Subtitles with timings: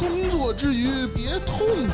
[0.00, 1.92] 工作之余别痛苦，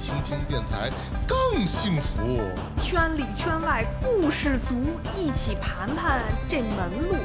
[0.00, 0.88] 听听电台
[1.26, 2.40] 更幸福。
[2.80, 4.76] 圈里圈外故事足，
[5.16, 7.16] 一起盘盘这门路。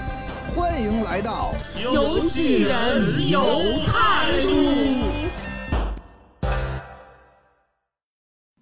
[0.56, 3.44] 欢迎来到游戏人有
[3.86, 4.50] 态度。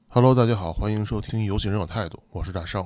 [0.09, 2.85] Hello，大家好，欢迎收听《游戏人有态度》，我是大圣。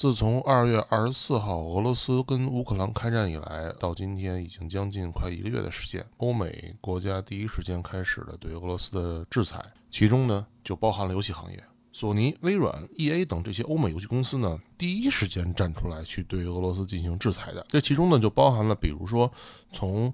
[0.00, 11.62] 自从二月二十四号俄罗斯跟乌克兰开战以来，到今天已经将近快一个月的时间，欧美国家第一时间开始了对俄罗斯的制裁，其中呢就包含了游戏行业。
[11.92, 17.66] 索尼、微软、E.A 等这些欧美游戏公司呢，第一时间站出来去对俄罗斯进行制裁的。
[17.68, 19.30] 这其中呢就包含了，比如说
[19.70, 20.10] 从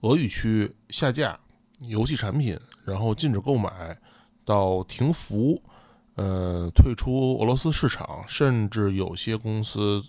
[0.00, 1.38] 俄语区下架
[1.82, 3.96] 游戏产品，然后禁止购买，
[4.44, 5.62] 到停服。
[6.18, 10.02] 呃，退出俄罗斯市场，甚至有些公司，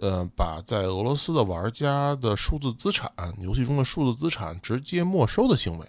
[0.00, 3.08] 呃，把在俄罗斯的玩家的数字资产，
[3.38, 5.86] 游戏中的数字资产直接没收的行为。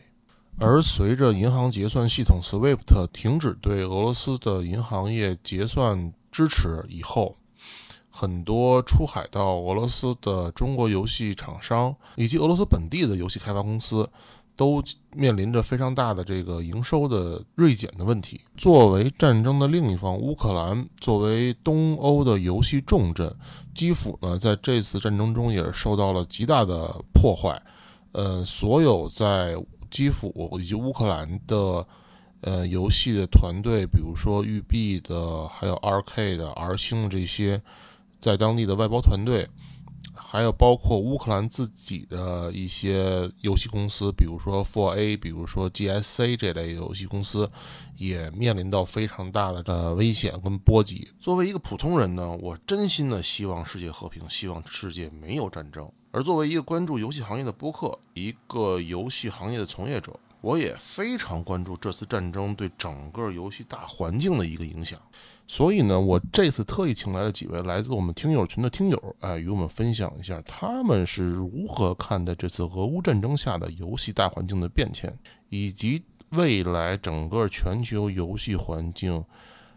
[0.59, 7.35] 而随着银行结算系统 SWIFT 停止对俄罗斯的银行业结算支持以后，
[8.11, 14.07] 很多出海到俄罗斯的中国游戏厂商以及俄罗斯本地的游戏开发公司。
[14.59, 14.83] 都
[15.15, 18.41] 面临着非常大的这个营收的锐减的问题。
[18.57, 23.33] 作为战争的另一方，乌克兰作为东欧的游戏重镇，
[23.73, 27.57] 基辅呢，在这次战争中也是受到了极大的破坏。
[28.11, 29.55] 呃，所有在
[29.89, 31.87] 基辅以及乌克兰的
[32.41, 37.61] 呃游戏的团队，比如说育碧的，还有 2K 的、R 星的这些，
[38.19, 39.47] 在当地的外包团队。
[40.21, 47.49] 还有包括乌克兰自己的一些游戏公司，比如说 ForA，比如说 GSC 这类游戏公司，
[47.97, 51.07] 也面临到非常大的呃危险跟波及。
[51.19, 55.89] 作为一个普通人呢，我真心的希望世界和平，希望世界没有战争。
[56.11, 64.99] 而作为一个关注游戏行业的播客，一个游戏行业的从业者，我也非常关注这次战争对整个游戏大环境的一个影响。
[65.51, 75.11] 所以呢，我这次特意请来了几位来自我们听友群的听友，哎，与我们分享一下他们是如何看待这次俄乌战争下的游戏大环境的变迁，
[75.49, 79.25] 以及未来整个全球游戏环境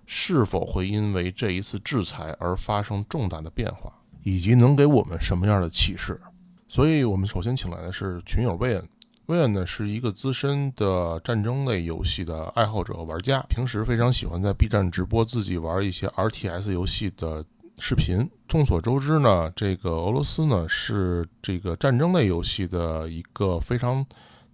[0.04, 3.90] 是否会因为这一次制裁而发生重大的变化，
[4.24, 6.20] 以及能给我们什么样的启示。
[6.68, 8.88] 所以我们首先请来的是群友魏恩。
[9.26, 17.44] 威恩呢是一个资深的战争类游戏的爱好者和玩家，平时非常喜欢在 B 站直播自己玩一些 RTS 游戏的
[17.78, 18.28] 视频。
[18.48, 24.04] 众所周知呢，这个俄罗斯呢是这个战争类游戏的一个非常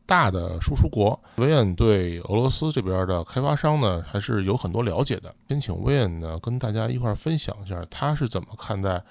[0.04, 1.18] 大的输出国。
[1.36, 5.34] 威恩对俄罗斯这边的开发商呢还是有很多了解的。
[5.48, 9.02] 先请威恩呢跟大家一块分享一下他是怎么看待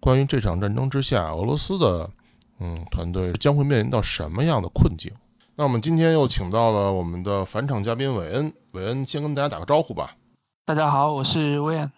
[0.00, 2.10] 关于这场战争之下俄罗斯的。
[2.58, 5.12] 嗯，团队将会面临到什么样的困境？
[5.54, 10.14] 那我们今天又请到了我们的返场嘉宾韦恩，韦恩先跟大家打个招呼吧。
[10.64, 11.92] 大家好，我是威恩。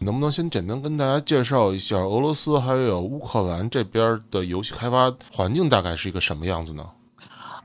[0.00, 6.90] 能不能先简单跟大家介绍一下俄罗斯还有乌克兰这边的游戏开发环境大概是一个什么样子呢？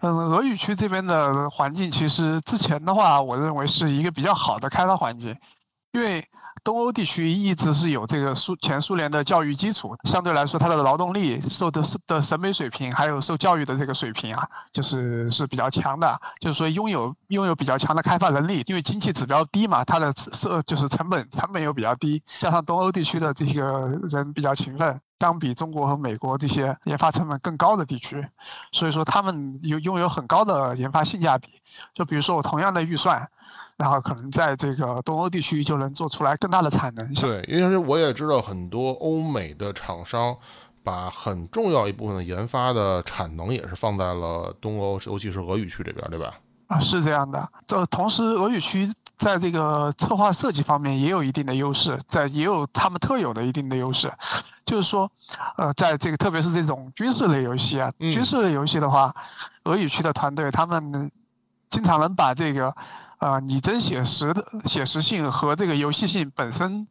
[0.02, 5.36] 嗯，俄语区这边的环境其实之前的话，我认为是一个比较好的开发环境，
[5.92, 6.26] 因为。
[6.68, 16.20] 东欧地区一直是有这个苏前苏联的教育基础，相对来说，它的劳动力受的的审美水平，还有受教育的这个水平啊，就是是比较强的。
[16.42, 28.28] 就是说，拥有拥有比较强的开发能力，因为经济指标低嘛，它的设就是成本成本又比较低，加上东欧地区的这些人比较勤奋，相比中国和美国这些研发成本更高的地区，
[28.74, 31.48] 所以说他们有拥有很高的研发性价比。
[31.94, 33.30] 就比如说，我同样的预算。
[33.78, 37.14] 然后可能在这个东欧地区就能做出来更大的产能。
[37.14, 40.36] 对，因为我也知道很多欧美的厂商
[40.84, 46.34] 把很重要一部分的研发的产能也是放在了东欧，尤其是俄语区这边，对吧？
[46.66, 47.48] 啊，是这样的。
[47.68, 54.12] 这同时，俄语区在这个策划设计方面也有一定的优势，在也有他们特有的一定的优势。
[54.66, 55.12] 就是说，
[55.56, 59.16] 呃，在这个特别是这种军事类游戏啊，军事类游戏的话，
[59.66, 61.12] 俄语区的团队他们
[61.70, 62.76] 经常能把这个。
[63.18, 66.88] 啊，拟真写实的写实性和这个游戏性本身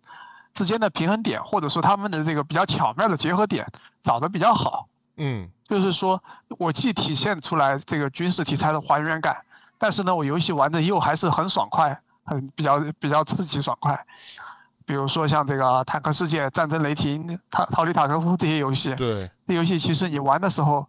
[0.55, 3.71] 之间的平衡点，或者说他们的这个比较巧妙的结合点
[4.03, 4.89] 找的比较好。
[5.17, 6.23] 嗯，就是说
[6.59, 9.39] 我既体现出来这个军事题材的还原感，
[9.79, 14.05] 但是呢，我游戏玩的又还是很爽快，很比较比较刺激爽快。
[14.85, 20.87] 比如说像这个《坦克世界》《战争雷霆》《逃逃离塔科夫》这些游戏，对，这游戏其实你玩的时候，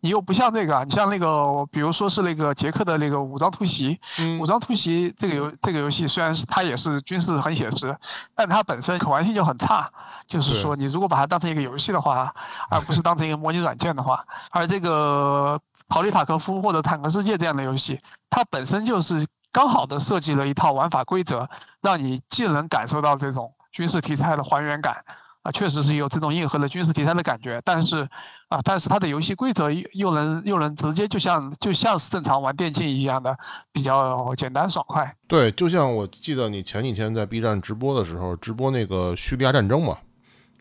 [0.00, 7.96] 你又不像那个，你像那个，比如说是那个捷克的那个武装突袭，嗯武装突袭这个游这个游戏虽然是它也是军事很写实，
[8.34, 9.90] 但它本身可玩性就很差。
[10.26, 12.32] 就是说，你如果把它当成一个游戏的话，
[12.70, 17.98] 而不是当成一个模拟软件的话，而这个逃离塔科夫或者坦克世界这样的游戏，
[18.30, 21.50] 它本身就是刚好的设计了一套玩法规则，
[21.80, 25.04] 让你既能感受到这种军事题材的还原感。
[25.42, 28.08] 啊，确实是有这种硬核的军事题材的感觉，但是，
[28.48, 33.36] 啊，但是它的游戏规则又又能又能直接就像就像是正常玩电竞一样的
[33.72, 35.16] 比较简单爽快。
[35.26, 39.96] 对，就像我记得你前几天在 B 站直播的时候，直播那个叙利亚战争嘛，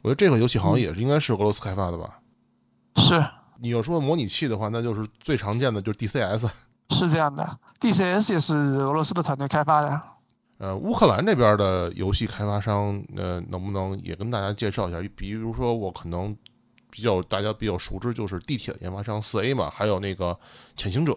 [0.01, 2.19] 我觉得这个游戏好像也是应该是俄罗斯开发的吧？
[2.95, 3.23] 是
[3.61, 6.49] 你要说模拟器的话，那就是最常见的就是 DCS。
[6.91, 10.01] 是这样的，DCS 也是俄罗斯的团队开发的。
[10.59, 15.01] 呃，乌克兰这边的游戏开发商，呃，能不能也跟大家介绍一下？
[15.15, 16.35] 比如说，我可能
[16.89, 20.37] 比较大家比较熟知，就是地铁的研发商四 A 嘛，还有那个
[20.75, 21.15] 潜行者。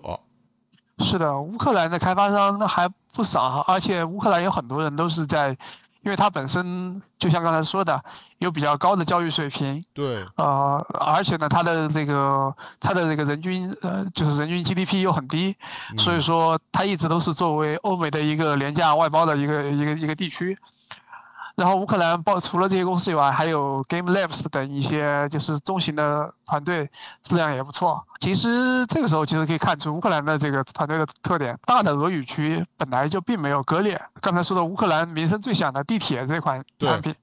[0.98, 5.58] 是的，乌克兰的开发商那还不少，而且乌克兰有很多人都是在，
[6.02, 8.02] 因为它本身就像刚才说的，
[8.38, 15.56] 有比较高的教育水平，对，呃，而且呢，它的那个它的那个人均呃，就是人均 GDP 又很低，
[15.98, 20.58] 所以嗯说它一直都是作为欧美的一个廉价外包的一个一个一个地区。
[21.54, 26.90] 然后乌克兰包除了这些公司以外，还有 Game Labs 等一些就是中型的团队，
[27.22, 28.04] 质量也不错。
[28.20, 34.00] 其实这个时候其实可以看出乌克兰的这个团队的特点，大的俄语区本来就并没有割裂。
[34.20, 37.14] 刚才说的乌克兰名声最响的地铁这款产品，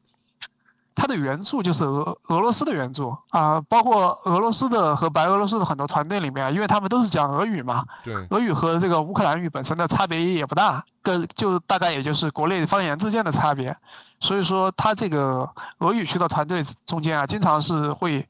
[0.96, 13.78] 它的原著就是俄俄罗斯的原著啊、包括俄罗斯的和白俄罗斯的很多团队里面，因为他们都是讲俄语嘛，对，俄语和这个乌克兰语本身的差别也不大，跟就大概也就是国内方言之间的差别，
[14.21, 18.27] 所以说它这个俄语区的团队中间啊，经常是会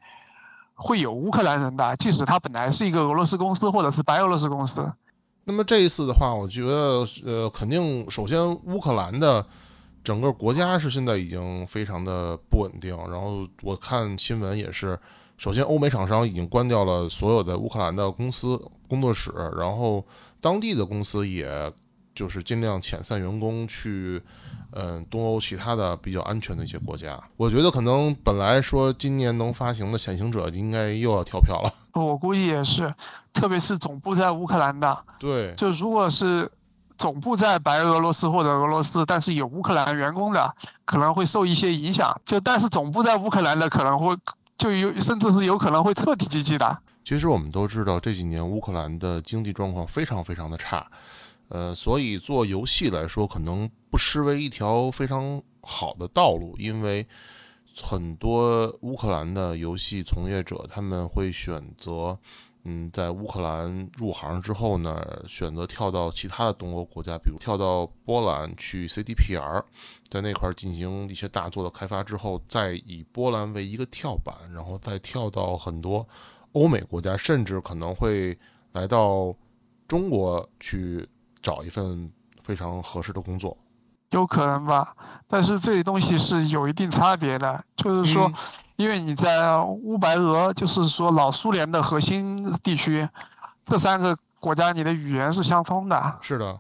[0.76, 4.92] 会有乌克兰人的，即使他本来是一个俄罗斯公司或者是白俄罗斯公司。
[5.46, 9.44] 那么这一次的话，我觉得呃，肯定首先乌克兰的
[10.04, 12.96] 整个国家是现在已经非常的不稳定。
[13.10, 14.98] 然后我看新闻也是，
[15.38, 20.06] 首先欧美厂商已经关掉了所有的乌克兰的公司工作室，然后
[20.40, 21.72] 当地的公司也
[22.14, 24.22] 就是尽量遣散员工去。
[24.72, 31.74] 嗯，东欧其他的比较安全的一些国家，我觉得可能本来说今年能发行的《潜行者》应该又要跳票了。
[31.94, 32.94] 我估计也是，
[33.34, 36.52] 特别是总部在乌克兰的，对，就如果是
[36.98, 40.54] 总部在白俄罗斯或者俄罗斯，但是有乌克兰员工的，
[40.86, 42.22] 可能会受一些影响。
[42.26, 44.16] 就但是总部在乌克兰的，可能会
[44.58, 46.78] 就有甚至是有可能会特地积极的。
[47.04, 50.86] 其实我们都知道，这几年乌克兰的经济状况非常非常的差，
[51.48, 57.06] 呃，所以做游戏来说，可能不失为一条非常好的道路，因为
[57.82, 62.18] 很多乌克兰的游戏从业者他们会选择，
[62.64, 69.64] 嗯，在乌克兰入行之后呢，选择跳到其他的东欧国家，比如跳到波兰去 CDPR，
[70.08, 76.08] 在那块进行一些大作的开发之后，再以波兰为一个跳板，然后再跳到很多
[76.54, 78.38] 欧美国家，甚至可能会
[78.72, 79.34] 来到
[79.88, 81.08] 中国去
[81.42, 82.12] 找一份
[82.42, 83.58] 非常合适的工作。
[84.12, 84.96] 有可能吧，
[85.28, 88.34] 但是这些东西是有一定差别的，就是说嗯，
[88.76, 93.08] 因为你在乌白俄，就是说老苏联的核心地区，
[93.66, 96.60] 这三个国家你的语言是相通的，是的，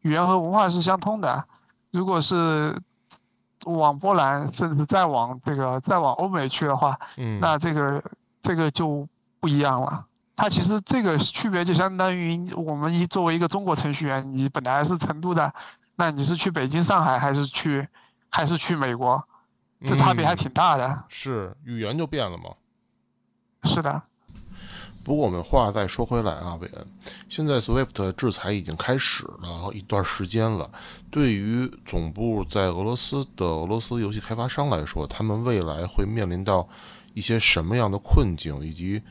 [0.00, 1.44] 语言和文化是相通的。
[1.92, 2.80] 如果是
[3.64, 8.02] 往波兰，甚至再往这个再往欧美去的话，嗯，那这个
[8.42, 9.08] 这个就
[9.40, 10.04] 不一样了。
[10.36, 15.54] 它其实这个区别就相当于我们一作为一个中国程序员，你本来是成都的，
[15.96, 17.88] 那你是去北京、上海，还是去
[18.28, 19.26] 还是去美国？
[19.84, 21.04] 这差别还嗯挺大的。
[21.08, 22.54] 是语言就变了嘛。
[23.64, 24.02] 是的，
[25.02, 26.86] 不过我们话再说回来啊，韦恩，
[27.28, 30.70] 现在 SWIFT 制裁已经开始了一段时间了。
[31.10, 36.68] 对于总部在俄罗斯的俄罗斯游戏开发商来说，他们未来会面临到
[37.14, 39.02] 一些什么样的困境，以及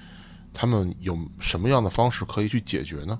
[0.53, 3.19] 他们有什么样的方式可以去解决呢？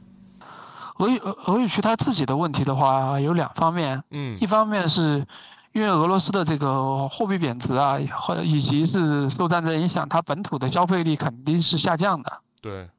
[0.97, 4.37] 俄语俄俄语区它自己的问题的话有两方面，嗯。
[4.39, 5.27] 一方面是
[5.73, 12.39] 因为俄罗斯的这个货币贬值啊，和以及是受战争影响，它本土的消费力肯定是下降的。
[12.61, 12.89] 对，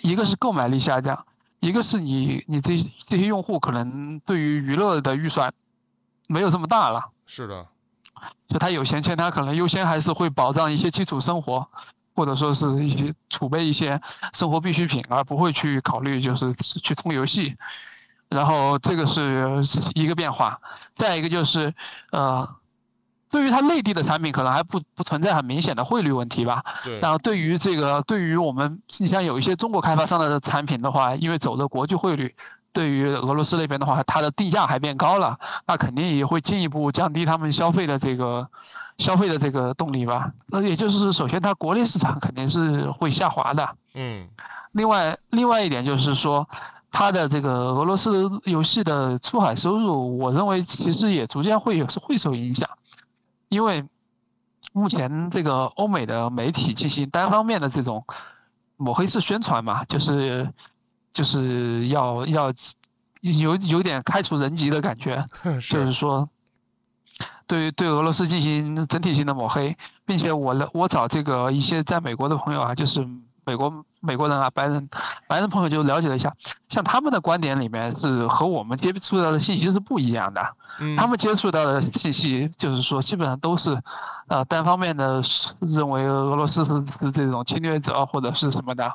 [0.00, 1.24] 一个是购买力下降，
[1.60, 5.54] 一个是你你这这些用户可能对于娱乐的预算
[6.26, 7.66] 没有这么大了，是的，
[8.48, 11.68] 就他有闲钱，他可能优先还是会保障一些基础生活，
[12.14, 14.00] 或者说是一些储备一些
[14.32, 17.56] 生活必需品，而不会去考虑就是去通游戏。
[18.28, 19.62] 然后这个是
[19.94, 20.60] 一个变化，
[20.96, 21.74] 再一个就是
[22.10, 22.56] 呃。
[23.32, 26.64] 对于它内地的产品，可能还不不存在很明显的汇率问题吧。
[26.82, 26.98] 对。
[26.98, 32.34] 然后对于这个，对于我们，你像有一些中国开发商的产品的话，因为走的国际汇率，
[32.72, 38.48] 对于俄罗斯那边的话，它的地价还变高了，那肯定也会进一步降低他们消费的这个
[38.98, 40.32] 消费的这个动力吧。
[40.46, 43.76] 那也就是首先，它国内市场肯定是会下滑的。
[43.94, 44.28] 嗯。
[44.72, 46.48] 另外，另外一点就是说，
[46.92, 52.68] 它的这个俄罗斯游戏的出海收入，我认为其实也逐渐会有是会受影响。
[53.48, 53.84] 因为
[54.72, 58.04] 目前这个欧美的媒体进行单方面的这种
[58.76, 60.52] 抹黑式宣传嘛，就是
[61.12, 62.52] 就是要要
[63.20, 65.26] 有有点开除人籍的感觉，
[65.60, 65.92] 就是。
[65.92, 66.28] 说
[67.46, 69.76] 对对俄罗斯进行整体性的抹黑，
[70.06, 73.04] 并且我我找这个一些在美国的朋友啊，就是
[73.50, 74.88] 美国美国人啊，白人
[75.26, 76.32] 白人朋友就了解了一下，
[76.68, 80.54] 像他们的观点里面是和我们接触到的信息是不一样的。
[80.96, 83.76] 他们接触到的信息就是说，基本上都是，
[84.28, 85.20] 呃，单方面的
[85.58, 88.94] 认为俄罗斯是是这种侵略者或者是什么的，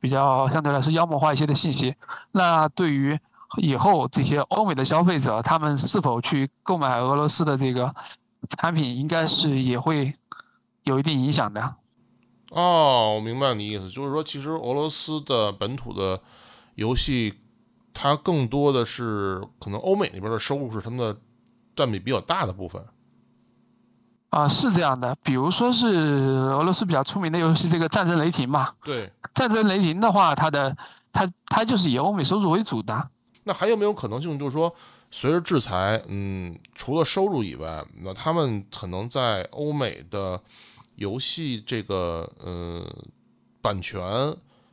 [0.00, 1.94] 比较相对来说妖魔化一些的信息。
[2.32, 3.18] 那对于
[3.58, 7.94] 以后这些欧美的消费者，他们是否去购买俄罗斯的这个
[8.58, 10.14] 产品，应该是也会
[10.82, 11.76] 有一定影响的。
[12.52, 16.20] 哦，我明白你意思，就是说，其实俄罗斯的本土的
[16.76, 17.34] 游戏。
[17.94, 21.14] 它更多的是可能欧美那边的收入是他们的
[21.76, 22.82] 占比比较大的部分，
[24.30, 25.14] 啊，是这样的。
[25.22, 30.74] 比如说是俄罗斯比较出名的游戏这个《战争雷霆》嘛，对，《战争雷霆》的话，它的
[31.12, 33.10] 它它就是以欧美收入为主的。
[33.44, 34.74] 那还有没有可能性，就是说
[35.10, 40.40] 随着制裁，嗯，除了收入以外，那他们可能在欧美的
[40.96, 42.84] 游戏这个呃
[43.60, 44.02] 版权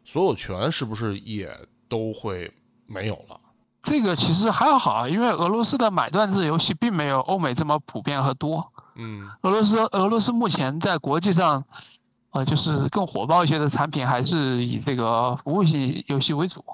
[0.03, 1.49] 所有权是不是也
[1.87, 2.51] 都会？
[2.91, 3.39] 没有了，
[3.83, 8.73] 这个其实还好，因为俄罗斯的买断制游戏并没有欧美这么普遍和多。
[8.95, 11.63] 嗯，俄罗斯俄罗斯目前在国际上，
[12.31, 16.65] 呃，就是更火爆一些的产品还是以这个服务性游戏为主。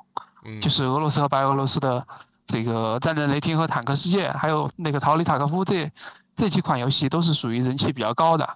[0.45, 2.07] 嗯，就是俄罗斯和白俄罗斯的
[2.47, 5.91] 这个《战争雷霆》和《坦克世界》，还有那个《逃离塔科夫》这
[6.37, 8.55] 这几款游戏都是属于人气比较高的。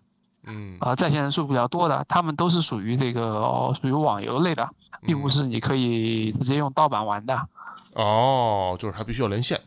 [0.50, 4.68] 嗯，啊，在线人数比较多的，他们都是属于这个属于网游类的，
[5.04, 7.48] 并不是你可以直接用盗版玩的。
[7.94, 9.62] 哦，就是还必须要连线。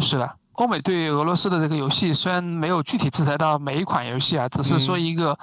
[0.00, 5.38] 是的，欧美对俄罗斯的这个游戏虽然没有具体制裁到每一款游戏啊，只是说一个，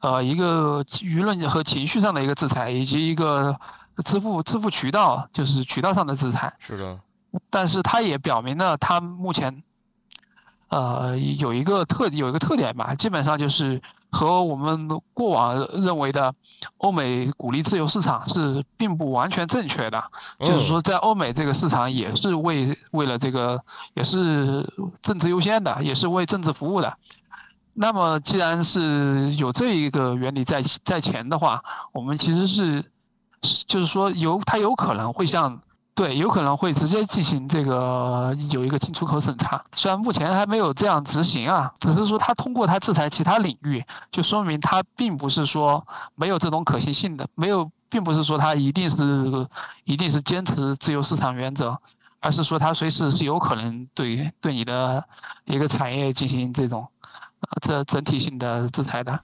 [0.00, 3.58] 呃，一个舆论和情绪上的一个制裁，以及一个
[4.04, 6.52] 支付支付渠道，就是渠道上的制裁。
[6.58, 7.00] 是的。
[7.48, 9.62] 但是它也表明了，它目前。
[10.68, 13.80] 呃，有一个特有一个特点吧，基本上就是
[14.10, 16.34] 和我们过往认为的
[16.78, 20.04] 欧美鼓励自由市场是并不完全正确的。
[20.40, 23.62] 就是说，在欧美这个市场也是为为了这个
[23.94, 24.68] 也是
[25.02, 26.96] 政治优先的，也是为政治服务的。
[27.72, 32.84] 那么，既然是有这一个原理在在前的话，我们其实是
[33.68, 35.62] 就是说有它有可能会像。
[35.96, 49.48] 对，有可能会直接进行这个有一个进出口审查，虽然目前还没有这样执行啊，只是说他通过他制裁其他领域，就说明他并不是说没有这种可行性的，没有，并不是说他一定是
[49.84, 51.78] 一定是坚持自由市场原则，
[52.20, 55.02] 而是说他随时是有可能对对你的
[55.46, 56.86] 一个产业进行这种
[57.62, 59.18] 这整体性的制裁的。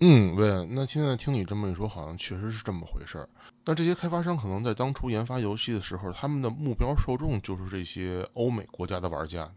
[0.00, 3.28] 嗯，对，那现在听你这么一说，好像确实是这么回事儿。
[3.64, 9.48] 那这些开发商可能在当初研发游戏的时候，他们的目标受众就是这些欧美国家的玩家。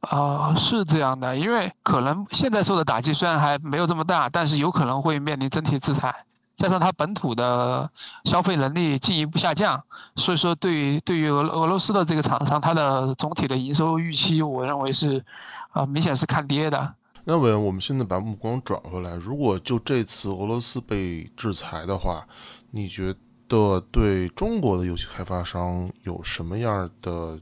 [0.00, 6.14] 啊，是这样的，因为可能现在受的打击虽然还没有这么大，但是有可能会面临整体制裁，
[6.58, 7.90] 加上它本土的
[8.24, 9.82] 消费能力进一步下降，
[10.14, 15.24] 所以说对于对于俄俄罗斯的这个厂商，它的总体的营收预期，我认为是
[15.70, 16.94] 啊，明显是看跌的。
[17.28, 22.24] 那伟，我们现在把目光转回来，如果就这次俄罗斯被制裁的话，
[22.70, 23.12] 你觉
[23.48, 27.40] 得对中国的游戏开发商有什么样的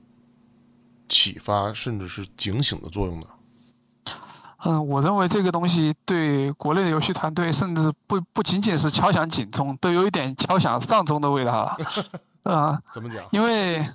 [1.07, 3.27] 启发，甚至是警醒的作用呢？
[4.65, 11.77] 嗯，我认为这个东西对国内的游戏团队，甚至不不仅仅是敲响警钟，都有一点敲响丧钟的味道了。
[12.51, 12.81] 啊？
[12.91, 13.23] 怎么讲？
[13.33, 13.87] 因为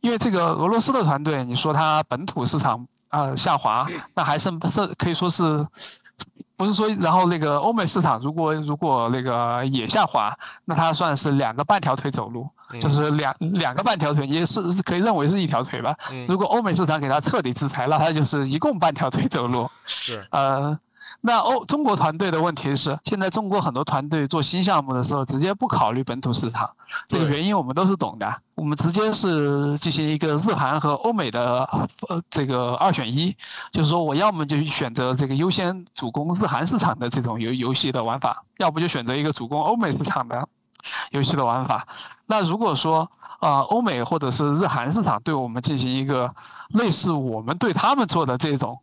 [0.00, 2.86] 因为这个俄罗斯的团队，你说它本土市场。
[3.12, 5.66] 啊，下滑，那还剩是可以说是，
[6.56, 12.48] 不是说，然后那个欧美市场如果如果那个也下滑，那它算是两个半条腿走路，
[12.80, 15.94] 就是两两个半条腿，也是可以认为是一条腿吧。
[16.26, 19.70] 如果欧美市场给它彻底制裁，那它就是一共半条腿走路。
[19.84, 20.26] 是。
[20.30, 20.78] 呃，
[21.24, 26.70] 那欧中国团队的问题是，现在中国很多团队做新项目的时候，直接不考虑本土市场，
[27.08, 28.42] 这个原因我们都是懂的。
[28.56, 31.62] 我们直接是进行一个日韩和欧美的
[32.08, 33.36] 呃这个二选一，
[33.70, 40.48] 就是说我要么就选择这个优先主攻日韩市场的这种游游戏的玩法，要不就选择一个主攻欧美市场的
[41.12, 41.86] 游戏的玩法。
[42.26, 46.34] 那如果说啊、呃欧美或者是日韩市场对我们进行一个
[46.70, 48.80] 类似我们对他们做的这种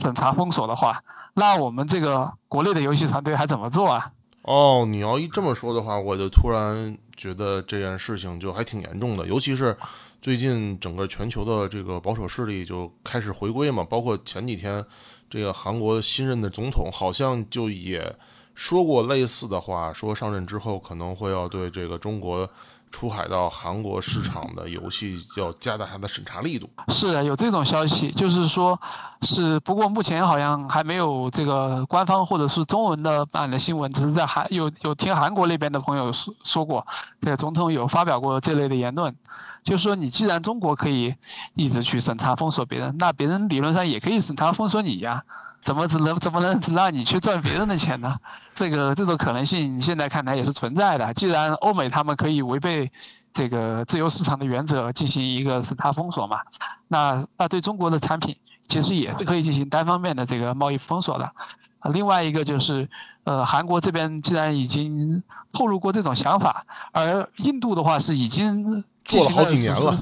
[0.00, 1.02] 审查封锁的话，
[1.34, 4.12] 那我们这个国内的游戏团队还怎么做啊？
[4.42, 9.76] 哦，你要一这么说的话，我就突然觉得这件事情就还挺严重的，尤其是
[10.20, 14.84] 最近整个全球的这个保守势力就开始回归嘛，包括前几天
[15.30, 18.14] 这个韩国新任的总统好像就也
[18.54, 22.48] 说过类似的话，说上任之后可能会要对这个中国
[22.92, 26.70] 出海到韩国市场的游戏要加大它的审查力度。
[26.88, 28.80] 是的，有这种消息，就是说
[29.22, 36.86] 是，不过目前好像还没有这个官方或者是中文的版的新闻，只是在韩有有听韩国那边的朋友说说过，
[37.20, 39.16] 这个总统有发表过这类的言论，
[39.64, 41.14] 就是说你既然中国可以
[41.54, 45.24] 一直去审查封锁别人，那别人理论上也可以审查封锁你呀。
[45.62, 48.16] 怎么只能怎么能只让你去赚别人的钱呢？
[48.54, 51.14] 这个这种可能性现在看来也是存在的。
[51.14, 52.90] 既然欧美他们可以违背
[53.32, 56.40] 这个自由市场的原则进行一个审查封锁嘛，
[56.88, 58.36] 那那对中国的产品
[58.68, 61.32] 其实也是可以进行单方面的这个贸易封锁的。
[61.78, 62.88] 啊，另外一个就是，
[63.24, 69.98] 呃，韩国这边既然已经透露过这种想法，而印度的话是已经做了好几年了。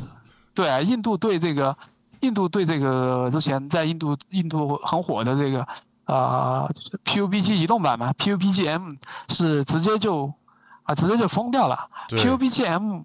[0.53, 1.79] 对啊，印度对这个，
[2.21, 5.67] 印度对这个之前在印度印度很火的这个
[6.05, 6.69] 啊、
[7.05, 8.97] PUBG 移动版嘛，PUBGM
[9.29, 10.33] 是直接就
[10.83, 11.89] 啊直接就封掉了。
[12.09, 13.05] PUBGM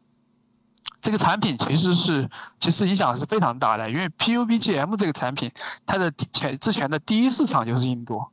[1.01, 2.27] 这个产品其实是
[2.59, 5.51] 其实影响是非常大的，因为 PUBGM 这个产品
[5.85, 8.25] 它的前之前的第一市场就是印度，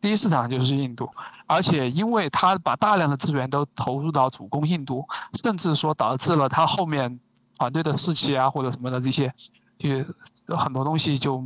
[0.00, 1.08] 第一市场就是印度，
[1.46, 5.06] 而且因为它把大量的资源都投入到主攻印度，
[5.44, 7.20] 甚至说导致了它后面
[7.56, 9.32] 团队的士气啊或者什么的这些，
[9.80, 11.44] 就很多东西就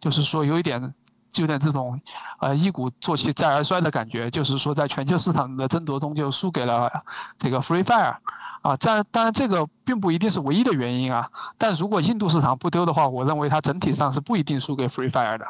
[0.00, 0.94] 就是说有一点。
[1.32, 1.98] 就有点这种，
[2.40, 6.92] 呃，一鼓作气再而衰的感觉，就是说在全球市场的争夺中就输给了
[7.38, 8.16] 这个 Free Fire，
[8.60, 15.46] 啊，当当然这个并不一定是唯一的原因啊，但如果印度市场不丢的话，我认为它整体上是不一定输给 Free Fire 的，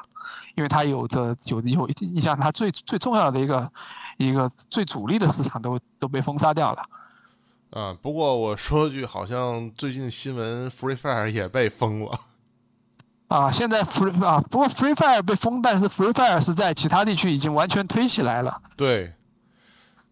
[0.55, 3.73] 因为它有着有有，你想它最最重要的一个
[4.19, 6.85] 一个最主力的市场都都被封杀掉了。
[7.73, 12.13] 啊，不过我说句，好像最近新闻 Free Fire 也被封了。
[13.29, 18.61] 啊，现在 Free 啊，不过 Free Fire 被封，但是 Free Fire 是在其他地区已经完全推起来了。
[18.77, 19.15] 对，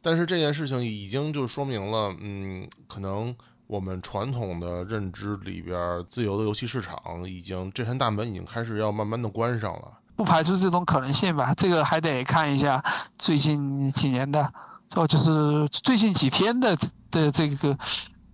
[0.00, 9.98] 但是这件事情已经就说明了，嗯，可能我们传统的认知里边，自由的游戏市场已经这扇大门已经开始要慢慢的关上了。
[10.16, 12.82] 不排除这种可能性吧，这个还得看一下
[13.18, 14.50] 最近几年的，
[14.94, 16.76] 哦，就是最近几天的
[17.10, 17.78] 的这个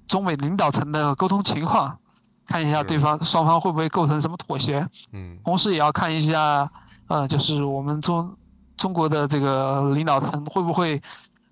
[0.08, 1.98] 中美领导层的沟通情况，
[2.46, 6.70] 看一下对方双方会不会构成什么妥协，嗯，同时也要看一下，
[7.08, 8.36] 呃，就是我们中
[8.76, 11.02] 中国的这个领导层会不会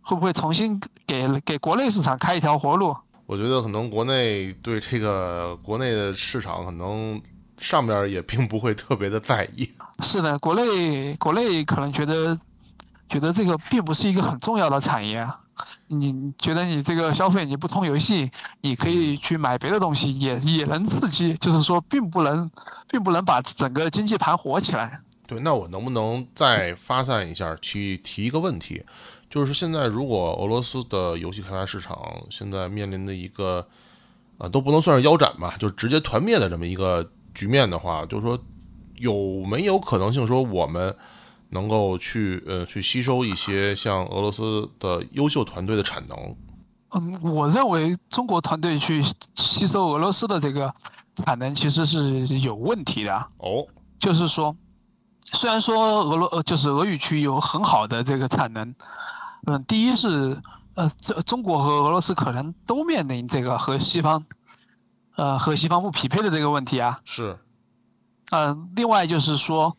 [0.00, 2.96] 会不会重新给给国内市场开一条活路。
[3.26, 7.20] 我觉得可能国内对这个国内的市场，可能
[7.58, 9.68] 上边也并不会特别的在意。
[10.00, 12.38] 是的，国内国内可能觉得
[13.14, 15.38] 觉得这个并不是一个很重要的产业啊。
[15.86, 22.50] 你觉得你这个消费你不通游戏，你可以去买别的东西，也也能刺激，就是说并不能
[22.88, 24.98] 并不能把整个经济盘活起来。
[25.28, 28.82] 对，那我能不能再发散一下，去提一个问题？
[29.30, 31.96] 就是现在，如果俄罗斯的游戏开发市场
[32.30, 33.64] 现在面临的一个，
[34.38, 38.36] 啊、都不能算是腰斩吧，就是直接团灭的这么一个局面的话，就是说，
[38.96, 40.94] 有没有可能性说我们
[41.54, 46.36] 能够去呃去吸收一些像俄罗斯的优秀团队的产能？
[46.90, 49.02] 嗯，我认为中国团队去
[49.34, 50.74] 吸收俄罗斯的这个
[51.24, 53.26] 产能其实是有问题的。
[53.38, 53.66] 哦，
[53.98, 54.54] 就是说，
[55.32, 58.74] 虽然说俄罗呃就是俄语区有很好的这个产能，
[59.46, 60.40] 嗯，第一是
[60.74, 64.24] 呃这中国和俄罗斯可能都面临这个和西方，
[65.16, 67.38] 呃和西方不匹配的这个问题啊，是，
[68.30, 69.76] 嗯、另外就是说，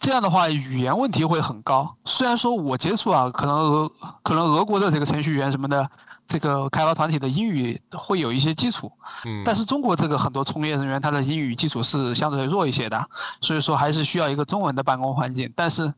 [0.00, 1.94] 这样的话语言问题会很高。
[2.04, 5.90] 虽然说我接触啊，可能俄可能俄国的这个程序员什么的，
[6.26, 8.90] 这个开发团体的英语会有一些基础，
[9.26, 13.08] 嗯，但是中国这个很多从业人员他的英语基础是相对弱一些的，
[13.42, 15.52] 所以说还是需要一个中文的办公环境。
[15.54, 15.92] 但是，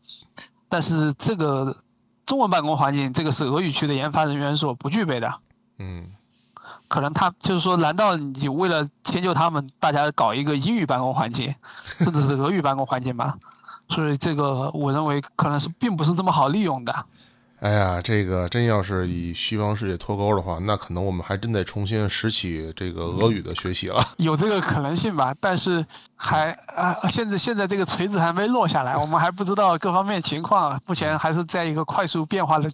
[0.69, 1.77] 但是这个
[2.27, 5.35] 中文办公环境，这个是俄语区的研发人员所不具备的。
[5.79, 6.11] 嗯，
[6.88, 11.55] 可能他就是说，难道你为了迁就他们，大家搞一个英语办公环境，
[11.99, 13.35] 甚至是俄语办公环境吗？
[13.92, 17.05] 所以这个我认为可能是并不是这么好利用的。
[17.61, 24.05] 哎呀，这个真要是与西方世界脱钩的话，那可能我们还真得重新拾起这个俄语的学习了。
[24.16, 32.68] 有这个可能性吧，但是还啊，现在现在这个锤子还没落下来，我们还不知道各方面情况，目前还是在一个快速变化的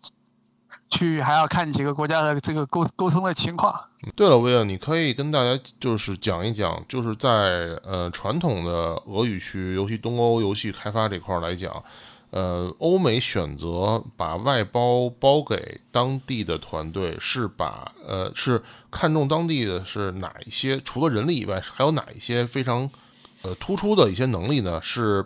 [0.90, 3.78] 去，还要看几个国家的这个沟沟通的情况。
[4.14, 7.30] 对了，威尔，你可以跟大家就是讲一讲，就是在
[7.82, 8.72] 呃传统的
[9.06, 11.82] 俄语区，尤其东欧游戏开发这块来讲。
[12.30, 20.78] 呃，欧美选择把外包包给当地的团队，是把呃是看重当地的是哪一些？
[20.80, 22.88] 除了人力以外，还有哪一些非常
[23.40, 24.78] 呃突出的一些能力呢？
[24.82, 25.24] 是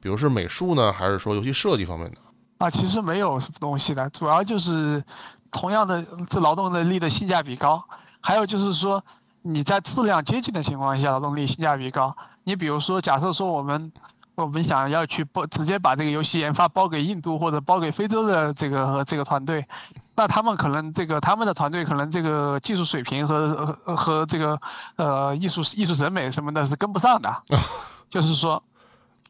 [0.00, 2.16] 比如是美术呢，还是说游戏设计方面的？
[2.64, 5.04] 啊，其实没有什么东西的，主要就是
[5.50, 7.84] 同样的这劳动能力的性价比高，
[8.20, 9.04] 还有就是说
[9.42, 12.16] 你在质量接近的情况下，劳动力性价比高。
[12.44, 13.92] 你比如说，假设说我们。
[14.36, 19.64] 我们想要去包直接把这个游戏研发包给印度或者包给非洲的这个这个团队，
[20.16, 24.60] 那他们可能这个他们的团队可能这个技术水平和和这个
[24.96, 27.42] 呃艺术艺术审美什么的是跟不上的，
[28.10, 28.60] 就是说，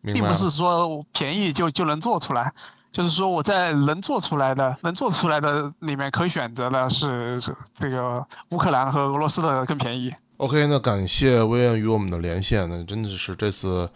[0.00, 2.54] 并不是说便宜就就能做出来，
[2.94, 7.38] 就是说我在能做出来的能做出来的里面可以选择的是
[7.74, 10.14] 这个乌克兰和俄罗斯的更便宜。
[10.36, 13.90] OK，那感谢威恩与我们的连线，那真的是这次。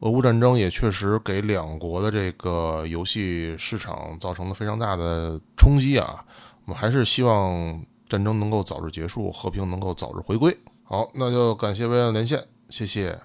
[0.00, 6.24] 俄乌战争也确实给两国的这个游戏市场造成了非常大的冲击啊！
[6.64, 10.56] 我们还是希望战争能够早日结束，和平能够早日回归。
[10.84, 13.20] 好，那就感谢薇恩连线，谢谢。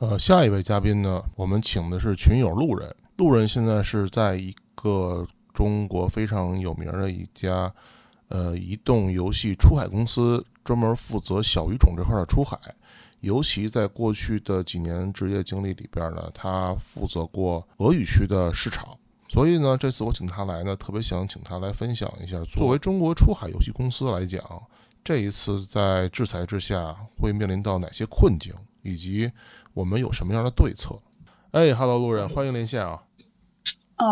[0.00, 2.94] 呃，下一位嘉宾呢，我们请的是群友路人。
[3.18, 7.72] 路人现在是在一个中国非常有名的一家
[8.28, 12.56] 呃移动游戏出海公司，专门负责小语种这块的出海。
[13.18, 18.96] 尤其在过去的几年职业经历里边呢，他负责过俄语区的市场，
[19.28, 24.40] 所以呢，这次我请他来呢，特别想请他来分享一下，作为中国出海游戏公司来讲，
[25.02, 29.28] 这一次在制裁之下会面临到哪些困境，以及
[29.74, 30.96] 我们有什么样的对策。
[31.50, 33.02] 哎哈喽，路人，欢迎连线啊。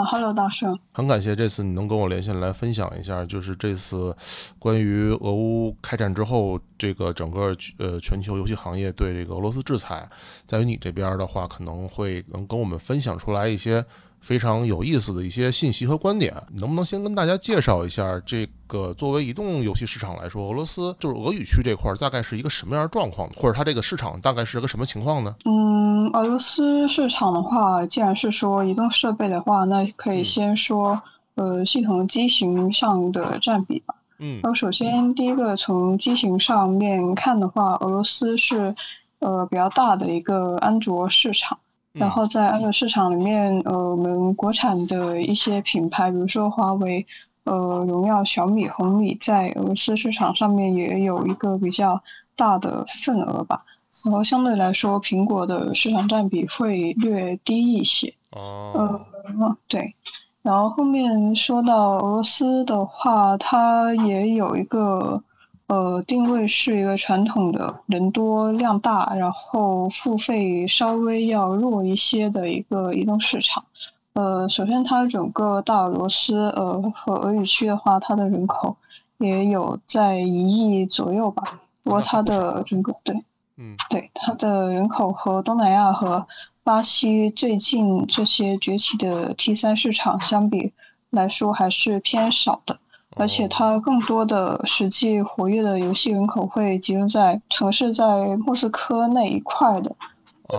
[0.05, 4.17] ，Hello，，大圣，很感谢这次你能跟我连线来分享一下，就是这次
[4.59, 10.09] 关于俄乌开战之后，这个整个呃全球游戏行业对这个俄罗斯制裁，
[10.47, 13.85] 在于你这边的话，可能会能跟我们分享出来一些。
[14.27, 25.33] 非常有意思的一些信息和观点，能不能先跟大家介绍一下这个作为移动游戏市场来说，俄罗斯就是俄语区这块大概是一个什么样的状况，或者它这个市场大概是个什么情况呢？
[25.45, 31.01] 嗯，俄罗斯市场的话，既然是说移动设备的话，那可以先说
[31.37, 33.95] 呃系统机型上的占比吧。
[34.19, 38.75] 嗯，然后首先第一个从机型上面看的话，俄罗斯是
[39.21, 41.57] 呃比较大的一个安卓市场。
[41.99, 47.07] 然后在安卓市场里面，呃，我们国产的一些品牌，比如说华为、
[47.45, 52.03] 呃，荣耀、小米、红米，在俄罗斯市场上面也有一个比较
[52.37, 53.65] 大的份额吧。
[54.05, 58.13] 然后相对来说，苹果的市场占比会略低一些。
[58.33, 58.73] 哦。
[58.75, 59.95] 呃，对。
[60.43, 65.23] 然后后面说到俄罗斯的话，它也有一个。
[65.69, 73.65] 呃，定位是一个传统的人多量大，然后付费稍微要弱一些的一个移动市场。
[74.13, 78.77] 呃，首先它整个大俄罗斯，呃，和俄语区的话，它的人口
[79.19, 81.61] 也有在一亿左右吧。
[81.83, 83.15] 不过它的整个对，
[83.57, 86.25] 嗯，对它的人口和东南亚和
[86.63, 90.73] 巴西最近这些崛起的 T 三市场相比
[91.11, 92.79] 来说，还是偏少的。
[93.17, 99.97] 而且它更多的实际活跃的游戏人口会集中在城市在莫斯科那一块的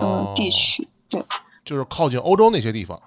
[0.00, 1.24] 呃地区，对，
[1.64, 3.00] 就是靠近欧洲那些地方。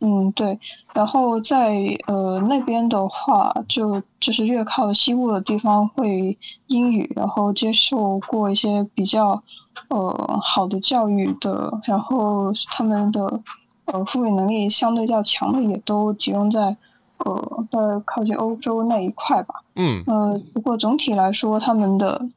[0.00, 0.58] 嗯，对。
[0.92, 9.40] 然后在呃那边的话，就就是越靠西部的地方会英语，然后接受过一些比较
[9.88, 13.40] 呃好的教育的，然后他们的
[13.84, 16.76] 呃复位能力相对较强的，也都集中在。
[17.18, 19.62] 呃，在靠近欧洲那一块吧。
[19.74, 20.02] 嗯。
[20.06, 22.28] 呃，不过总体来说，他们的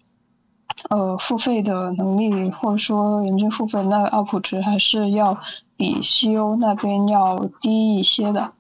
[0.89, 5.37] 呃付费的能力，或者说人均付费那个 UP 值，还是要
[5.75, 8.51] 比西欧那边要低一些的。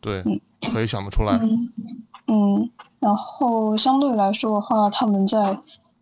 [0.00, 0.40] 对，嗯，
[0.72, 1.38] 可以想得出来。
[2.26, 5.58] 嗯，然后相对来说的话，他们在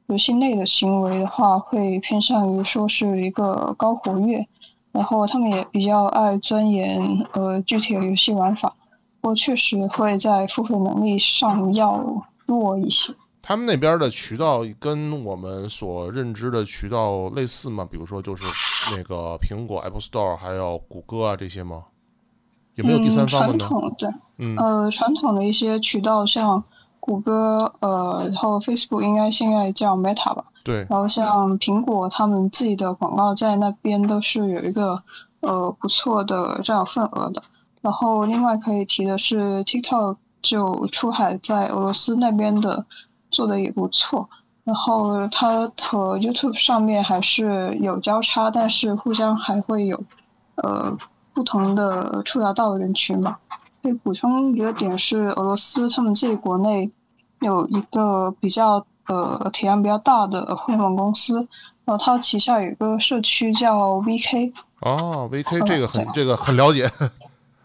[0.06, 4.46] 游戏内的行为的话，会偏向于说是一个高活跃，
[4.92, 8.74] 然后他们也比较爱钻研呃具体的游戏玩法。
[9.22, 13.14] 我确实会在付费能力上要弱一些。
[13.40, 17.84] 他们那边的渠道跟我们所认知的渠道类似吗？
[17.90, 18.44] 比如说就是
[18.96, 21.84] 那个苹果 Apple Store 还有谷歌啊这些吗？
[22.76, 23.80] 有没有第三方的嗯、呢传？
[23.80, 26.62] 统对，嗯呃，传统的一些渠道像
[27.00, 35.02] 谷歌，呃，然后 Facebook 应该现在叫 Meta 吧，对，然后像苹果他们自己的广告在那边都是有一个
[35.40, 37.42] 呃不错的占有份额的。
[37.82, 42.86] 然后另外可以提的是 TikTok 就出海在俄罗斯那边的
[43.30, 44.26] 做的也不错。
[44.64, 50.00] 然后它和 YouTube 上面还是有交叉，但是互相还会有
[50.54, 50.96] 呃
[51.34, 53.36] 不同的触达到人群嘛。
[53.82, 56.88] 可以补充一个点是，俄罗斯他们自己国内
[57.40, 61.34] 有一个比较呃体量比较大的互联网公司，
[61.84, 66.88] 然后它旗下有一个社区叫 VK，哦，VK 嗯这个很对这个很了解，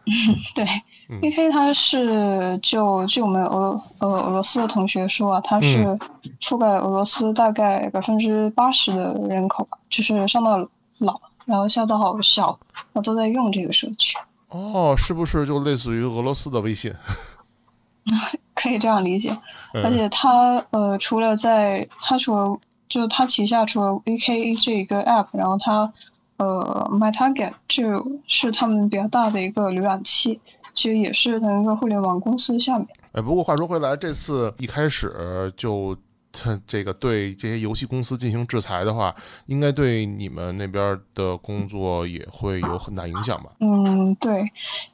[0.56, 0.66] 对、
[1.10, 6.00] 嗯 VK 它是就据我们俄罗呃俄罗斯的同学说啊，它是嗯
[6.42, 10.58] 覆盖俄罗斯大概百分之八十的人口吧，就是上到
[11.02, 14.18] 老，然后下到小，然后都在用这个社区。
[14.50, 16.94] 哦，是不是就类似于俄罗斯的微信？
[18.56, 19.38] 可以这样理解，
[19.74, 25.92] 嗯而且它呃，除了在它除了就它旗下除了 VK 这一个 app，然后它
[26.38, 30.40] 呃 MyTarget 就是他们比较大的一个浏览器，
[30.74, 32.88] 其实也是同一个互联网公司下面。
[33.14, 35.98] 哎，不过话说回来，这次一开始就
[36.32, 39.16] 他这个对这些游戏公司进行制裁的话，
[39.48, 43.50] 应该对你们那边的工作也会有很大影响吧？
[43.60, 44.44] 嗯，对，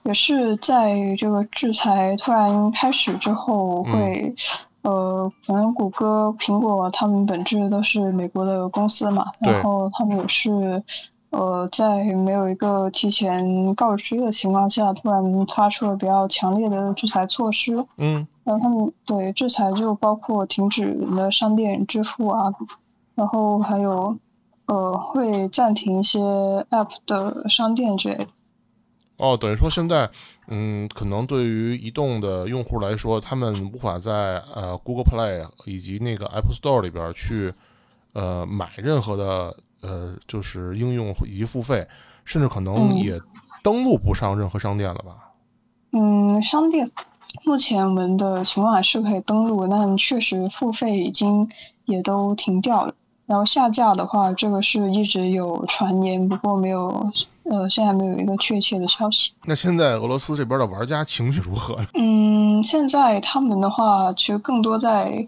[0.03, 4.34] 也是在这个制裁突然开始之后会。
[4.84, 10.84] 呃，反正谷歌、苹果他们本质都是美国的公司嘛，然后他们也是，
[11.34, 17.84] 呃，在没有一个提前告知的情况下，突然发出了比较强烈的制裁措施。
[17.98, 22.54] 嗯，然后他们对制裁就包括停止你的商店支付啊，
[23.15, 24.15] 然后还有
[24.67, 26.19] 呃会暂停一些
[26.69, 28.28] App 的商店之类的。
[29.17, 30.10] 哦，等于说现在，
[30.50, 37.54] 嗯，可能对于移动的用户来说，他们无法在呃 Google Play 以及那个 Apple Store 里边去
[38.13, 41.88] 呃买任何的呃就是应用以及付费，
[42.26, 43.19] 甚至可能嗯也
[43.62, 45.17] 登录不上任何商店了吧？
[45.91, 46.89] 嗯，商店
[47.46, 51.48] 目前我们的情况还是可以登录，但确实付费已经
[51.86, 52.93] 也都停掉了。
[53.26, 57.10] 然后下架的话，这个是一直有传言，不过没有，
[57.43, 59.32] 呃，现在没有一个确切的消息。
[59.46, 61.80] 那现在俄罗斯这边的玩家情绪如何？
[61.93, 65.26] 嗯，现在他们的话，其实更多在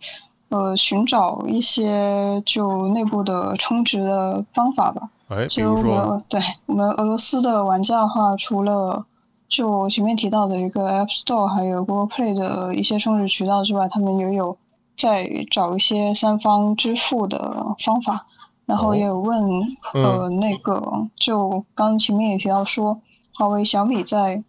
[0.56, 5.10] 呃寻找一些就内部的充值的方法吧。
[5.28, 9.06] 哎，比其实我如说，对我们俄罗斯的玩家的话，除了
[9.50, 14.58] 就前面提到的一个 App Store，还有 Google Play 的一些充值渠道之外，他们也有
[14.98, 18.26] 在找一些三方支付的方法，
[18.66, 19.62] 然后哦也有问、
[19.94, 20.82] 呃那个
[21.18, 23.00] 就刚前面也提到说，
[23.34, 24.44] 华为、小米在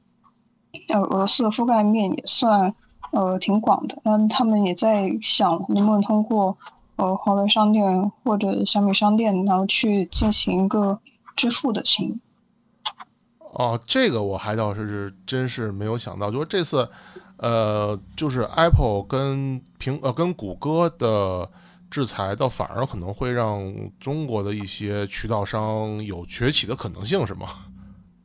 [0.93, 2.75] 呃俄罗斯的覆盖面也算
[3.17, 6.55] 呃挺广的，那他们也在想能不能通过
[6.97, 10.99] 呃华为商店或者小米商店，然后去进行一个
[11.35, 12.17] 支付的行为。
[13.55, 16.87] 哦，这个我还倒是真是没有想到，就是这次，
[17.39, 21.49] 呃，就是 Apple 跟苹呃跟谷歌的
[21.91, 27.47] 制裁，倒反而可能会让中国的一些渠道商有崛起的可能性，是吗？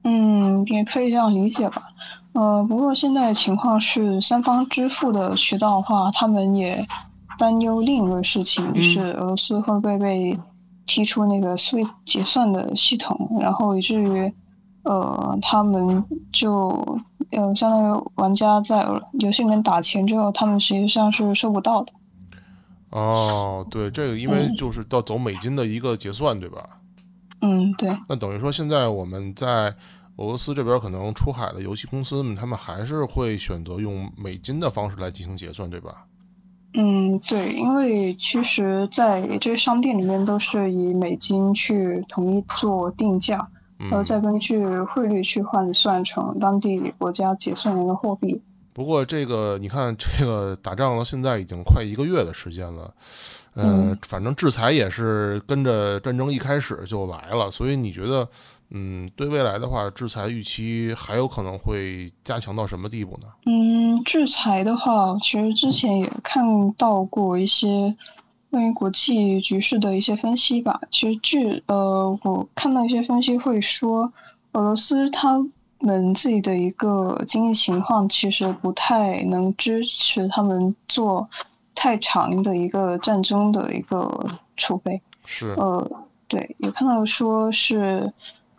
[0.03, 1.87] 嗯，也可以这样理解吧。
[2.33, 6.85] 呃，不过现在情况是，三方支付的渠道的话，他们也
[7.37, 10.39] 担忧另一个事情，就是俄罗斯会不会被
[10.85, 14.33] 踢出那个 SWIFT 结算的系统，然后以至于
[14.83, 16.69] 呃，他们就
[17.31, 18.87] 呃，相当于玩家在
[19.19, 21.93] 游戏里面打钱之后，他们实际上是收不到的。
[22.91, 26.61] 哦，对，这个因为嗯就是要走美金的一个结算，对吧？
[27.41, 27.95] 嗯，对。
[28.07, 29.73] 那等于说现在我们在
[30.21, 36.05] 俄罗斯这边可能出海的游戏公司们，他们还是会选择用美金的方式来进行结算，对吧？
[36.73, 43.35] 嗯，对，因为其实在这些商店里面都是以美金去统一做定价，
[43.77, 48.41] 然后嗯，再根据汇率去换算成当地国家结算的一个货币。
[48.73, 52.93] 不过这个你看，这个打仗到现在已经快一个月的时间了，
[53.53, 58.25] 呃，嗯反正制裁也是跟着战争一开始就来了，所以你觉得，
[58.71, 63.27] 嗯，对未来的话，制裁预期还有可能会加强到什么地步呢？
[63.45, 67.95] 嗯，制裁的话，其实之前也看到过一些
[68.49, 70.79] 关于国际局势的一些分析吧。
[70.89, 74.11] 其实据呃，我看到一些分析会说，
[74.53, 75.45] 俄罗斯他
[75.79, 81.29] 们自己的一个经济情况其实不太能支持他们做
[81.75, 85.01] 太长的一个战争的一个储备。
[85.25, 85.91] 是，呃，
[86.27, 88.11] 对，有看到说是，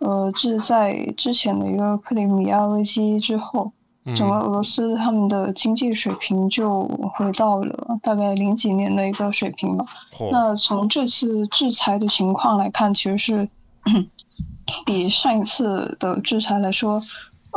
[0.04, 3.70] 呃，是在之前的一个克里米亚危机之后，
[4.14, 6.82] 整个俄罗斯他们的经济水平就
[7.14, 9.84] 回到了大概零几年的一个水平了。
[10.32, 13.48] 那从这次制裁的情况来看，其实是
[14.84, 17.00] 比上一次的制裁来说，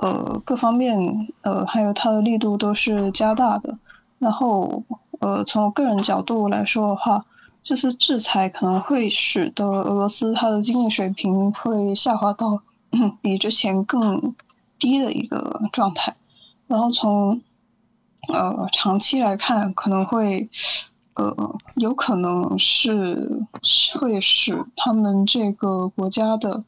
[0.02, 1.00] 呃，各方面
[1.42, 3.76] 呃还有它的力度都是加大的。
[4.20, 4.84] 然后，
[5.20, 7.26] 呃，从我个人角度来说的话，
[7.66, 12.62] 这次制裁可能会使得俄罗斯它的经济水平会下滑到
[13.24, 14.36] 比之前更
[14.78, 16.16] 低的一个状态。
[16.68, 17.42] 然后从
[18.28, 20.48] 呃长期来看，可能会
[21.16, 23.42] 呃有可能是
[24.00, 26.64] 会使他们这个国家的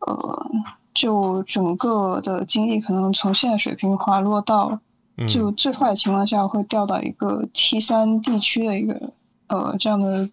[0.00, 0.50] 呃
[0.94, 4.80] 就整个的经济可能从现在水平滑落到
[5.28, 9.12] 就最坏的情况下会掉到一个 T 三地区的一个
[9.50, 10.26] 呃这样的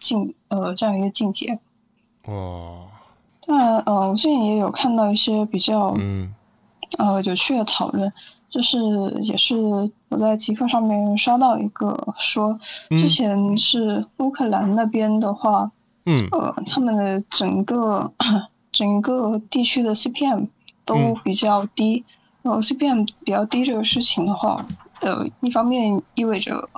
[0.00, 1.58] 境呃这样一个境界。
[2.26, 2.88] 哦。
[3.46, 6.34] 但呃我最近也有看到一些比较嗯
[6.98, 8.12] 呃有趣的讨论。
[8.50, 8.78] 就是
[9.22, 9.56] 也是
[10.10, 12.56] 我在极客上面刷到一个说，
[12.88, 15.68] 之前是乌克兰那边的话，
[16.06, 18.12] 嗯，呃，他们的整个
[18.70, 20.46] 整个地区的 CPM
[20.84, 22.04] 都比较低，
[22.42, 24.64] 然后 CPM 比较低这个事情的话，
[25.00, 26.68] 呃，一方面意味着，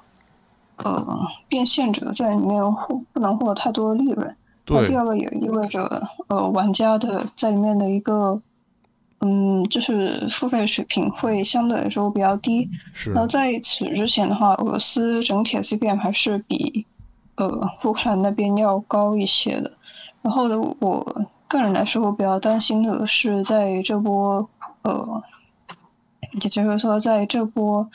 [0.84, 8.40] 呃，变现者在里面获不能获得太多的利润，对，第二个也意味着，呃，玩家的在里面的一个。
[9.20, 12.68] 嗯，就是付费水平会相对来说比较低。
[12.92, 13.12] 是。
[13.12, 16.84] 然后在此之前的话，俄罗斯整体的 CPM 还是比
[17.36, 17.48] 呃
[17.84, 19.72] 乌克兰那边要高一些的。
[20.20, 24.46] 然后呢，我个人来说，我比较担心的是，在这波
[24.82, 25.22] 呃，
[26.32, 27.88] 也就是说，在这波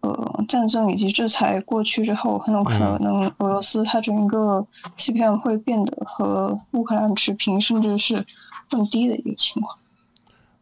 [0.00, 8.26] 呃战争以及制裁过去之后，很有可能俄罗斯它整个 CPM 会变得和乌克兰持平，甚至是
[8.70, 9.78] 更低的一个情况。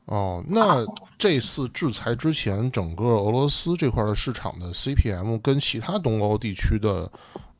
[0.07, 0.87] 哦，那
[1.18, 7.11] 这次制裁之前，整个俄罗斯这块的市场的 CPM 跟其他东欧地区的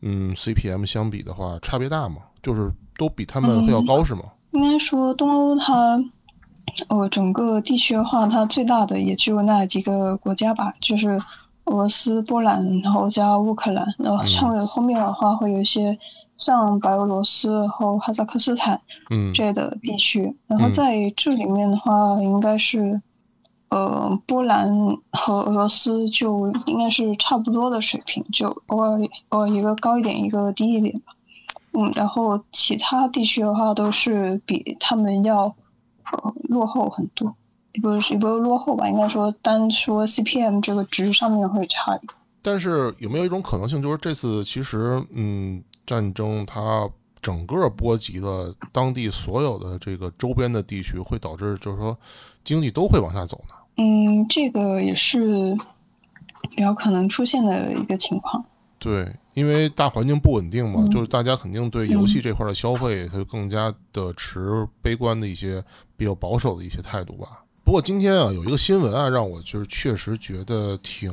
[0.03, 2.19] 嗯 CPM 相比的话，差别大吗？
[2.41, 4.23] 就是都比他们要高是吗？
[4.53, 6.01] 应该说东欧它，
[6.87, 11.21] 呃，整个地区的话，它最大的也只有那几个国家吧，就是
[11.67, 15.97] 俄罗斯、波兰，然后加乌克兰，然后上面后面的话会有一些。
[16.39, 18.79] 像白俄罗斯和哈萨克斯坦
[19.33, 23.01] 这类的地区，然后在这里面的话，应该是，
[23.71, 24.71] 呃，波兰
[25.13, 29.01] 和俄罗斯就应该是差不多的水平，就偶尔
[29.31, 31.15] 偶尔一个高一点，一个低一点吧。
[31.73, 35.45] 嗯，然后其他地区的话都是比他们要
[36.13, 37.35] 呃落后很多，
[37.77, 42.13] 也不是也不是落后吧，应该说单说 CPM 这个值上面会差一点。
[42.43, 45.63] 但是有没有一种可能性，就是这次其实嗯。
[45.89, 46.91] 战争它
[47.23, 51.97] 整个波及了当地所有的这个周边的地区，会导致就是说
[52.43, 53.55] 经济都会往下走呢？
[53.77, 55.57] 嗯，这个也是
[56.51, 58.45] 比较可能出现的一个情况。
[58.81, 65.63] 对，因为大环境不稳定嘛，就是大家肯定对游戏这块的消费，它就更加的持悲观的一些
[65.97, 67.45] 比较保守的一些态度吧。
[67.67, 71.13] 不过今天啊，有一个新闻啊，让我就是确实觉得挺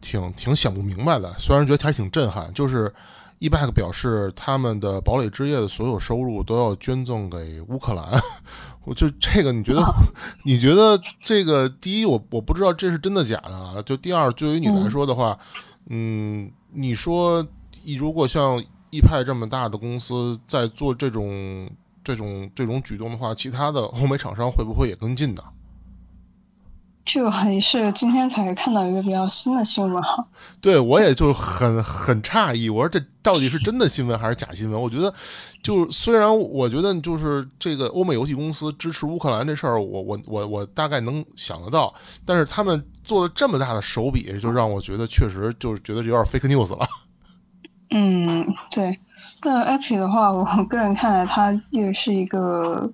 [0.00, 2.90] 挺挺想不明白的，虽然觉得还挺震撼，就是。
[3.42, 8.06] e b a c 表示，他们的堡垒之夜的所有收入都要捐赠给乌克兰。
[8.84, 9.82] 我就这个，你觉得？
[10.44, 11.66] 你觉得这个？
[11.66, 13.80] 第一，我我不知道这是真的假的啊。
[13.80, 15.38] 就第二，对于你来说的话，
[15.88, 17.42] 嗯，你说，
[17.98, 21.66] 如果像 e 派这么大的公司在做这种
[22.02, 25.42] 这种这种举动的话，其他的欧美厂商会不会也跟进呢？
[27.02, 30.24] 这个也是今天才看到一个比较新的新闻哈。
[30.60, 34.80] 对，我也就很很诧异，我说这到底是真的新闻还是假新闻？
[34.80, 35.12] 我觉得，
[35.60, 41.92] 就虽然我觉得就是这个欧美游戏公司支持乌克兰这事儿，我我我我大概能想得到，
[42.24, 46.86] 但是他们做的这么大的手笔，就让我觉得确实就是觉得有点 fake news 了。
[47.90, 48.96] 嗯，对。
[49.42, 52.90] 那 Apple 的话，我个人看来，它也是一个。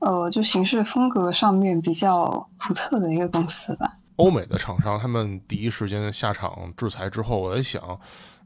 [0.00, 3.96] 呃，就形式风格上面比较独特的一个公司吧。
[4.14, 7.98] 欧美的厂商，他们第一时间下场制裁之后，我在想，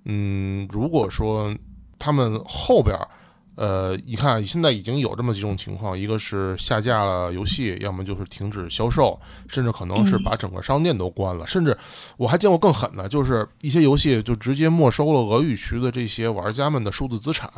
[0.07, 1.55] 嗯，如果说
[1.99, 3.07] 他们后边儿，
[3.55, 11.77] 呃，你看现在已经有这么几种情况，一个是下架了游戏，要么就是停止销售，甚至可能是把整个商店都关了，甚至
[12.17, 17.51] 我还见过更狠的，就是一些游戏就直接没收了俄语区的这些玩家们的数字资产。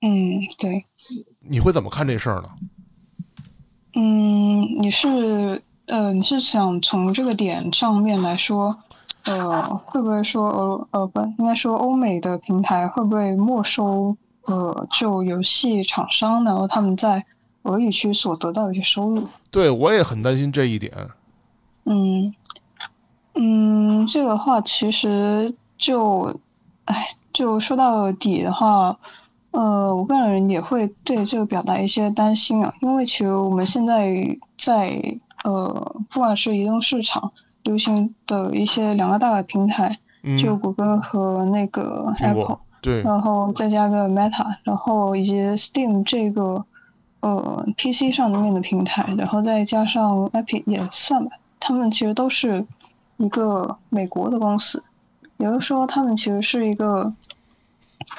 [0.00, 0.84] 嗯，对。
[1.40, 2.48] 你会怎么看这事儿呢？
[3.94, 8.76] 嗯，你是呃，你是想从这个点上面来说，
[9.24, 14.16] 呃，会不会说俄呃不应该说欧美的平台会不会没收
[14.46, 17.24] 呃就游戏厂商，然后他们在
[17.62, 19.26] 俄语区所得到的一些收入？
[19.50, 20.92] 对我也很担心这一点。
[21.84, 22.34] 嗯
[23.34, 26.38] 嗯，这个话其实就，
[26.84, 28.98] 哎，就说到底的话，
[29.52, 35.00] 呃，我个人也会对这个表达一些担心啊，因为其实我们现在在
[35.44, 37.32] 呃，不管是移动市场
[37.62, 46.62] 流行的一些两个大的平台，嗯，就谷歌和那个 Apple，对，然后再加个 Meta，然后以及 Steam 这个
[47.20, 51.30] 呃 PC 上面的平台，然后再加上 Epic 也算吧，
[51.60, 52.66] 他们其实都是
[53.18, 54.82] 一个美国的公司，
[55.36, 57.12] 也就是说他们其实是一个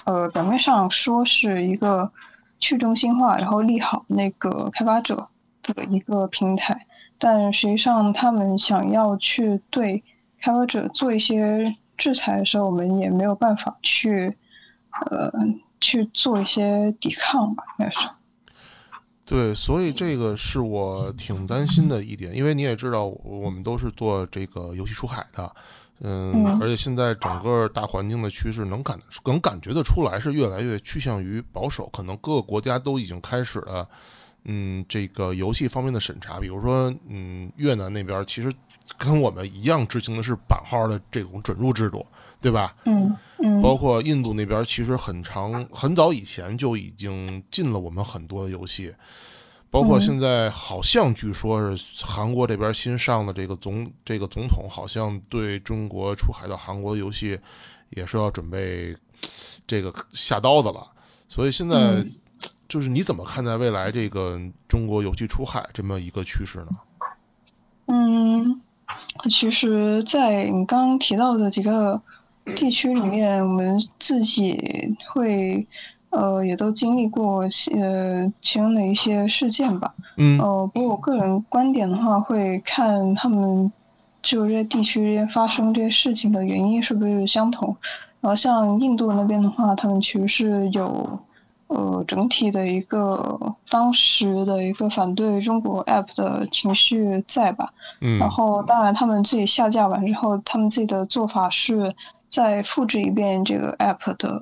[0.06, 2.10] 呃表面上说是一个
[2.60, 5.28] 去中心化，然后利好那个开发者
[5.62, 6.86] 的一个平台，
[7.18, 10.02] 但实际上他们想要去对
[10.40, 14.38] 开发者做一些制裁的时候，我们也没有办法去
[15.10, 15.32] 呃
[15.82, 18.00] 去做一些抵抗吧，应该是。
[19.26, 25.56] 对，所以这个是我挺担心的一点，因为你也知道，我们都是做这个游戏出海的，
[26.02, 33.88] 嗯，嗯而且现在整个大环境的趋势能感能感觉得出来，是越来越趋向于保守，可能各个国家都已经开始了，
[34.44, 38.54] 嗯，这个游戏方面的审查，比如说，嗯，越南那边其实
[38.98, 42.06] 跟我们一样执行的是版号的这种准入制度，
[42.44, 42.76] 对吧？
[42.84, 48.94] 嗯嗯包括印度那边，其实很长很早以前就已经禁了我们很多的游戏，
[49.72, 57.40] 包括嗯现在好像据说是韩国这边新上的这个总这个总统，好像对中国出海到韩国的游戏
[57.92, 58.94] 也是要准备
[59.66, 60.86] 这个下刀子了。
[61.30, 62.06] 所以现在嗯
[62.68, 64.38] 就是你怎么看待未来这个
[64.68, 66.68] 中国游戏出海这么一个趋势呢？
[67.88, 68.62] 嗯，
[69.30, 72.02] 其实，在你刚刚提到的几个
[72.56, 75.66] 地区里面，我们自己会
[76.10, 79.94] 呃也都经历过呃其中的一些事件吧。
[80.18, 83.72] 嗯呃，不过我个人观点的话，会看他们
[84.22, 87.76] 就这些地区发生这些事情的原因是不是相同。
[88.22, 91.20] 然后像印度那边的话，他们其实是有
[91.68, 93.38] 呃整体的一个
[93.70, 97.74] 当时的一个反对中国 app 的情绪在吧。
[98.00, 101.94] 嗯然后当然他们自己下架完之后，他们自己的做法是
[102.34, 104.42] 再复制一遍这个 app 的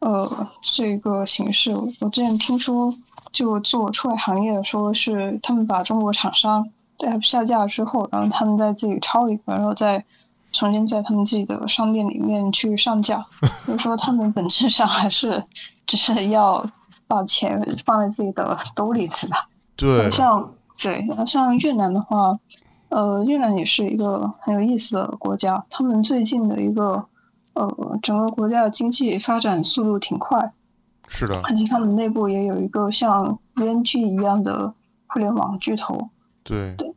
[0.00, 1.72] 呃这个形式。
[2.00, 2.92] 我之前听说，
[3.30, 6.68] 就做出海行业说是他们把中国厂商
[6.98, 10.04] 在 app 下架之后，然后他们再自己抄一个，然后再
[10.50, 13.24] 重新在他们自己的商店里面去上架。
[13.64, 15.40] 就是说他们本质上还是
[15.86, 16.66] 只是要
[17.06, 19.46] 把钱放在自己的兜里，是吧？
[19.76, 22.36] 对，像对，然后像越南的话，
[22.88, 25.64] 呃，越南也是一个很有意思的国家。
[25.70, 27.06] 他们最近的一个
[27.66, 30.52] 呃，整个国家的经济发展速度挺快，
[31.08, 34.72] 是的，而且他们内部也有一个像 VNG 一样的
[35.08, 36.08] 互联网巨头，
[36.44, 36.94] 对，对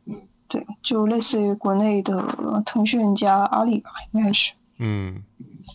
[0.48, 4.52] 对，就类似于国内的腾讯加阿里吧，应该是。
[4.78, 5.22] 嗯。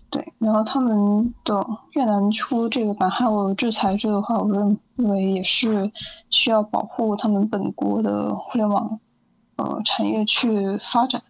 [0.10, 5.90] 对，然后他们的越南出这个版号制裁这的话，我认为也是
[6.30, 9.00] 需要保护他们本国的互联网
[9.56, 11.24] 呃产业去发展，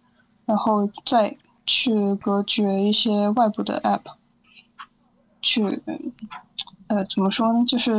[0.44, 1.36] 然后再
[1.68, 4.00] 去隔绝一些外部的 app，
[5.42, 5.82] 去
[6.86, 7.92] 呃怎么说呢，就是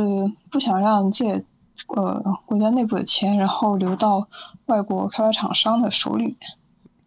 [0.50, 1.44] 不想让自己
[1.94, 4.26] 呃国家内部的钱，然后流到
[4.66, 6.36] 外国开发厂商的手里面。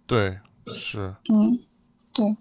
[0.07, 0.39] 对，
[0.73, 1.59] 是，嗯，
[2.13, 2.37] 对。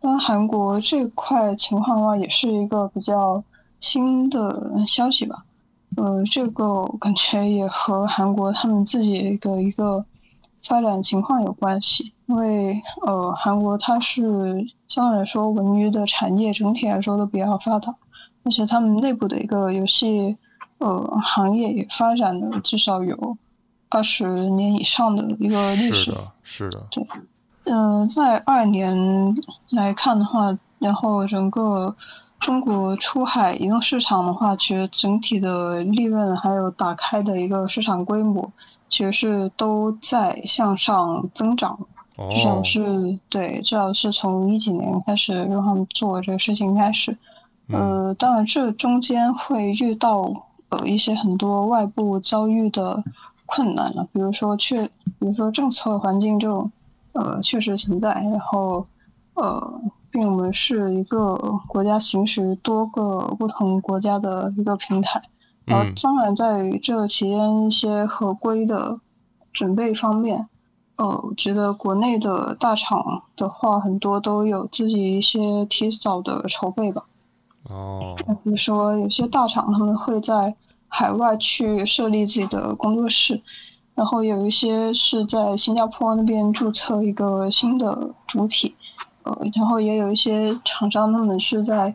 [0.00, 3.42] 那韩国这块情况的话，也是一个比较
[3.78, 5.44] 新的消息吧。
[5.96, 10.04] 呃，这个我感觉也和韩国他们自己的一个
[10.64, 12.12] 发展情况有关系。
[12.30, 17.92] 因为呃，韩国它是相对来说文娱的产业整体来说都比较发达，
[18.44, 20.36] 而且他们内部的一个游戏
[20.78, 23.36] 呃行业也发展了至少有
[23.88, 26.12] 二十年以上的一个历史。
[26.44, 27.06] 是的，是的，
[27.64, 29.34] 嗯、在二年
[29.70, 31.92] 来看的话，然后整个
[32.38, 38.52] 中国出海移动市场的话，其实整体的利润还有打开的一个市场规模，
[38.88, 41.76] 其实是都在向上增长。
[42.28, 47.16] 至少哦，是对，至少是从一几年开始让他们做这个事情开始。
[47.68, 50.30] 嗯呃，当然这中间会遇到
[50.70, 53.02] 呃一些很多外部遭遇的
[53.46, 54.84] 困难了，比如说确，
[55.18, 56.70] 比如说政策环境这种，
[57.12, 58.10] 呃，确实存在。
[58.12, 58.84] 然后，
[59.34, 61.36] 呃，并我们是一个
[61.68, 65.22] 国家行使多个不同国家的一个平台。
[65.64, 68.98] 然后嗯，当然在这期间一些合规的
[69.52, 70.48] 准备方面，
[71.00, 77.02] 呃，我觉得国内的大厂的话，很多都有自己一些提早的筹备吧。
[77.70, 80.54] 哦，比如说有些大厂他们会在
[80.88, 83.40] 海外去设立自己的工作室，
[83.94, 88.74] 然后有一些是在新加坡那边注册一个新的主体，
[89.22, 91.94] 呃，然后也有一些厂商他们是在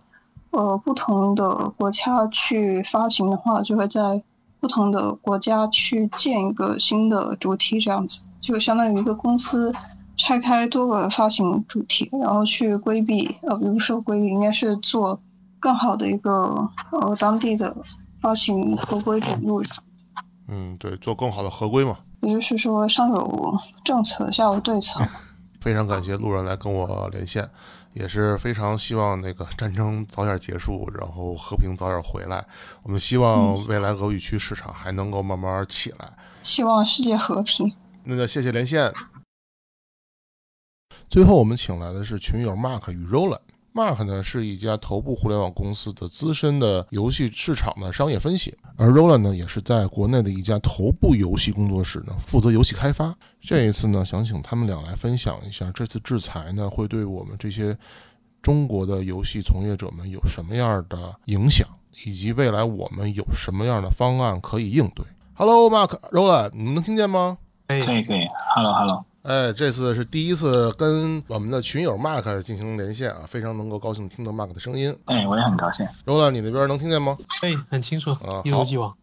[0.49, 4.23] 呃不同的国家去发行的话，就会在
[4.59, 9.73] 不同的国家去建一个新的主体，这样子就相当于一个公司
[10.15, 15.19] 拆开多个发行主体，然后去规避呃，比如说规避应该是做。
[15.57, 17.75] 更好的一个呃当地的
[18.21, 19.63] 发行合规准入，
[20.47, 21.97] 嗯，对，做更好的合规嘛。
[22.21, 25.01] 也就是说，上有政策，下有对策。
[25.59, 27.49] 非常感谢路人来跟我连线，
[27.93, 32.45] 也是非常希望那个战争早点结束，然后和平早点回来。
[32.83, 36.07] 我们希望未来俄语区市场还能够慢慢起来。
[36.43, 37.73] 希望世界和平。
[38.05, 38.93] 那就谢谢连线。
[41.09, 43.39] 最后，我们请来的是群友 Mark 与 Roland。
[43.73, 53.13] Mark 呢是一家头部互联网公司的资深的游戏市场的商业分析，而 Roland 呢也是在国内的一家头部游戏工作室呢负责游戏开发。
[53.41, 57.77] 这一次呢，想请他们俩来分享一下这次制裁呢会对我们这些
[58.41, 61.67] 中国的游戏从业者们有什么样的影响，
[62.05, 65.05] 以及未来我们有什么样的方案可以应对。
[65.33, 67.39] Hello，Mark，Roland，你们能听见吗？
[67.67, 68.27] 可以，可以，可以。
[68.55, 69.03] Hello，Hello。
[69.23, 74.95] 哎，这次是第一次跟我们的群友 Mark 进行连线啊，非常能够高兴听到 Mark 的声音。
[75.05, 75.83] 哎，我也很高兴。
[76.05, 77.17] Roland，你那边能听见吗？
[77.41, 78.95] 哎，很清楚啊，一如既往。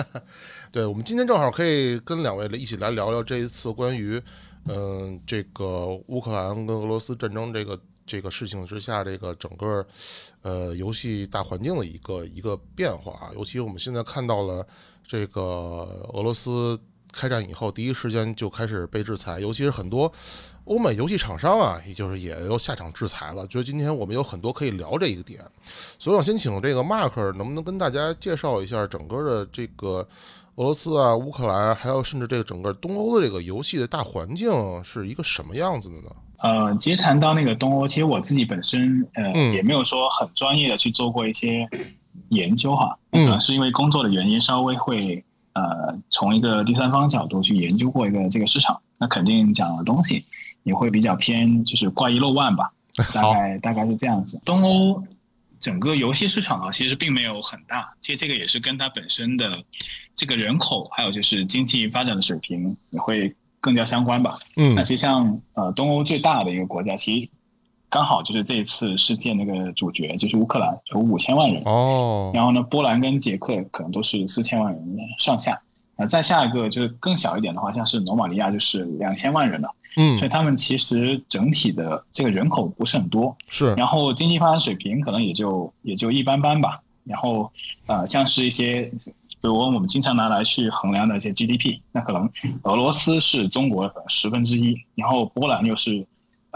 [0.72, 4.18] 对，我们今天正好可以跟两位一起来聊聊这一次关于，
[4.64, 9.86] 嗯，这个乌克兰跟俄罗斯战争这个这个事情之下，这个整个
[10.40, 14.66] 呃游戏大环境的一个一个变化啊，尤其我们现在看到了
[15.06, 15.42] 这个
[16.14, 16.80] 俄罗斯。
[17.12, 20.12] 开战以后，第一时间就开始被制裁，尤其是很多
[20.64, 23.46] 欧美游戏厂商啊，也就是也都下场制裁了。
[23.46, 25.42] 觉得今天我们有很多可以聊这一个点，
[25.98, 30.06] 所以我先请这个 Mark 能不能跟大家介绍一下整个的这个
[30.56, 34.52] 俄罗斯啊、乌克兰，还有甚至这个整个东欧的这个游戏的大环境
[34.84, 36.10] 是一个什么样子的呢？
[36.38, 41.66] 呃，其实谈到那个东欧，其实我自己本身呃也没有说很专业的去做过一些
[42.28, 45.24] 研究哈，嗯，是因为工作的原因稍微会。
[45.52, 50.24] 呃，从一个第三方角度去研究过一个这个市场，那肯定讲的东西
[50.62, 52.72] 也会比较偏，就是挂一漏万吧，
[53.14, 54.40] 大概大概是这样子。
[54.44, 55.02] 东欧
[55.60, 59.62] 整个游戏市场啊，其实并没有很大，其实这个也是跟它本身的
[60.14, 64.38] 这个人口，还有就是经济发展的水平也会更加相关吧。
[64.56, 67.28] 嗯，那其实像呃东欧最大的一个国家，其实。
[67.90, 72.30] 刚好就是这一次事件那个主角就是乌克兰，有五千万人哦。
[72.34, 75.58] 然后呢，波兰跟捷克可能都是四千万人上下。
[75.96, 79.70] 那再下一个就是更小一点的话，像是罗马尼亚就是两千万人了。
[79.96, 80.18] 嗯。
[80.18, 83.34] 所以他们其实整体的这个人口不是很多。
[83.48, 83.72] 是。
[83.74, 86.78] 然后经济发展水平可能也就也就一般般吧。
[87.04, 87.50] 然后
[87.86, 88.82] 呃，像是一些
[89.40, 92.28] 比如我们经常拿来去衡量的一些 GDP，那可能
[92.64, 96.06] 俄罗斯是中国十分之一，然后波兰又是。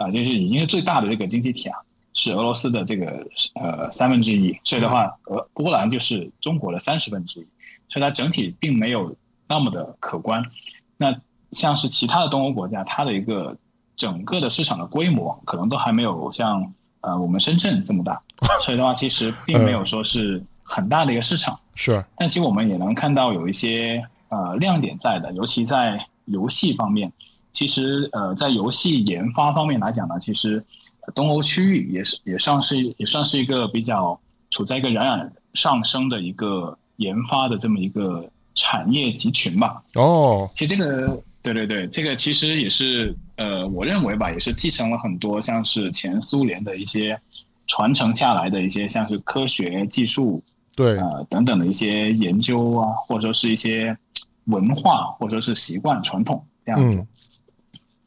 [0.03, 1.79] 啊，就是已经是最大的这个经济体啊，
[2.13, 7.47] 是俄罗斯的这个呃三分之一，所以的话，俄波兰就是中国的三十分之一，
[7.89, 9.15] 所以它整体并没有
[9.49, 10.45] 那么的可观。
[10.97, 11.15] 那
[11.53, 13.57] 像是其他的东欧国家，它的一个
[13.97, 18.21] 整个的市场的规模可能都还没有像呃我们深圳这么大，
[18.63, 21.59] 所以的话，其实 并没有说是很大的一个市场。
[21.75, 27.13] 是，但其实我们也能看到有一些呃亮点在的，尤其在游戏方面。
[27.53, 30.65] 其实，呃，在游戏研发方面来讲呢，其实
[31.15, 34.19] 东欧区域也是也算是也算是一个比较
[34.51, 38.25] 处在一个冉冉上升的一个研发的这么一个
[38.55, 39.83] 产业集群吧。
[39.95, 47.21] 哦，其实这个，对对对，这个其实也是，呃，我认为吧，也是继承了很多像是前苏联的一些
[47.67, 50.43] 传承下来的一些像是科学技术，
[50.75, 53.97] 对，呃等等的一些研究啊，或者说是一些
[54.45, 57.07] 文化或者说是习惯传统这样子。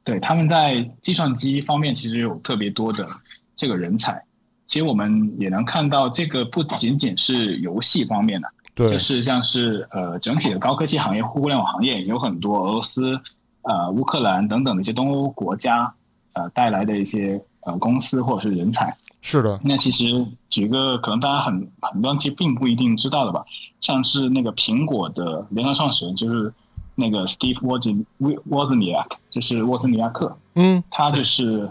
[0.05, 3.09] 对，他们在计算机方面其实有特别多的
[3.55, 4.23] 这个人才。
[4.67, 13.19] 其实我们也能看到，这个不仅仅是游戏方面的，对，就是像是呃整体的高科技行业、互联网行业，有很多俄罗斯、
[13.63, 15.91] 呃乌克兰等等的一些东欧国家
[16.33, 18.95] 呃带来的一些呃公司或者是人才。
[19.21, 19.59] 是的。
[19.63, 23.43] 那其实举个可能大家很很多其实并不一定知道的吧，
[23.81, 26.53] 像是那个苹果的联合创始人就是。
[26.97, 31.69] 那个 Steve Wozniak，沃兹尼亚克就是沃兹尼亚克，嗯，他就是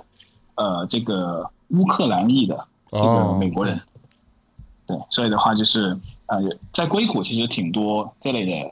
[0.56, 3.80] 呃这个乌克兰裔的这个美国人，
[4.86, 6.42] 对，所以的话就是呃
[6.74, 8.70] 在硅谷其实挺多这类的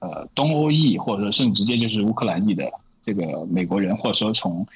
[0.00, 2.70] 呃东欧裔或者说甚至直接就是乌克兰裔的
[3.02, 4.66] 这个美国人，或者说从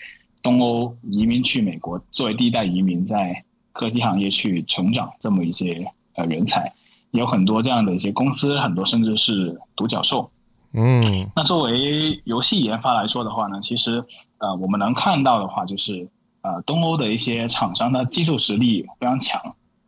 [0.42, 3.44] 东欧移民去美国，作为第一代移民在
[3.74, 6.72] 科技行业去成长这么一些呃人才，
[7.10, 10.30] 有很多这样的一些公司，很多甚至是独角兽。
[10.72, 14.04] 嗯那作为游戏研发来说的话呢，其实
[14.38, 16.08] 呃我们能看到的话就是
[16.42, 19.40] 呃东欧的一些厂商的技术实力非常强，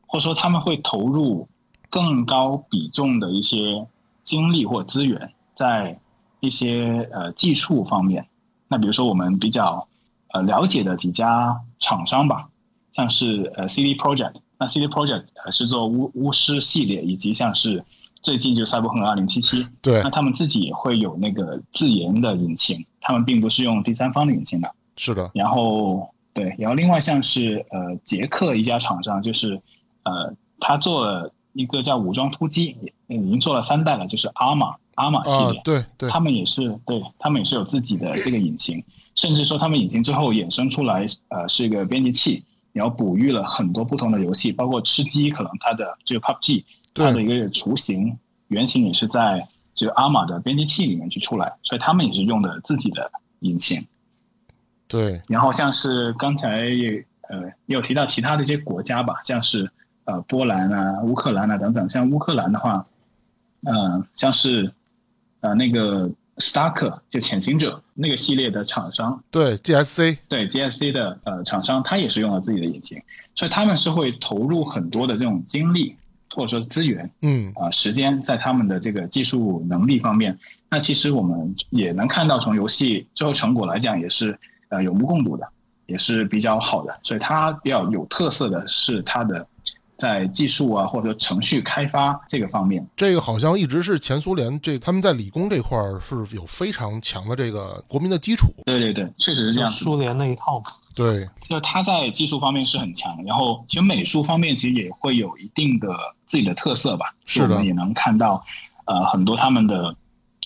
[0.07, 1.49] 或者说他们会投入
[1.89, 3.87] 更高比重的一些
[4.25, 5.99] 精力或资源在
[6.41, 8.27] 一些呃技术方面。
[8.69, 9.87] 那比如说我们比较
[10.33, 12.49] 呃了解的几家厂商吧，
[12.93, 17.85] 像是呃 CD Project，那 CD Project 是做巫巫师系列，以及像是
[18.23, 20.01] 最近就赛博朋克二零七七，对。
[20.03, 24.73] 那，他们自己也会有那个自研的引擎，他们并不是用第三方的引擎的。
[24.97, 29.61] 是的，然后对，然后另外像是呃捷克一家厂商，就是
[30.05, 32.77] 呃他做了一个叫武装突击，
[33.09, 38.85] 也已经做了三代了，就是阿玛阿玛系啊列，，对对，他们也是对他们也是有自己的这个引擎，
[39.17, 46.65] 甚至说他们引擎之后衍生出来呃是一个编辑器，然后哺育了很多不同的游戏，包括吃鸡，可能它的这个 PUBG
[46.95, 48.17] 它的一个雏形
[48.49, 53.87] 原型也是在这个阿玛的编辑器里面去出来，所以他们也是用的自己的引擎。
[54.87, 59.71] 对，然后像是刚才也呃也有提到其他的一些国家吧，像是
[60.05, 61.89] 呃波兰啊、乌克兰啊等等。
[61.89, 62.87] 像乌克兰的话，
[63.65, 64.71] 呃像是
[65.41, 73.01] 呃那个 Starker 就潜行者那个系列的厂商，对 GSC，对 GSC 的呃厂商，他也是用了自己的引擎，
[73.35, 75.97] 所以他们是会投入很多的这种精力
[76.35, 80.39] 或者说资源嗯，啊、时间在他们的这个技术能力方面。
[80.71, 84.39] 那其实我们也能看到，从游戏最后成果来讲，也是
[84.71, 85.47] 呃有目共睹的，
[85.87, 86.99] 也是比较好的。
[87.03, 89.47] 所以它比较有特色的是它的
[89.99, 92.85] 在技术啊或者说程序开发这个方面。
[92.97, 98.47] 这个好像一直是前苏联这他们在理工这块儿是有非常强的这个国民的基础。
[98.65, 99.71] 对对对，确实是这样。
[99.71, 100.65] 苏联那一套嘛。
[100.95, 105.89] 对，就是他在技术方面是很强，然后其实美术方面其实也会有一定的
[106.27, 107.15] 自己的特色吧。
[107.27, 108.45] 是的我们也能看到，
[108.85, 109.97] 呃，很多他们的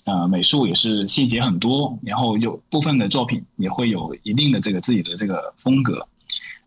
[0.05, 6.07] 呃美术也是细节很多，然后有部分的作品也会有一定的这个自己的这个风格。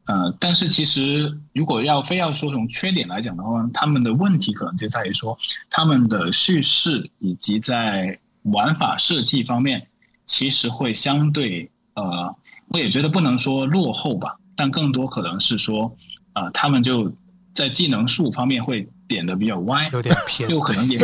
[0.06, 5.38] 呃，但是其实如果要非要说从缺点来讲的话，他们的问题可能就在于说
[5.70, 9.88] 他们的叙事以及在玩法设计方面，
[10.26, 12.36] 其实会相对呃，
[12.70, 15.96] 我也觉得不能说落后吧，但更多可能是说，
[16.34, 17.12] 呃，他们就
[17.54, 21.00] 在技能树方面会点的比较歪，有点偏，就可能也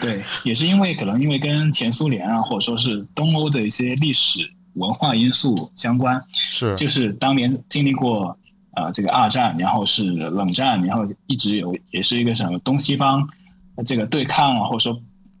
[0.00, 4.40] 对，也是因为可能因为跟前苏联啊，或者说是东欧的一些历史
[4.74, 8.36] 文化因素相关，是，就是当年经历过
[8.76, 13.28] 呃这个二战，然后是冷战，然后一直有也是一个什么东西方
[13.76, 14.98] 呃这个对抗啊，或者说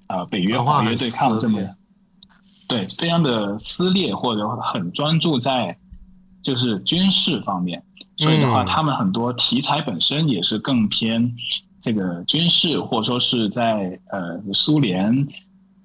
[0.08, 1.60] 呃北约文化很华约对抗这么
[2.70, 5.76] 对非常的撕裂，或者很专注在
[6.40, 7.82] 就是军事方面，
[8.16, 8.66] 所以的话，嗯。
[8.66, 11.34] 他们很多题材本身也是更偏
[11.80, 15.26] 这个军事，或者说是在呃苏联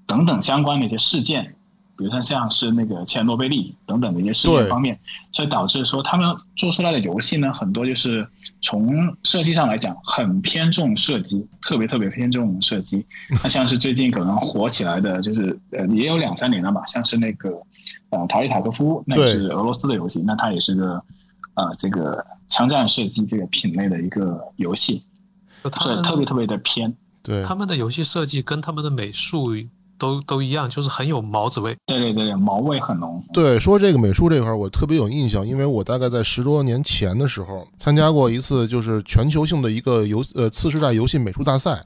[0.06, 1.56] 等等相关的一些事件，
[1.98, 5.00] 比如说像是那个切尔诺贝利等等的一些事件方面，
[5.32, 8.28] 所以导致说他们做出来的游戏呢，很多就是
[8.62, 13.06] 从设计上来讲很偏重射击，特别特别偏重射击。
[13.44, 17.50] 那像是最近可能火起来的，就是呃也有两三年了吧，像是那个
[18.10, 21.02] 呃塔利塔科夫，那也是俄罗斯的游戏，那它也是个
[21.54, 25.04] 呃这个枪战射击这个品类的一个游戏，
[25.62, 26.94] 所以就他们特别特别的偏。
[27.24, 29.56] 对，他们的游戏设计跟他们的美术
[29.98, 31.76] 都都一样，就是很有毛子味。
[31.86, 33.24] 对对对对，毛味很浓。
[33.34, 41.84] 对，说这个美术这块儿，我特别有印象，因为我大概在十多年前的时候参加过一次，就是全球性的一个游呃次世代游戏美术大赛。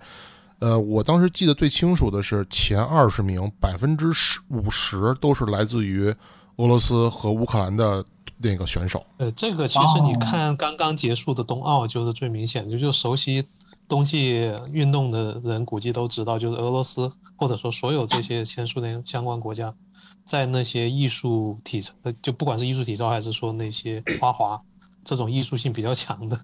[0.59, 6.13] 呃，我当时记得最清楚的是前二十名，百分之十五十都是来自于
[6.57, 8.03] 俄罗斯和乌克兰的
[8.37, 9.01] 那个选手。
[9.19, 13.41] 呃，这个其实你哦看刚刚结束的冬奥就是最明显的，就熟悉
[13.89, 19.73] 冬季运动的人估计都知道，就是俄罗斯或者说所有这些前苏联相关国家，
[20.23, 24.61] 在那些艺术体操，呃就不管是艺术体操还是说那些花滑
[25.03, 26.39] 这种艺术性比较强的，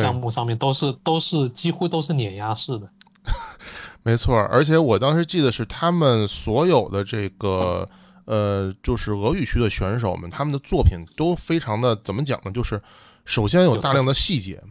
[0.00, 2.88] 项目上面，都是都是几乎都是碾压式的。
[4.04, 7.88] 没错，而且我当时记得是他们所有的这个
[8.26, 12.52] 呃，就是俄语区的选手们，他们的作品都非常的怎么讲呢？
[12.52, 12.80] 就是
[13.24, 14.62] 首先有大量的细节，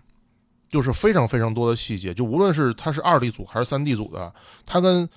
[0.73, 4.33] 就是非常非常多的细节，就无论是他是二 D 组还是三 D 组的，
[4.65, 5.07] 他跟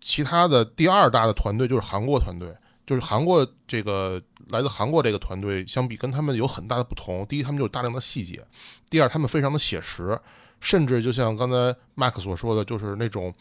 [0.00, 2.48] 其他的第二大的团队就是韩国团队，
[2.86, 7.26] 就是韩国这个来自韩国这个团队相比，跟他们有很大的不同。
[7.26, 8.40] 第一，他们有大量的细节；
[8.88, 10.18] 第二，他们非常的写实。
[10.60, 13.34] 甚至就像刚才麦克所说的，就是那种，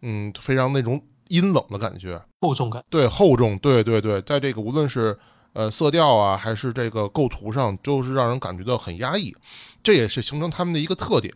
[0.00, 5.18] 嗯，非常那种阴冷的感觉，厚重感，对厚重，对对对，在这个无论是
[5.52, 9.34] 呃色调啊，还是这个构图上，就是让人感觉到很压抑，
[9.82, 11.34] 这也是形成他们的一个特点。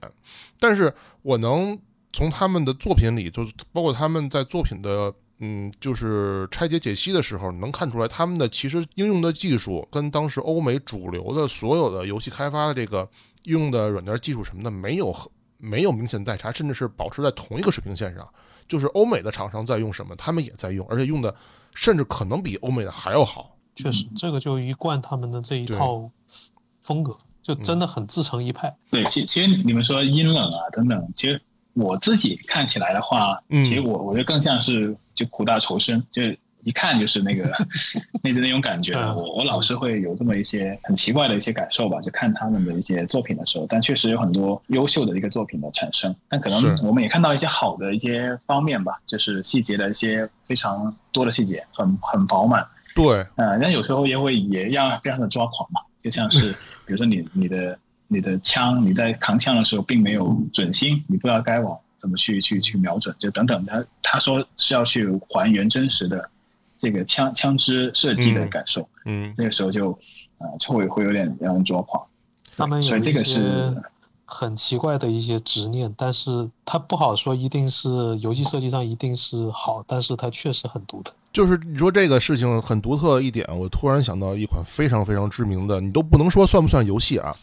[0.58, 1.78] 但是我能
[2.12, 5.14] 从他们的作品里，就是包括他们在作品的。
[5.44, 13.08] 嗯，就是拆解解析的时候，能看出来他们的其实应用的技术跟当时欧美主流的所有的游戏开发的这个
[13.42, 15.12] 用的软件技术什么的没有
[15.58, 18.24] 没有明显代差，甚至是保持在同一个水平线上。
[18.68, 21.34] 就是欧美的厂商在用什么，他们也在用，而且用的
[21.74, 23.51] 甚至可能比欧美的还要好。
[23.74, 26.10] 确实，这个就一贯他们的这一套
[26.80, 28.74] 风格，就真的很自成一派。
[28.90, 31.40] 对，其其实你们说阴冷啊等等，其实
[31.74, 34.96] 我自己看起来的话，其实我我觉得更像是。
[35.14, 36.22] 就苦大仇深，就
[36.64, 37.52] 一看就是那个
[38.24, 38.94] 那那种感觉。
[39.14, 43.66] 我我老是会有这么一些很奇怪的一些感受吧，就看他们的一些作品的时候。
[43.68, 52.66] 但确实有很多优秀的一个作品的产生，但可能我们也看到一些好的一些方面吧，就是细节的一些非常多的细节，很很饱满。
[52.94, 56.52] 对，呃，但有时候也会也让非常的抓狂嘛，就像是
[56.86, 57.78] 比如说你你的
[58.08, 61.78] 你的枪你在扛枪的时候并没有准心，你不知道该往。
[61.98, 63.14] 怎么去去去瞄准？
[63.16, 66.28] 就等等，他他说是要去还原真实的
[66.76, 68.88] 这个枪枪支设计的感受。
[69.04, 69.92] 嗯，那个时候就
[70.38, 72.04] 啊，就会会有点让人抓狂。
[72.56, 73.72] 他们有一些
[74.24, 77.88] 很奇怪的一些执念，但是他不好说一定是
[78.18, 81.14] 游戏设计上一定是好，但是它确实很独特。
[81.32, 87.34] 就是你说这个事情很独特一点，我突然想到一款非常非常知名的，你都不能说算不算游戏啊？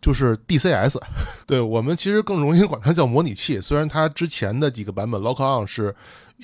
[0.00, 0.96] 就是 DCS，
[1.46, 3.60] 对我们其实更容易管它叫模拟器。
[3.60, 5.94] 虽然它之前的几个版本 Lock On 是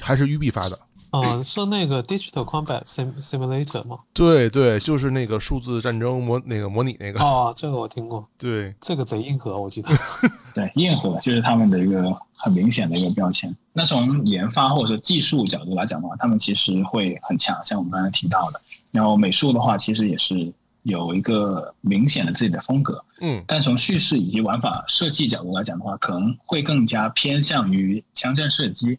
[0.01, 0.79] 还是育碧发的。
[1.21, 3.99] 啊，是那个 Digital Combat Sim Simulator 吗？
[4.13, 7.21] 对对，就是那个数字战争模那个模拟那个。
[7.23, 8.27] 哦，这个我听过。
[8.37, 9.91] 对，这个贼硬核，我记得。
[10.55, 13.55] 对，硬核就是他们的一个很明显的一个标签。
[13.73, 18.61] 那从研发或者说技术角度来讲的话，他们其实会很强，像我们刚才提到的。
[18.91, 20.53] 然后美术的话，其实也是。
[20.85, 28.99] 有一个明显的自己的风格，嗯，但从叙事以及玩法设计角度来讲的话，可能会更加偏向于枪战射击，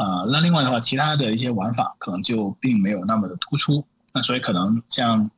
[0.00, 5.28] 啊，那另外的话，其他的一些玩法可能就并没有那么的突出，那所以可能像，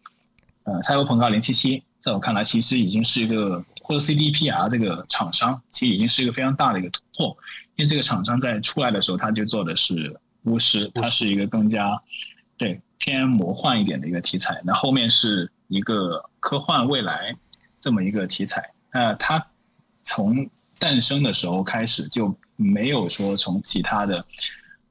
[0.64, 7.36] 呃，赛博朋克零七七，在我看来，其实已经是一个或者 CDPR 这个厂商，其实已经是一个非常大的一个突破，
[7.76, 12.00] 因为这个厂商在出来的时候，他就做的是巫师，它是一个更加
[12.58, 15.50] 对偏魔幻一点的一个题材，那后面是。
[15.70, 17.32] 一个科幻未来
[17.80, 18.60] 这么一个题材，
[18.92, 19.46] 那它
[20.02, 20.50] 从
[20.80, 24.24] 诞生的时候开始就没有说从其他的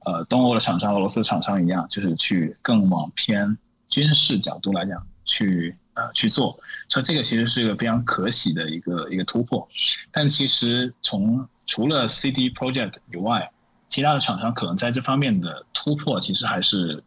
[0.05, 3.57] 呃东欧的厂商、俄罗斯厂商一样，就是去更往偏
[3.87, 9.67] 军事角度来讲去呃去做，所以这个其实是一个非常可喜的一个一个突破。
[10.11, 13.51] 但其实从除了 CD Project 以外，
[13.89, 17.03] 其他的厂商可能在这方面的突破其实还是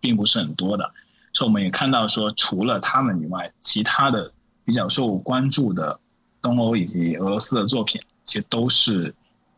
[0.00, 0.90] 并不是很多的。
[1.32, 4.32] 所以我们也看到说，除了他们以外，其他的
[4.64, 6.00] 比较受关注的
[6.40, 9.14] 东欧以及俄罗斯的作品，其实都是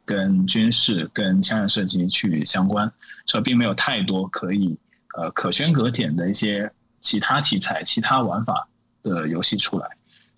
[0.09, 2.91] 跟军事、跟枪械射击去相关，
[3.27, 4.75] 所以并没有太多可以
[5.19, 8.67] 呃可圈可点的一些其他题材、其他玩法
[9.03, 9.87] 的游戏出来。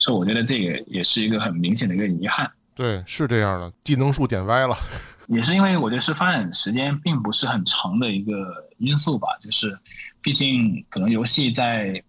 [0.00, 2.50] 所以我觉得这个也是一个很明显的一个遗憾。
[2.74, 4.76] 对，是这样的，技能树点歪了。
[5.28, 9.78] 也是因为我觉得是发展时间并不是很长的一个因素吧，就是。
[10.22, 12.02] 毕竟，可能游戏在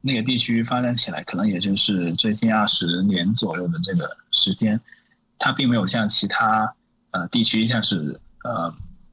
[0.00, 4.80] 那个地区发展起来，可能也就是最近二十年左右的这个时间，
[5.38, 6.74] 它并没有像其他
[7.10, 8.72] 呃地区，像是呃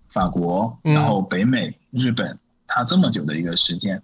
[0.10, 2.38] 法国，然后北美、日本，
[2.68, 4.02] 它这么久的一个时间。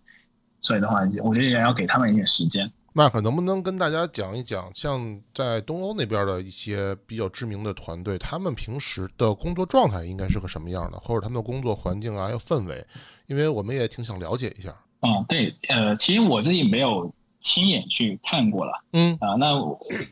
[0.61, 2.71] 所以的话，我觉得也要给他们一点时间。
[2.93, 12.85] 那可能不能跟大家讲一讲，像在东欧那边的一些比较知名的团队，他们平时的工作状态应该是个什么样的，或者他们的工作环境啊，还有氛围？
[13.27, 14.69] 因为我们也挺想了解一下。
[14.99, 18.73] 啊，对，呃，其实我自己没有亲眼去看过了。
[18.91, 19.55] 嗯，啊，那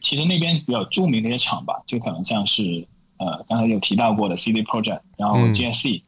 [0.01, 2.87] 其实那边比较著名的一些厂吧，就可能像是
[3.19, 6.01] 呃刚才有提到过的 CD Project，然后 GSC，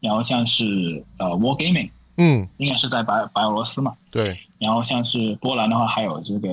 [0.00, 3.96] 然后像是呃 War Gaming，嗯，应该是在白白俄罗斯嘛。
[4.10, 4.38] 对。
[4.58, 6.48] 然后像是波兰的话，还有这个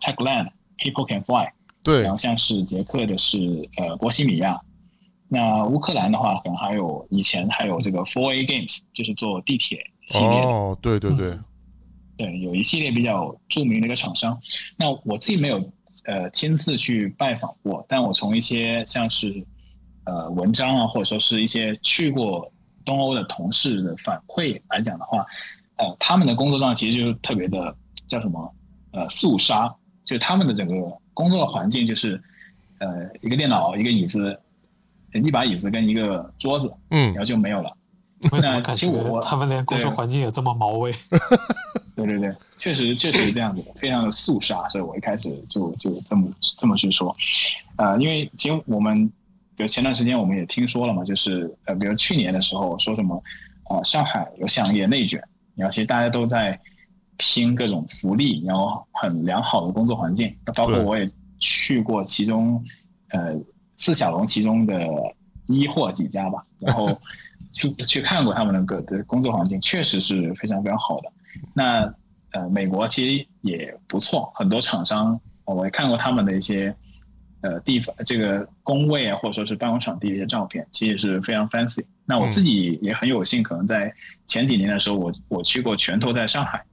[0.00, 1.48] Techland，People Can Fly。
[1.82, 2.02] 对。
[2.02, 4.60] 然后像是捷克的是呃波西米亚。
[5.28, 10.46] 那乌克兰的话，可能还有以前还有这个 Four A Games，就是做地铁系列的。
[10.46, 11.38] 哦，对对对，
[12.16, 14.38] 对，有一系列比较著名的一个厂商。
[14.76, 15.58] 那我自己没有
[16.04, 19.44] 呃亲自去拜访过，但我从一些像是
[20.04, 22.50] 呃文章啊，或者说是一些去过
[22.84, 25.24] 东欧的同事的反馈来讲的话，
[25.76, 27.74] 呃，他们的工作状态其实就是特别的
[28.06, 28.54] 叫什么
[28.92, 29.74] 呃肃杀，
[30.04, 30.74] 就他们的整个
[31.12, 32.22] 工作的环境就是
[32.78, 34.38] 呃一个电脑一个椅子。
[35.22, 37.72] 一把椅子跟一个桌子，嗯，然后就没有了。
[38.32, 38.90] 为什么感觉
[39.22, 40.92] 他们连工作环境也这么毛味？
[41.94, 46.28] 对，对对对，确实确实是这样子的，非常的肃杀，所以我一开始就就这么
[46.58, 47.14] 这么去说，
[47.76, 49.08] 呃，因为其实我们，
[49.56, 53.22] 比如前段时间我们也听说了嘛，就是呃，比如去年的时候说什么，
[53.64, 55.22] 啊，上海有想业内卷，
[55.54, 56.60] 然后其实大家都在
[57.16, 62.64] 拼各种福利，然后很良好的工作环境，包括我也去过其中，
[63.08, 63.34] 呃，
[63.76, 64.74] 四小龙其中的
[65.46, 66.88] 一或几家吧，然后。
[67.52, 71.12] 去去看过他们的个的工作环境，确实是非常非常好的。
[71.54, 71.82] 那
[72.32, 76.74] 呃，美国其实也不错，很多厂商我也看过他们的一些
[77.44, 81.84] 呃地方，这个工位啊，或者说是办公场地的一些照片，其实是非常 fancy。
[82.06, 83.92] 那我自己也很有幸，可能在
[84.26, 86.64] 前几年的时候，我我去过拳头在上海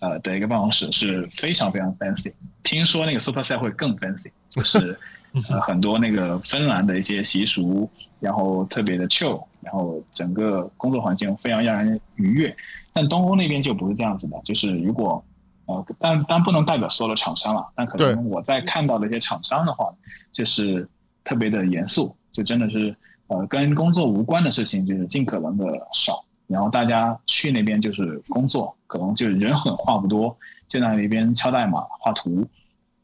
[0.00, 2.32] 呃的一个办公室，是非常非常 fancy。
[2.64, 4.98] 听说那个 Supercell 会更 fancy，就是
[5.48, 7.88] 呃很多那个芬兰的一些习俗，
[8.20, 9.44] 然后特别的 chill。
[9.60, 12.56] 然后整个工作环境非常让人愉悦，
[12.92, 14.40] 但东欧那边就不是这样子的。
[14.42, 15.22] 就是如果，
[15.68, 17.64] 呃，但但不能代表所有的厂商了。
[17.76, 19.88] 但可能我在看到的一些厂商的话，
[20.32, 20.88] 就是
[21.22, 22.94] 特别的严肃，就真的是
[23.28, 26.24] 呃跟工作无关的事情，就是尽可能的少。
[26.46, 32.44] 然后大家去那边就是工作，可能就是人狠话不多，就在那边敲代码、画图。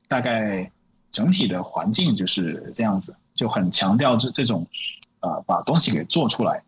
[0.08, 0.70] 大概
[1.12, 4.66] 整体的环境就是这样子，就很强调这这种。
[5.20, 6.62] 呃，把东西给做出来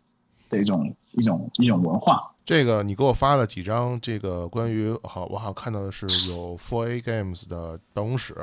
[0.49, 2.27] 的一种一种一种文化。
[2.47, 8.33] 这个你给我发了几张，这个关于好，我好像看到的是有 Four A Games 的办公室，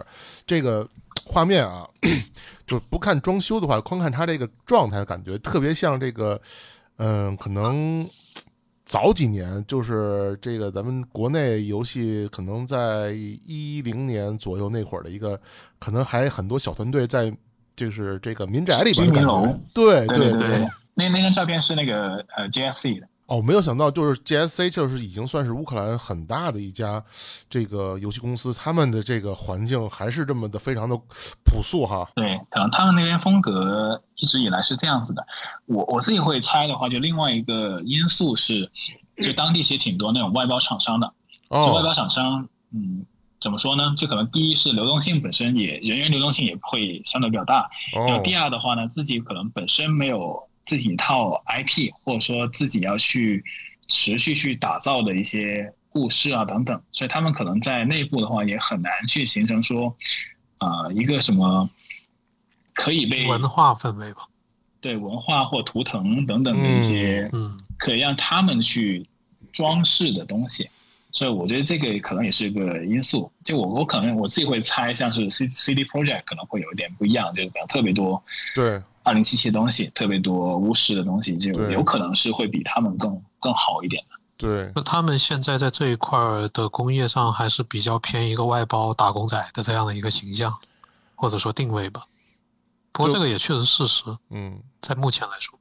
[0.46, 0.86] 这个
[1.24, 1.88] 画面啊，
[2.66, 6.38] 就不看装修的话，光看它这个状态，感觉特别像这个，
[6.98, 8.06] 嗯，可能
[8.84, 15.40] 早几年就是这个咱们国内游戏可能在一零年左右那会儿的一个，
[15.78, 17.34] 可能还很多小团队在。
[17.76, 27.02] 就是这个民宅里边的感觉，对对对，那那张照片是那个呃 GSC 的哦，没有想到就是 GSC 就是已经算是乌克兰很大的一家
[27.48, 30.94] 这个游戏公司，他们的这个环境还是这么的非常的
[31.44, 32.06] 朴素哈。
[32.16, 35.26] 对，可能他们那边风格一直以来是这样子的。
[35.66, 38.70] 我我自己会猜的话，就另外一个因素是，
[39.22, 41.12] 就当地其实挺多那种外包厂商的，
[41.50, 43.06] 就外包厂商，嗯。
[43.40, 43.92] 怎么说呢？
[43.94, 53.44] 就可能第一是流动性本身也人员流动性也会相对比较大，然后第二的话呢，自己可能本身没有自己一套 IP，或者说自己要去
[53.88, 59.94] 持续去打造的一些故事啊等等，所以他们可能在内部的话也很难去形成说，
[60.58, 61.68] 啊一个什么
[62.72, 64.26] 可以被文化氛围吧，
[64.80, 69.06] 对文化或图腾等等的一些，嗯，可以让他们去
[69.52, 70.68] 装饰的东西。
[71.14, 73.30] 所以我觉得这个可能也是一个因素。
[73.44, 78.22] 就我我可能我自己会猜，像是 C C D Project 可能会有一点不一样，就是比较特别多
[78.54, 84.18] 对二零七七的东西，特别多巫师的东西，就有可能是会比他们更更好一点的。
[84.36, 86.18] 对，那他们现在在这一块
[86.52, 90.52] 的工业上还是比较偏一个外包打工仔的这样的一个形象，
[91.14, 92.04] 或者说定位吧。
[92.90, 94.04] 不过这个也确实事实。
[94.30, 95.56] 嗯，在目前来说，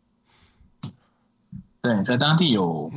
[1.83, 2.91] 对，在当地有。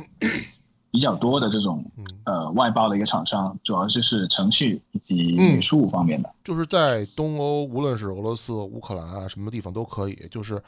[0.97, 1.85] 比较多的这种
[2.23, 6.33] 呃外包的一个厂商，主要就是程序以及美术方面的。
[6.43, 10.17] 就是在东欧，无论是俄罗斯、乌克兰啊，什么地方都可以。
[10.31, 10.59] 就是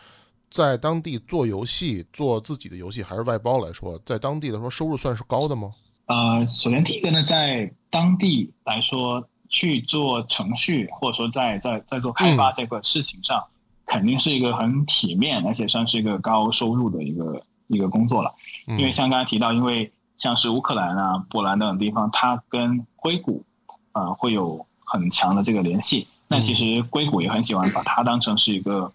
[0.52, 5.72] 在当地做游戏，做自己的游戏还是外包来说，在当地的说收入算是高的吗？
[6.06, 13.44] 呃，首先第一个呢，在当地来说去做程序，或者说在在在做开发这个事情上，
[13.88, 18.32] 肯定是一个很体面，而且算是一个高收入的一个一个工作了。
[18.68, 23.42] 因为像刚才提到，因为像是乌克兰啊、波兰等等地方，它跟硅谷，
[23.94, 26.08] 呃，会有很强的这个联系。
[26.28, 28.92] 那其实硅谷也很喜欢把它当成是一个，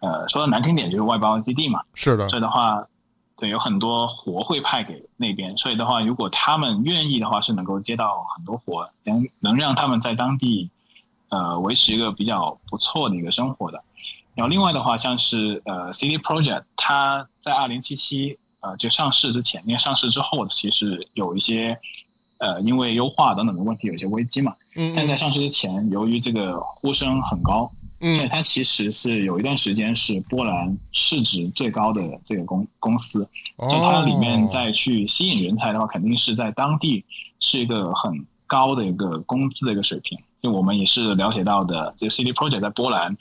[0.00, 1.82] 呃，说的难听点就是外包基地嘛。
[1.92, 2.26] 是的。
[2.30, 2.82] 所以的话，
[3.36, 5.54] 对，有很多活会派给那边。
[5.58, 10.70] 所以的话，如果他们愿意的话，是能够接到很多活，能能让他们在当地，
[11.28, 13.82] 呃，维持一个比较不错的一个生活的。
[14.34, 18.38] 然后另外的话，像是呃，CD Project，它在二零七七。
[18.60, 21.78] 呃，就上市之前，因为上市之后其实有一些，
[22.38, 24.54] 呃，因为优化等等的问题，有些危机嘛。
[24.74, 24.92] 嗯。
[24.96, 33.28] 但在上市之前，由于这个呼声很高，嗯，所以它其实是有一段时间是波兰市值最高的这个公公司。
[33.56, 33.68] 哦。
[33.68, 37.04] 就它里面再去吸引人才的话，肯定是在当地
[37.40, 40.18] 是一个很高的一个工资的一个水平。
[40.42, 43.16] 就我们也是了解到的，这个 CD Project 在波兰，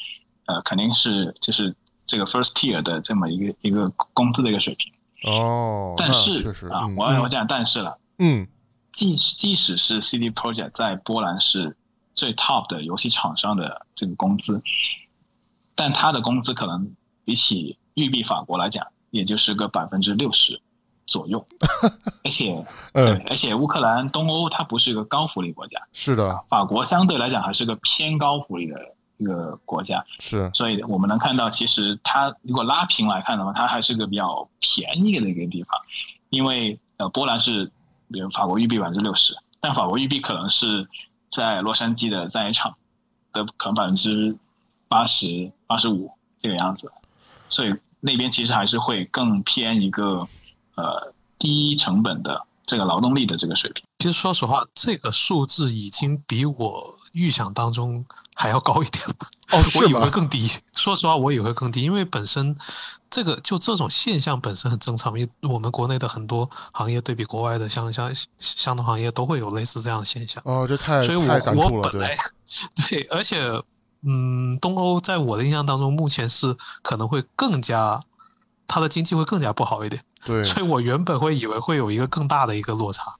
[0.45, 1.75] 呃，肯定是就是
[2.05, 4.91] 这个 First Tier 的这么一个一个工资的一个水平。
[5.23, 8.47] 哦，但是啊，我要我讲但是了，嗯，
[8.93, 11.75] 即即使是 CD Project 在波兰是
[12.13, 14.61] 最 top 的游戏厂商的这个工资，
[15.73, 16.93] 但他的工资可能
[17.23, 20.61] 比起育碧法国来讲，也就是个百分之六十，
[21.07, 21.45] 左右，
[22.23, 22.53] 而且
[22.93, 23.17] 嗯。
[23.17, 35.79] 对，而且乌克兰东欧它不是一个高福利国家，是的，法国相对来讲还是个偏高福利的一个国家，是，所以我们能看到，其实它如果拉平来看的话，它还是个比较便宜的一个地方，
[36.29, 37.71] 因为呃，波兰是
[38.11, 40.87] 比如法国预币百分之六十，但法国预币可能是
[41.31, 42.75] 在洛杉矶的在场
[43.33, 44.35] 的可能百分之
[44.87, 46.91] 八十八十五这个样子，
[47.49, 50.27] 所以那边其实还是会更偏一个
[50.75, 53.83] 呃低成本的这个劳动力的这个水平。
[53.99, 58.05] 其实说实话，这个数字已经比我预想当中
[58.35, 59.15] 还要高一点了。
[59.51, 60.09] 哦， 我以为？
[60.09, 60.49] 更低。
[60.73, 62.55] 说实话，我以为更低，因为本身
[63.09, 70.41] 这个就这种现象本身很正常，因为我们国内的很多行业对比国外的像像相同行业都会有类似这样的现象。
[70.45, 72.17] 哦，这太所以我太感触了，对我本来，
[72.89, 73.39] 对，而且
[74.07, 77.99] 嗯，东欧在我的印象当中，目前是可能会更加，
[78.67, 83.15] 它的经济会更加不好一点，对，所以我原本会以为会有一个更大的一个落差。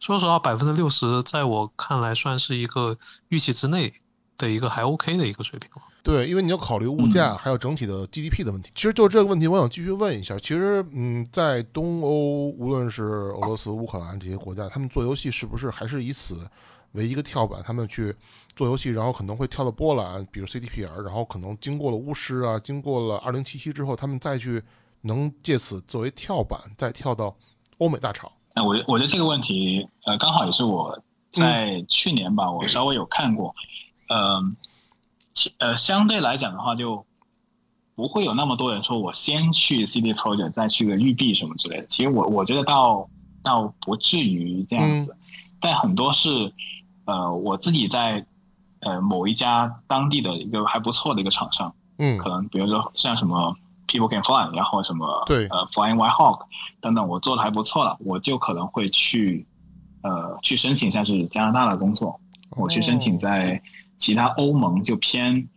[0.00, 2.96] 说实话，百分之六十在我看来算是一个
[3.28, 3.94] 预期之内
[4.36, 5.82] 的一个还 OK 的一个水平了。
[6.02, 8.70] 对，因为你要考虑物价，还有整体的 GDP 的问题。
[8.74, 10.38] 其实就这个问题，我想继续问一下。
[10.38, 16.46] 其实，嗯，在东欧，无论是俄罗斯、乌克兰这些国家，他们做游戏是不是还是以此
[16.92, 17.62] 为一个跳板？
[17.64, 18.14] 他们去
[18.54, 24.62] 做游戏，然后可能会跳到波兰，比如 CDPR，然后可能经过了巫师啊，经过了二零七七之后，他们再去
[25.04, 27.36] 能借此作为跳板，再跳到
[27.78, 28.30] 欧美大厂。
[28.54, 30.98] 那我我觉得这个问题，呃，刚好也是我
[31.30, 33.54] 在去年吧，我稍微有看过，
[34.08, 37.04] 呃，相对来讲的话，就
[37.96, 41.86] 不会有那么多人说我先去 CD Project，再去个育碧什么之类的。
[41.86, 43.08] 其实我我觉得倒
[43.42, 45.16] 倒不至于这样子，
[45.60, 46.52] 但很多是
[47.04, 48.24] 呃我自己在
[48.80, 55.46] 呃某一家当地的一个还不错的一个厂商，嗯可能比如说像什么 People Can Fly，然后什么对。
[55.48, 56.40] 呃 Flying White Hawk
[56.80, 59.46] 等等，我做的还不错了，我就可能会去
[60.02, 62.20] 呃去申请像是加拿大的工作，
[62.56, 63.62] 我去申请在
[63.98, 65.48] 其他欧盟就偏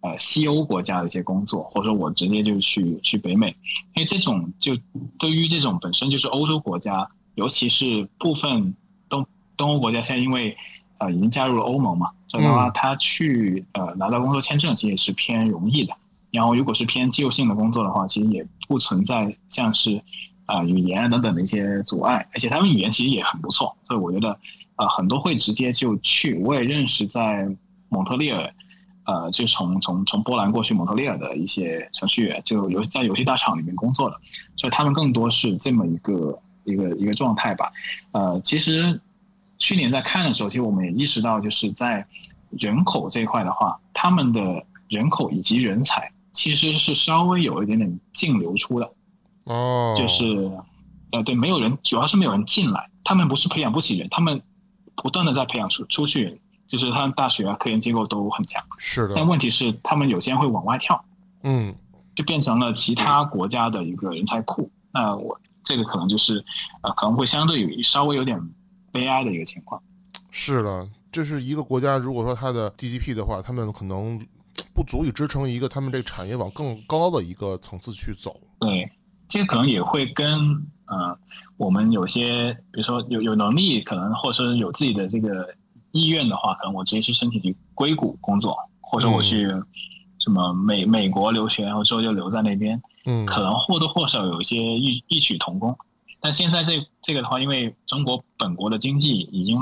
[0.00, 3.48] 呃西欧国家的一些工作，或者说我直接就去去北美，
[3.94, 4.76] 因为这种就
[5.18, 8.74] 对于这种本身就是欧洲国家，尤其是部分
[9.08, 9.26] 东
[9.56, 10.56] 东欧国家，现在因为
[10.98, 12.72] 呃已经加入了欧盟嘛，所以的话，嗯。
[12.74, 15.94] 他去呃拿到工作签证其实也是偏容易的。
[16.30, 20.02] 然后如果是偏技术性的工作的话，其实也不存在像是
[20.46, 24.36] 啊、语言啊等等的一些阻碍，而且他们语言其实也很不错，所以我觉得
[24.76, 26.34] 呃很多会直接就去。
[26.38, 27.48] 我也认识在
[27.88, 28.52] 蒙特利尔，
[29.04, 34.16] 呃，就从从从波兰过去蒙特利尔的一些程序员，就游在游戏大厂里面工作的，
[34.56, 37.70] 所以他们更多是这么一个一个一个状态吧。
[38.10, 39.00] 呃，其实
[39.58, 42.04] 去年在看的时候，其实我们也意识到，就是在
[42.50, 48.92] 人口这一块的话，他们的人口以及人才其实是稍微有一点点净流出的。
[49.44, 50.24] 哦，就是，
[51.12, 54.40] 呃，对，没有人，主要是没有人进来，他们不是培养不起人，他们
[54.94, 61.02] 不断的在培养出出去人，就是他们大学啊、科研机构都很强，是的但，问题是他们有些人会往外跳，
[61.42, 61.74] 嗯，
[62.14, 64.70] 就变成了其他国家的一个人才库。
[64.92, 66.44] 那我这个可能就是，
[66.82, 68.40] 呃，可能会相对于稍微有点
[68.92, 69.82] 悲哀的一个情况。
[70.30, 74.20] 是的，这是一个国家，如果说它的 GDP 的话，他们可能
[74.80, 78.40] 不足以支撑一个他们这个产业往更高的一个层次去走。
[78.60, 78.90] 对，
[79.28, 80.26] 这个可能也会跟
[80.86, 81.18] 呃，
[81.58, 85.54] 我们有些，比如说有有能力，可能或者说有自己的这个
[85.92, 89.46] 意愿的话，可能我直接去申请去硅谷工作，或者我去
[90.18, 95.76] 什么美美国留学，然后之后就留在那边，嗯，可能或多或少有一些异异曲同工。
[96.20, 99.58] 但现在这这个的话，因为中国本国的经济已经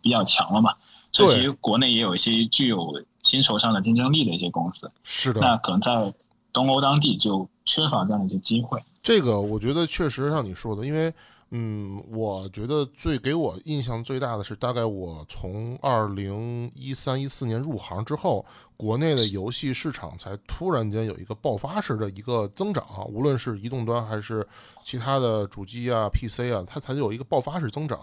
[0.00, 0.74] 比较强了嘛，
[1.12, 6.12] 所以其实国内也有一些具有薪酬上的竞争力的一些公司，是的，那可能在
[6.52, 8.82] 东欧当地就缺乏这样的一些机会。
[9.02, 11.12] 这个我觉得确实像你说的，因为
[11.50, 18.44] 嗯，我觉得最给我印象最大的是，大概我从二零一三一四年入行之后，
[18.82, 24.44] 国内的游戏市场才突然间有一个爆发式的一个增长啊，无论是移动端还是
[24.82, 27.96] 其他的主机啊、PC 啊，它才有一个爆发式增长。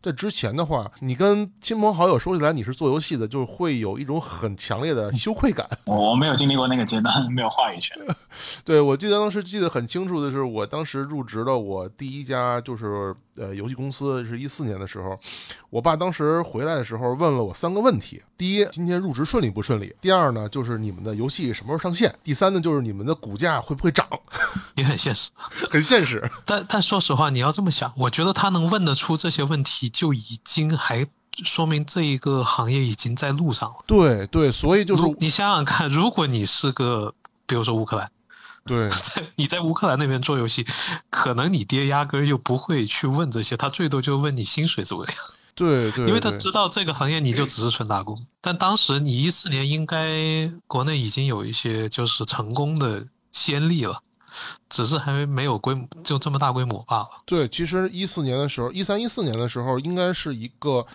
[0.00, 5.68] 这之前的话，你跟亲朋好友说起来你是做游戏的，就会有一种很强烈的羞愧感。
[5.84, 7.94] 我 我没有经历过那个阶段，没有话语权。
[8.64, 15.18] 对，我记得当时记得很清楚的是，我当时入职了我第一家就是呃游戏公司，是一四年的时候，
[15.70, 24.06] 我爸当时回来的时候问了我三个问题：第一，今天入职顺利不顺利；第二呢，就是你们的游戏什么时候上线；第三呢，就是你们的股价会不会涨，
[24.76, 25.30] 也很现实。
[25.70, 26.22] 很现实。
[26.44, 31.06] 但但说实话，你要这么想，我觉得他能问得出这些问题，就已经还
[31.42, 33.76] 说明这一个行业已经在路上了。
[33.86, 37.14] 对对，所以就是你想想看，如果你是个，
[37.46, 38.10] 比如说乌克兰，
[38.64, 40.66] 对，在 你在乌克兰那边做游戏，
[41.10, 45.14] 可能你爹压根儿就不会去问这些，他最多就问你薪水怎么样，
[45.54, 48.26] 对对，因为他知道这个行业你就只是纯打工。
[48.40, 54.00] 但当时你一四年应该国内已经有一些就是成功的先例了，
[54.70, 57.08] 只是还没有规模就这么大规模罢了。
[57.26, 60.86] 对，其实一四年的时候，一三一四年的时候，应该是一个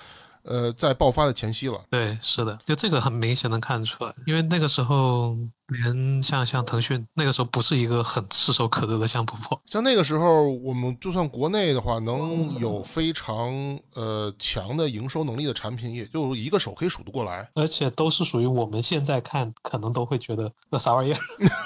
[0.43, 1.79] 呃在爆发的前夕了。
[1.89, 5.37] 对，是的，就这个很明显能看出来，因为那个时候
[5.67, 17.49] 连像像腾讯那个时候不是一个很炙手可热的香饽饽，像那个时候，我们就算国内的话，能有非常呃强的营收能力的产品，也就一个手可以数得过来。
[17.53, 21.19] 而且都是属于我们现在看可能都会觉得那啥玩意儿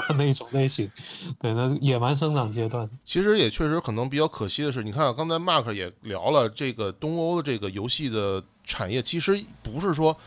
[0.09, 0.89] 的 那一种类型，
[1.39, 2.89] 对，那野蛮生长阶段。
[3.05, 10.17] 其实也确实可能比较可惜的是，你看啊刚才 Mark 也聊了这个东欧的这个游戏的产业，其实不是说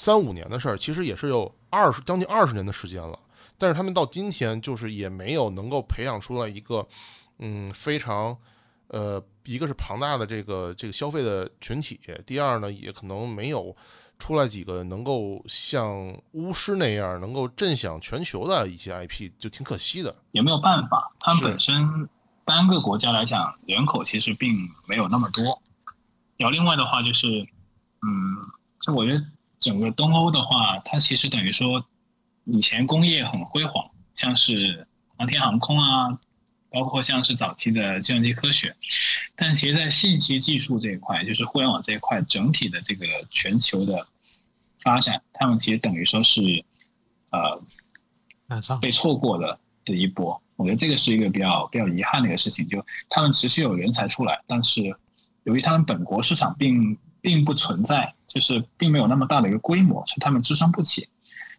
[0.00, 3.18] 三五年的事儿，其实也是有二十将近二十年的时间了。
[3.58, 6.88] 但是他们到今天就是也没有能够培养出来一个
[7.38, 8.34] 嗯非常
[8.86, 13.76] 呃一个是庞大的这个这个消费的群体，第二呢也可能没有
[14.18, 20.16] 出来几个能够像巫师那样能够震响全球的一些 IP，就挺可惜的。
[20.32, 22.08] 也没有办法，他们本身
[22.46, 25.44] 单个国家来讲，人口其实并没有那么多。
[26.38, 27.26] 然后另外的话就是，
[28.00, 28.10] 嗯，
[28.80, 29.22] 就我觉得
[29.60, 31.84] 整个东欧的话，它其实等于说，
[32.44, 34.86] 以前工业很辉煌，像是
[35.16, 36.18] 航天航空啊，
[36.70, 38.74] 包括像是早期的计算机科学，
[39.36, 44.06] 但其实，在信息技术这一块，就是互联网这一块，整体的这个全球的
[44.78, 46.40] 发展，他们其实等于说是，
[47.30, 47.62] 呃，
[48.80, 50.40] 被错过的的一波。
[50.56, 54.82] 我觉得这个是一个比较比较遗憾的一个事情，就他们持续有人才出来，但是
[55.44, 61.08] 由于他们本国市场并并不存在，就是并没有那么大的一个规模，所以他们支撑不起。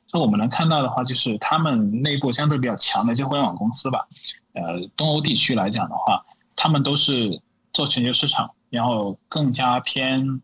[0.07, 4.07] 所以我们能看到的话，就是他们内部相对比较强的一些互联网公司吧，
[4.53, 7.41] 呃，东欧地区来讲的话，他们都是
[7.74, 10.41] 做全球市场，然后更加偏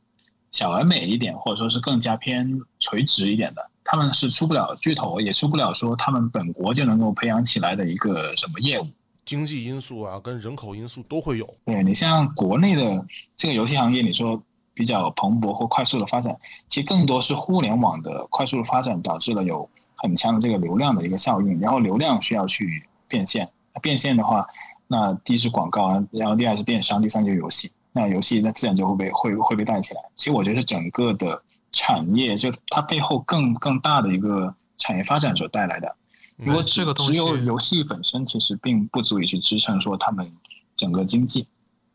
[0.51, 3.69] 小而美一点，或者说是更加偏垂直一点的。
[3.83, 8.87] 他们是出不了巨头，也出不了说他们本国就能够培养起来的一个什么业务。
[9.25, 11.55] 经济因素啊，跟人口因素都会有。
[11.65, 13.05] 对你像国内的
[13.35, 14.41] 这个游戏行业，你说
[14.77, 16.37] 比较蓬勃或快速的发展，
[16.69, 23.49] 其实更多是互联网的快速的发展导致了有很强的这个流量的一个效应，然后流量需要去变现，
[23.81, 24.45] 变现的话，
[24.85, 30.01] 那第一是广告啊，然后第二是电商，第三就是游戏，那游戏那自然就会被会会被带起来。
[30.15, 35.95] 其实我觉得是整个的产业，就它背后更更大的一个产业发展所带来的。
[36.35, 40.31] 如果只这个东西只有游戏本身，其实并不足以去支撑说他们
[40.75, 41.47] 整个经济。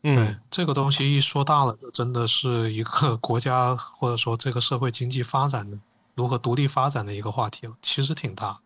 [0.03, 5.79] 对嗯，这个东西一说大了，就真的是一个国家或者说这个社会经济发展的
[6.13, 8.59] 如何独立发展的一个话题了，其实挺大。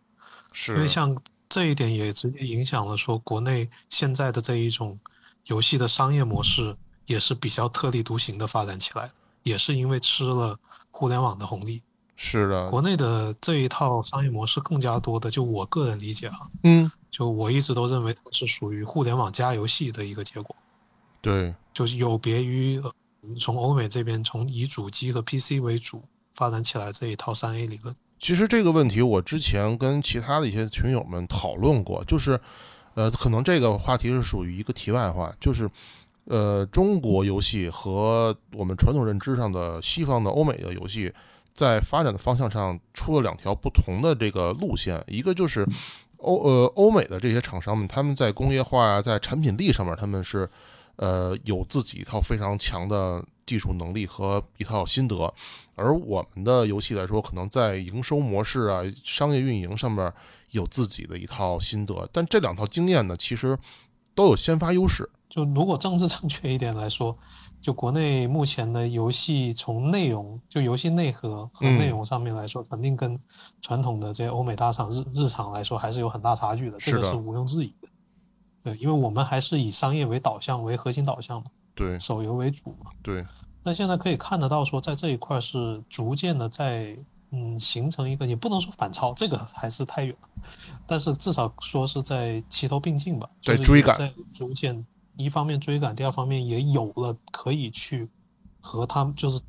[0.52, 1.16] 是因为像
[1.48, 4.98] 这一点也直接影响了说国内现在的这一种
[5.46, 6.76] 游戏的商业模式
[7.06, 9.10] 也是比较特立独行的发展起来，
[9.44, 10.58] 也是因为吃了
[10.90, 11.80] 互联网的红利。
[12.16, 20.56] 是的，国内的这一套商业模式更加多的，就我个人理解啊，嗯，就我一直都认为它是属于互联网加游戏的一个结果。
[21.20, 22.92] 对，就是有别于呃
[23.38, 26.02] 从欧美这边从以主机和 PC 为主
[26.34, 27.94] 发展起来这一套三 A 理论。
[28.20, 32.40] 其实这个问题我之前跟其他的一些群友们讨论过，就是，
[32.94, 35.70] 呃，可能这个话题是属于一个题外话，就是，
[36.24, 41.12] 呃，中国游戏和我们传统认知上的西方的欧美的游戏，
[41.54, 45.64] 在发展的方向上出了两条不同的这个路线，一个就是
[46.16, 50.50] 欧呃欧美的这些厂商们，他们在工业化啊，在产品力上面，他们是
[50.98, 55.32] 呃有自己一套非常强的技术能力和一套心得，
[55.74, 60.12] 而我们的游戏来说，可能在营收模式啊、商业运营上面
[60.50, 63.58] 有自己的一套心得，但这两套经验呢，其实
[64.14, 65.08] 都有先发优势。
[65.28, 67.16] 就如果政治正确一点来说，
[67.60, 73.18] 就国内目前的游戏从内容，就游戏内核和嗯内容上面来说，肯定跟
[73.60, 77.77] 传统的这些欧美大厂日日常来说还是有很大差距的，这个是毋庸置疑的。
[78.68, 81.98] 对，因为我们还是以商业为导向为核心导向嘛，对。
[81.98, 82.90] 手游为主嘛。
[83.02, 83.24] 对，
[83.62, 86.96] 那现在可以看得到，说在这一块是逐渐的在
[87.30, 90.28] 嗯形成一个，也不能说反超，这个还是太远了，
[90.86, 94.84] 但是至少说是在齐头并进吧，就是在追赶在逐渐
[95.16, 98.08] 一方面追赶，第二方面也有了可以去
[98.60, 99.40] 和他们就是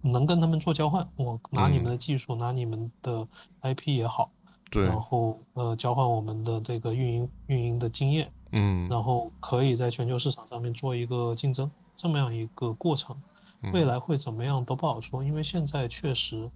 [0.00, 3.26] 能跟他们做交换，我拿你们的技术，拿你们的
[3.62, 13.16] IP 也好，嗯对，然后呃交换我们的这个运营运营的经验，嗯，然后可以在全球市场上面做一个竞争，这么样一个过程。
[13.60, 16.48] 嗯未来会怎么样都不好说，因为现在确实，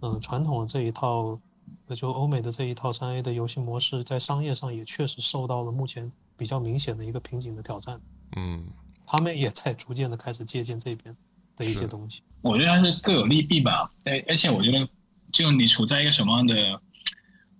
[0.00, 1.40] 嗯、传统的这一套
[1.86, 7.98] 那就欧美的这一套三 A 的游戏模式，在商业上也确实受到了目前比较明显的一个瓶颈的挑战。
[8.36, 8.66] 嗯，
[9.06, 11.16] 他们也在逐渐的开始借鉴这边
[11.56, 12.20] 的一些东西。
[12.42, 13.90] 我觉得还是各有利弊吧。
[14.04, 14.86] 而而且我觉得，
[15.32, 16.80] 就你处在一个什么样的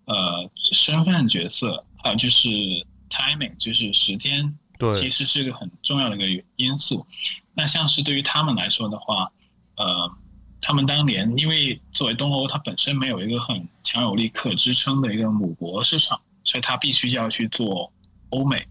[0.05, 2.51] 呃身份角色，还有就是
[3.13, 7.07] timing，就是时间，对其实是一个很重要的一个因素。
[7.55, 9.31] 那像是对于他们来说的话，
[9.77, 10.11] 呃，
[10.59, 17.93] 他们当年因为作为东欧，它本身没有一个很强有力可支撑的一个母国市场，所以它必须要去做
[18.31, 18.67] 欧美。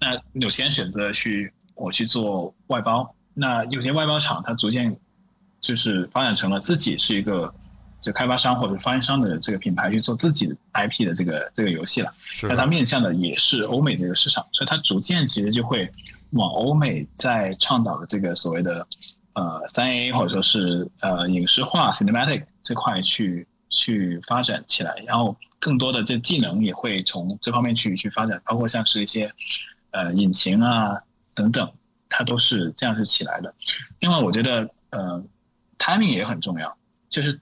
[0.00, 4.96] 那有些人选择去我去做外包，那有些外包厂它逐渐
[5.60, 7.52] 就是发展成了自己是一个
[8.00, 12.12] 就开发商或者发行商的这个品牌去做自己的 IP 的这个这个游戏了。
[12.30, 15.90] 是那它面向的也是欧美这个市场，所以它逐渐其实就会
[16.30, 18.86] 往欧美在倡导的这个所谓的
[19.34, 29.32] 呃三 A 或者说是呃影视化 cinematic 这块去去发展起来，然后更多的这技能也会从这方面去去发展，包括像是一些
[29.90, 30.98] 呃引擎啊
[31.34, 31.70] 等等，
[32.08, 33.54] 它都是这样是起来的。
[34.00, 35.22] 另外，我觉得呃
[35.78, 36.76] timing 也很重要，
[37.08, 37.38] 就是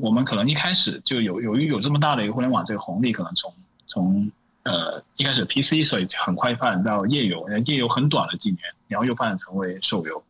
[0.00, 3.52] 我们可能一开始就有由于有这么大的一个互联网这个红利，可能从
[3.86, 4.30] 从
[4.62, 10.22] 呃一开始 PC，所以很快发展到页游，页游很短了几年，然后又发展成为手游。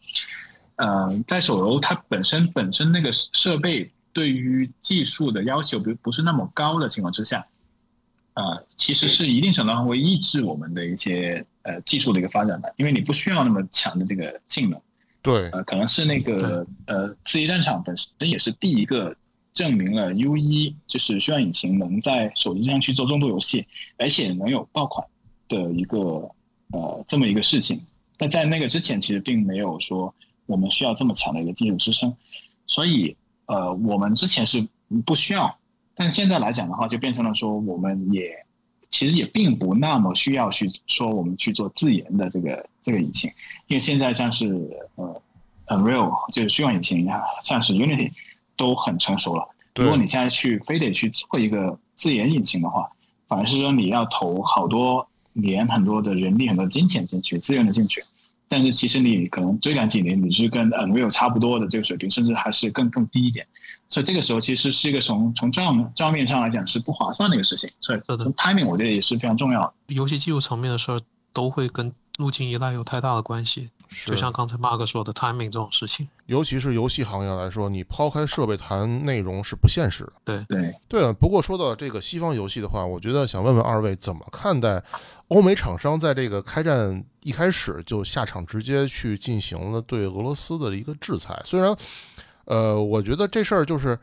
[0.77, 7.45] 呃，在手游它本身本身那个设备对于技术的要求不不是那么高的情况之下，
[8.35, 14.81] 呃，其实是一定程度上会抑制我们的一些呃技术的一个发展的，因为你不需要那么强的这个性能。
[15.21, 19.15] 对，呃，可能是那个呃，刺激战场本身也是第一个
[19.59, 23.67] 证明了 U 一就是虚幻引擎能在手机上去做重度游戏，
[23.97, 25.05] 而且能有爆款
[25.49, 25.99] 的一个
[26.71, 27.81] 呃这么一个事情。
[28.19, 30.15] 那在那个之前，其实并没有说
[30.47, 32.17] 我们需要这么强的一个技术支撑，
[32.69, 33.17] 所以
[33.47, 34.65] 呃，我们之前是
[35.05, 35.53] 不需要，
[35.97, 38.31] 但现在来讲的话，就变成了说我们也
[38.91, 43.29] 其实也并不那么需要去说我们去做自研的这个这个引擎，
[43.67, 44.47] 因为现在像是
[44.95, 45.21] 呃
[45.67, 48.13] Unreal 就是虚幻引擎啊，像是 Unity
[48.59, 49.43] 都很成熟了。
[49.77, 52.87] 如果你现在去非得去做一个自研引擎的话，
[53.27, 58.05] 反而是说你要投好多年、很多的人力、很多金钱进去、资源的进去。
[58.51, 63.47] 但是其实你可能追赶几年，你是跟 Unreal 差不多的这个水平，甚至还是更更低一点。
[63.91, 67.71] 所以这个时候其实是一个从从账账面上来讲是不划算的一个事情。
[67.81, 69.95] 所以从 timing 我觉得也是非常重要的。
[69.95, 70.99] 游戏技术层面的事儿
[71.33, 73.71] 都会跟路径依赖有太大的关系，
[74.05, 76.09] 就像刚才 Mark 说的 timing 这种事情。
[76.27, 80.13] 尤其是游戏行业来说，你抛开设备谈内容是不现实的。
[80.25, 84.83] 对，对，对了，不过说到这个西方游戏的话，我觉得想问问二位怎么看待
[85.29, 91.41] 欧美厂商在这个开战一开始就下场直接去进行了对俄罗斯的一个制裁？
[91.45, 91.75] 虽然，
[92.47, 93.97] 呃，我觉得这事儿就是，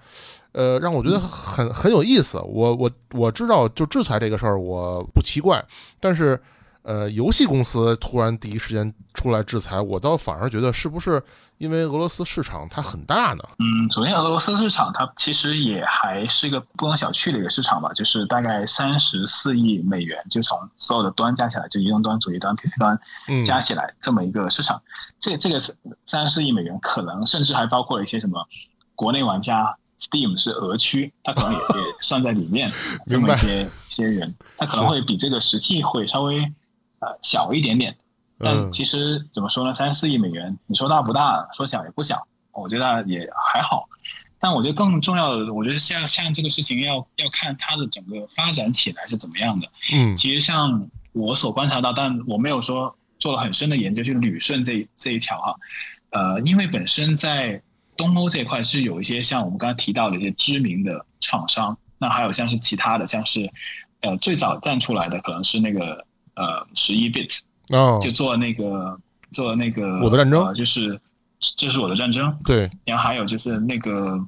[0.54, 2.38] 呃，让我觉得很很有意思。
[2.40, 5.64] 我我我知道，就制裁这个事儿我不奇怪，
[6.00, 6.42] 但是，
[6.86, 11.22] 呃，游戏公司突然第一时间出来制裁，我倒反而觉得是不是
[11.58, 13.44] 因为俄罗斯市场它很大呢？
[13.58, 24.80] 嗯，首先俄罗斯市场它其实也还是一个不容小觑的一个市场吧，就是大概三十四亿美元，就从所有的端加起来，就移动端、主机端、PC 端嗯，加起来这么一个市场。
[25.20, 25.60] 这这个
[26.06, 28.48] 三十四亿美元，可能甚至还包括了一些什么
[28.94, 29.76] 国内玩家。
[29.98, 32.70] Steam 是俄区，它可能也 也算在里面，
[33.08, 36.54] 这么一些一些人，他可能会比这个实际会稍微
[37.00, 37.96] 呃小一点点。
[38.38, 39.74] 但嗯其实怎么说呢？
[39.74, 43.88] 三四亿美元，你说大不大，说小也不小，我觉得也还好。
[44.38, 49.68] 但我觉得更重要的，我觉得像像这个事情要要看它的整个发展起来是怎么样的。
[49.94, 55.56] 嗯其实像我所观察到，但我没有说做了很深的研究去捋顺这这一条哈。
[56.10, 57.62] 呃，因为本身在
[57.96, 63.50] 东欧这一块是有一些像我们刚才提到的一些知名的厂商，那还有像是其他的，像是
[64.02, 66.06] 呃最早站出来的可能是那个
[66.36, 67.40] 呃十一 bit，
[67.70, 69.00] 哦，就做那个
[69.32, 71.00] 做那个我的战争呃，就是
[71.56, 74.20] 这是我的战争，对，然后还有就是那个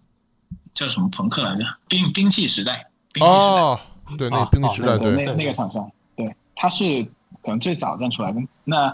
[0.73, 3.39] 叫什么朋克来着，兵兵器时代，兵器时代。
[3.39, 3.79] 哦，
[4.17, 7.03] 对，那兵器时代，对对，那那个厂商，对，他是
[7.41, 8.39] 可能最早站出来的。
[8.63, 8.93] 那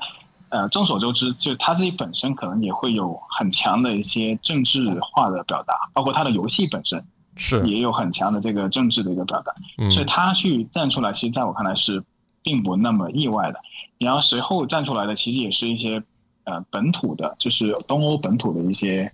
[0.49, 7.03] 呃，众所周知，就他自己本身可能也会有很强的一些政治化的表达，包括他的游戏本身
[7.35, 9.51] 是，也有很强的这个政治的一个表达。
[9.79, 12.03] 嗯所以他去站出来，其实在我看来是
[12.43, 13.59] 并不那么意外的。
[13.97, 16.03] 然后随后站出来的，其实也是一些
[16.43, 19.11] 呃本土的，就是东欧本土的一些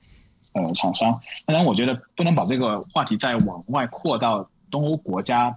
[0.54, 1.18] 呃厂商。
[1.46, 5.56] 当然，我觉得不能把这个话题再往外扩到东欧国家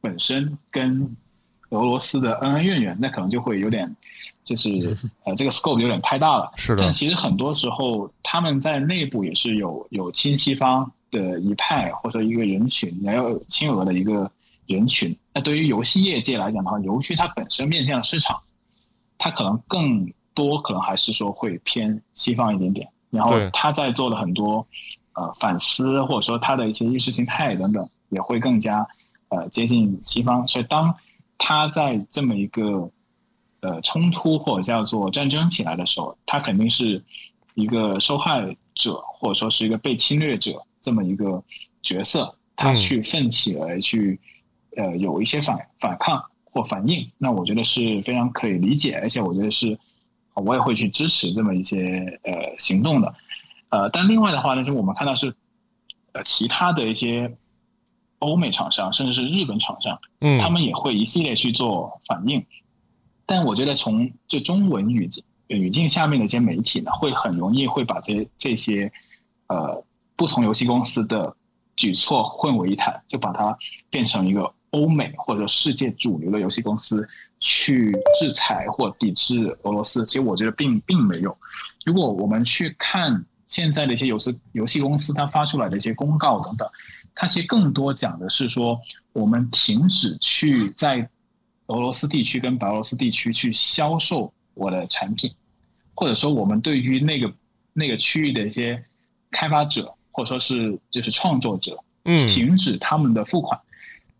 [0.00, 1.16] 本身跟
[1.68, 3.94] 俄罗斯的恩恩怨怨，那可能就会有点
[4.42, 4.68] 就是
[5.24, 6.50] 呃这个 scope 有点太大了。
[6.56, 14.30] 是的但，其实很多时候他们在内部也是有有亲西方，的一派或者一个人群，也有亲俄的一个
[14.74, 15.16] 人群。
[15.32, 18.40] 那对于游戏业界来讲的话，游戏它本身面向的市场，
[19.18, 22.88] 它可能更多可能还是说会偏西方一点点。
[23.10, 24.64] 然后他在做的很多
[25.14, 28.86] 呃反思，或者说他的一些意识形态等等，也会更加
[29.30, 30.46] 呃接近西方。
[30.46, 30.94] 所以当
[31.36, 32.88] 他在这么一个
[33.62, 37.02] 呃冲突或者叫做战争起来的时候，他肯定是
[37.54, 41.42] 一个受害者或者说是一个被侵略者这么一个
[41.82, 44.20] 角色，他嗯去奋起而去
[44.76, 49.78] 呃有一些反反抗或反应，那我觉得是非常可以理解，而且我觉得是
[50.34, 53.14] 我也会去支持这么一些呃行动的。
[53.68, 55.34] 呃，但另外的话呢，就是我们看到是
[56.12, 57.36] 呃其他的一些
[58.18, 62.44] 欧美厂商，甚至是日本厂商，嗯，他们也会一系列去做反应。
[63.26, 68.92] 但我觉得从这中文语境语境下面的一些媒体呢，会很容易会把这这些
[69.46, 69.84] 呃
[70.16, 71.36] 不同游戏公司的
[71.76, 73.56] 举措混为一谈，就把它
[73.88, 77.06] 变成一个欧美或者世界主流的游戏公司
[77.38, 80.04] 去制裁或抵制俄罗斯。
[80.06, 81.36] 其实我觉得并并没有。
[81.84, 86.68] 如果我们去看现在的一些游戏游戏公司它发出来的一些公告等等，
[87.14, 88.80] 它其实更多讲的是说，
[89.12, 91.08] 我们停止去在
[91.66, 95.32] 俄罗斯地区跟白俄罗斯地区去销售我的产品，
[95.94, 97.32] 或者说我们对于那个
[97.72, 98.84] 那个区域的一些
[99.32, 103.58] 开发者或者说是就是创作者，嗯停止他们的付款。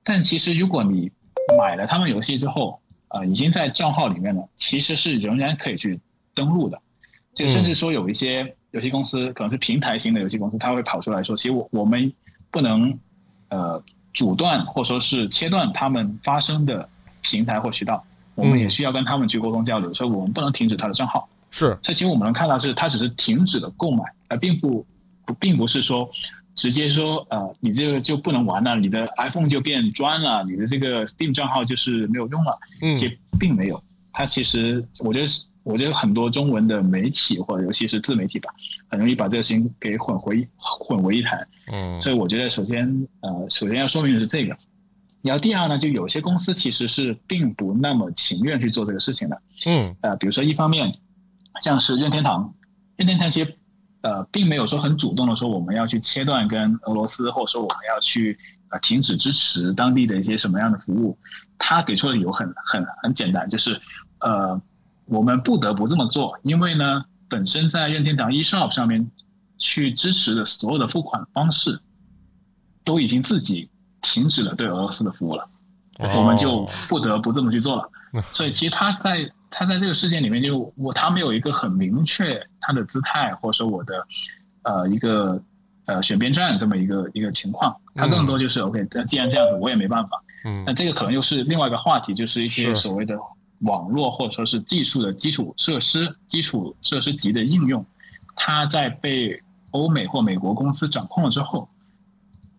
[0.03, 1.11] 但其实如果你
[1.59, 5.99] 买了他们游戏之后，啊、已经在账号里面了，其实是仍然可以去
[6.35, 6.81] 登录的。
[7.35, 12.13] 就甚至说有一些游戏公司，可能是平台型的游戏公司，它会跑出来说，其实我我们
[12.51, 12.97] 不能
[13.49, 13.83] 呃
[14.13, 16.89] 阻断或者说是切断他们发生的
[17.21, 18.05] 平台或渠道，
[18.35, 21.29] 我们也需要跟他们去沟通交流，所以我们不能停止他的账号。
[21.51, 24.87] 是所以其实我们能看到是，它只是停止了购买，而并不
[25.25, 26.09] 不并不是说
[26.61, 32.59] 直接说呃你这个就不能玩了，你的 iPhone 就变砖了，你的这个 Steam 账号就是没有用了。
[32.83, 33.83] 嗯其实并没有，
[34.13, 38.51] 它其实我觉得是，我觉得很多中文的媒体或者尤其是自媒体吧，
[38.89, 41.49] 很容易把这个事情给混为混为一谈。
[41.73, 44.55] 嗯所以我觉得首先呃，首先要说明的是这个。
[45.23, 49.43] 然后第二呢，就有些公司其实是并不那么情愿去做这个事情的。
[49.65, 50.95] 嗯呃，比如说一方面，
[51.63, 52.55] 像是任天堂，
[52.97, 53.57] 任天堂其实
[54.03, 58.39] 呃并没有说很主动的说我们要去切断跟俄罗斯，或者说我们要去
[58.71, 61.19] 呃停止支持当地的一些什么样的服务，
[61.59, 63.81] 他给出的理由很很很简单，就是
[64.21, 64.61] 呃
[65.07, 69.11] 我们不得不这么做，因为呢本身在任天堂 eShop 上面
[69.59, 71.81] 去支持的所有的付款方式，
[72.85, 73.69] 都已经自己
[74.01, 75.49] 停止了对俄罗斯的服务了。
[76.17, 77.91] 我们就不得不这么去做了。
[78.33, 84.07] 所以其实他在他在这个事件里面就我他没有一个很明确他的姿态或者说我的
[84.63, 85.43] 呃一个
[85.87, 90.23] 呃选边站这么一个一个情况，他更多就是 OK，那既然这样子我也没办法。
[90.43, 93.15] 嗯那这个可能又是另外一个话题，就是一些所谓的
[93.59, 97.85] 网络或者说是技术的基础设施、基础设施级的应用，
[98.37, 99.39] 它在被
[99.73, 101.69] 欧美或美国公司掌控了之后，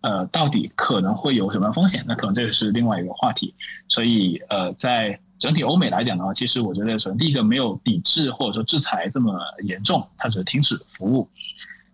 [0.01, 2.05] 呃，到底可能会有什么风险？
[2.07, 3.55] 那可能这个是另外一个话题。
[3.87, 11.27] 所以，呃，在整体欧美来讲的话，其实我觉得首先第一个没有抵制或者说制裁这么严重，它只是停止服务。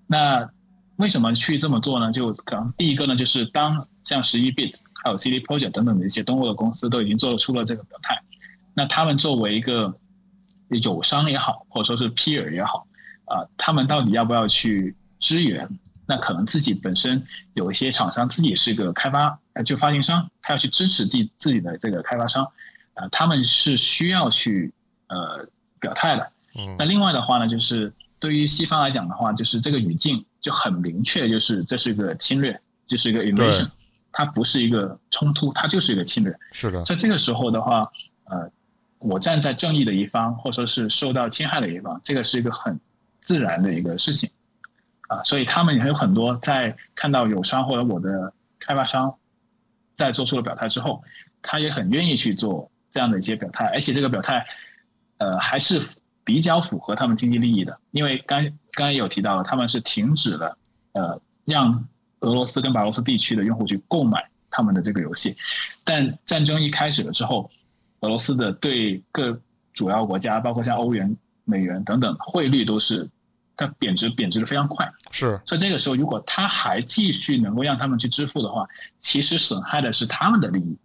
[0.05, 0.47] 那
[0.97, 2.11] 为什么去这么做呢？
[2.11, 8.21] 就可能第一个呢，就是当像十一 bit 还有 CD Project 等等的一些东欧的公司都已经做出了这个表态，
[8.73, 9.97] 那他们作为一个
[10.83, 12.85] 友商也好，或者说是 peer 也好，
[13.25, 15.65] 啊、他们到底要不要去支援？
[16.05, 17.21] 那可能自己本身
[17.53, 22.47] 有一些厂商自己是个开发就发行商，他要去支持自自己的这个开发商，
[22.97, 24.73] 啊、他们是需要去
[25.07, 25.47] 呃
[25.79, 26.31] 表态的。
[26.59, 33.69] 嗯那另外的话呢，就是对于西方来讲的话，就是这个语境就很明确，就是这是一个侵略，就是一个 invasion，
[34.11, 36.35] 它不是一个冲突，它就是一个侵略。
[36.51, 37.87] 是的，在这个时候的话，
[38.23, 38.51] 呃，
[38.97, 42.79] 我站在正义的一方，或者说是受到侵害的一方，这个是一个很
[43.21, 44.27] 自然的一个事情，
[45.09, 49.15] 啊，所以他们也有很多在看到友商或者我的开发商
[49.95, 51.03] 在做出了表态之后，
[51.43, 54.43] 他也很愿意去做这样的一些表态，而且这个表态，
[55.19, 55.79] 呃，还是
[56.23, 60.57] 比较符合他们经济利益的，因为刚刚才有提到了，他们是停止了
[60.93, 61.87] 呃让
[62.21, 65.37] 俄罗斯跟白俄罗斯地区的用户去购买他们的这个游戏，
[65.83, 67.51] 但战争一开始了之后，
[67.99, 69.39] 俄罗斯的对各
[69.73, 73.07] 主要国家，包括像欧元、美元等等汇率都是
[73.55, 78.67] 它贬值贬值的非常快，是所以这个时候如果他还继续能够让他们去支付的话，
[78.99, 80.75] 其实损害的是他们的利益。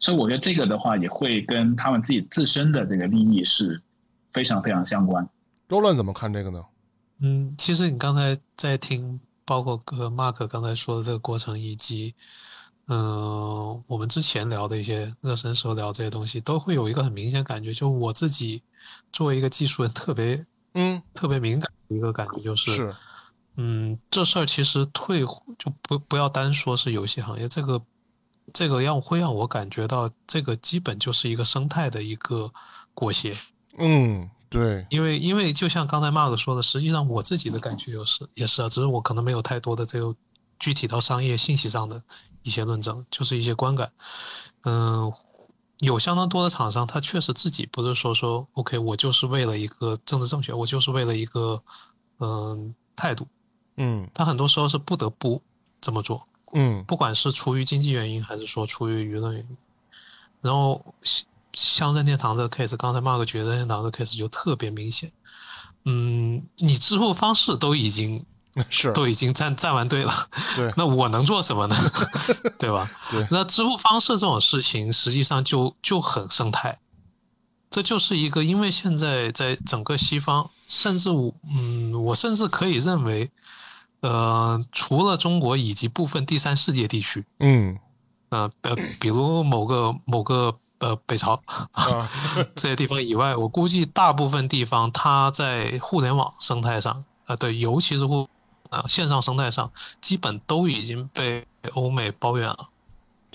[0.00, 3.80] 所以我觉得这个的话也会跟他们自己自身的这个利益是
[4.32, 5.28] 非常非常相关。
[5.68, 6.64] 周乱怎么看这个呢？
[7.20, 12.14] 嗯，其实你刚才在听包括和 Mark 刚才说的这个过程，以及
[12.86, 18.62] 嗯、呃我们之前聊的一些热身时候聊这些东西，都会有一个很明显感觉，就我自己
[19.12, 22.96] 作为一个技术人，特别嗯，特别敏感的一个感觉就是，是，
[23.56, 27.82] 嗯，这事儿其实退就不不要单说是游戏行业，这个
[28.52, 32.52] 这个让会让我感觉到，这个基本就是一个生态的一个
[32.94, 33.32] 裹挟。
[33.78, 40.14] 嗯，对，因为因为就像刚才 Mark 说的，实际上我自己的感觉就是也是啊，只是我可能没有太多的这个
[40.58, 42.02] 具体到商业信息上的
[42.42, 43.90] 一些论证，就是一些观感。
[44.64, 45.12] 嗯，
[45.78, 51.62] 有相当多的厂商，他确实自己不是说说 OK，我就是为了一个政治正确，我就是为了一个
[52.18, 53.26] 嗯态度，
[53.76, 55.40] 嗯他很多时候是不得不
[55.80, 56.26] 这么做。
[56.52, 59.56] 嗯不管是出于经济原因，还是说出于舆论原因。
[60.40, 65.12] 然后像像任天堂这个 case，刚才 Mark 任天堂这个 case 就特别明显。
[65.84, 68.24] 嗯，你支付方式都已经
[68.68, 70.12] 是，都已经站站完队了，
[70.56, 71.76] 对那我能做什么呢？
[72.58, 72.90] 对吧？
[73.10, 76.78] 对那支付方式这种事情，实际上就就很生态。
[77.70, 83.30] 这就是一个，因为现在在整个西方，甚至我，嗯，我甚至可以认为，
[84.00, 87.78] 呃，除了中国以及部分第三世界地区，嗯
[88.30, 91.40] 呃，呃，比如某个某个呃北朝
[91.72, 92.08] 啊，
[92.54, 98.28] 这些地方以外，我估计大部分地方它在互联网生态上，呃，对，尤其是互
[98.70, 99.70] 呃线上生态上，
[100.00, 101.44] 基本都已经被
[101.74, 102.68] 欧美包圆了。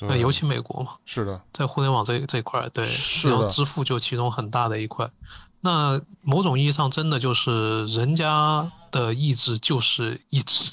[0.01, 5.09] 那尤其美国嘛，是的，在互联网这这一块，对，是后支付就其中很大的一块。
[5.65, 10.71] 那某种意义上，真的就是人家的意志就是意志，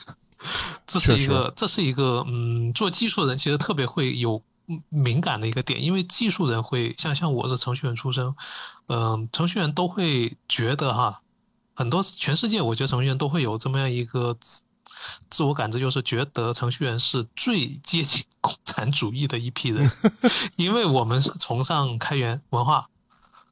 [0.87, 8.35] 这是一个，这是一个，嗯，做技术人其实特别会有嗯敏感的一个点，因为技术人会像像我是程序员出身，
[8.89, 11.23] 嗯、程序员都会觉得哈，
[11.75, 14.61] 很多全世界我觉得程序员都会有这么样一个自
[15.31, 19.91] 自我感知，就是觉得程序员是最接近 共产主义的一批人，
[20.57, 22.89] 因为我们是崇尚开源文化，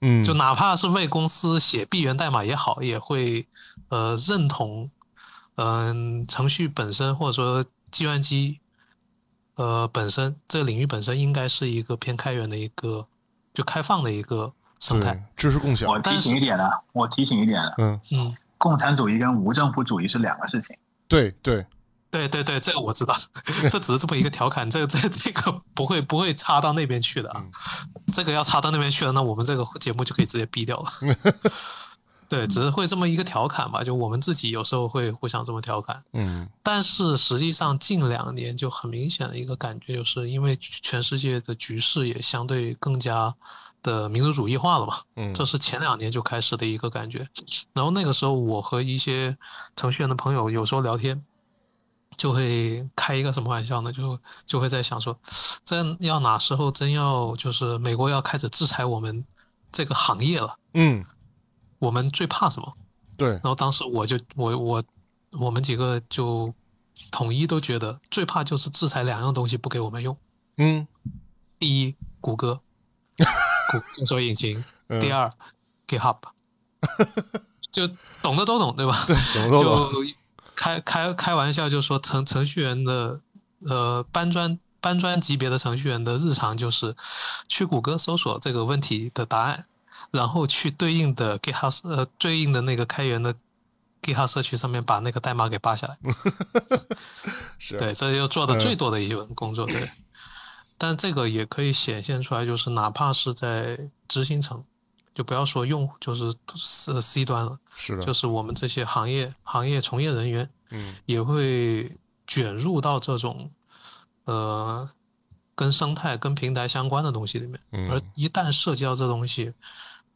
[0.00, 3.46] 嗯，就哪怕是为公司写闭源代码也好，也会
[3.88, 4.90] 呃认同，
[5.56, 8.60] 嗯、程序本身或者说计算机，
[9.56, 13.06] 呃本身这个领域本身应该是一个偏开源的一个
[13.52, 15.22] 就开放的一个生态。
[15.36, 15.86] 知识共享。
[15.86, 20.74] 我，提醒一点呢，我提醒一点呢，嗯，嗯，共产主义跟无政府主义是两个事情。
[21.08, 21.66] 对对，对
[22.10, 23.14] 对对对，这个我知道，
[23.70, 27.40] 这只是这么一个调侃，这这这个不会不会插到那边去的啊。
[27.40, 27.50] 嗯
[28.12, 30.90] 这个要插到那边去了，那我们这个节目就可以直接毙掉了。
[32.28, 36.02] 对，只是会这么一个调侃吧，就我们自己有时候会互相这么调侃。
[36.12, 43.32] 嗯但是实际上近两年就很明显的一个感觉，就是因为全世界的局势也相对更加
[43.82, 47.28] 的民族主义化了嘛，嗯，这是前两年就开始的一个感觉。
[47.72, 49.36] 然后那个时候，我和一些
[49.76, 51.24] 程序员的朋友有时候聊天，
[52.20, 53.90] 就会开一个什么玩笑呢？
[53.90, 55.18] 就就会在想说，
[55.64, 59.24] 真要哪时候真要就是美国要开始制裁我们
[59.72, 61.02] 这个行业了，嗯，
[61.78, 62.70] 我们最怕什么？
[63.16, 64.84] 对然，后当时我就我我
[65.32, 66.52] 我们几个就
[67.10, 70.14] 统一都觉得最怕就是制裁两样东西不给我们用。
[70.58, 70.86] 嗯
[71.58, 72.60] 第一，谷歌，
[73.72, 75.30] 谷搜索引擎； 嗯第二
[75.88, 76.18] ，GitHub，
[77.72, 77.88] 就
[78.20, 79.04] 懂的都懂，对吧？
[79.06, 79.16] 对，
[79.50, 79.88] 就懂，
[80.60, 83.18] 开开开玩笑，就说程程序员的
[83.60, 86.94] 呃搬砖搬砖级别的程序员的日常就是
[87.48, 89.64] 去谷歌搜索这个问题的答案，
[90.10, 93.34] 然后去对应的 GitHub 呃对应的那个开源的
[94.02, 95.96] GitHub 社区上面把那个代码给扒下来。
[97.58, 99.88] 是，对，这就做的最嗯多的一份工作，对。
[100.76, 103.78] 但这个也可以显现出来，就是哪怕是在
[104.08, 104.62] 执行层，
[105.14, 111.96] 就不要说用户，就是是 C 端了，是的，就是我们这些行业行业从业人员嗯也会
[112.26, 113.50] 卷入到这种
[114.24, 114.88] 呃
[115.54, 117.60] 跟生态、跟平台相关的东西里面。
[117.72, 119.52] 嗯而一旦涉及到这东西，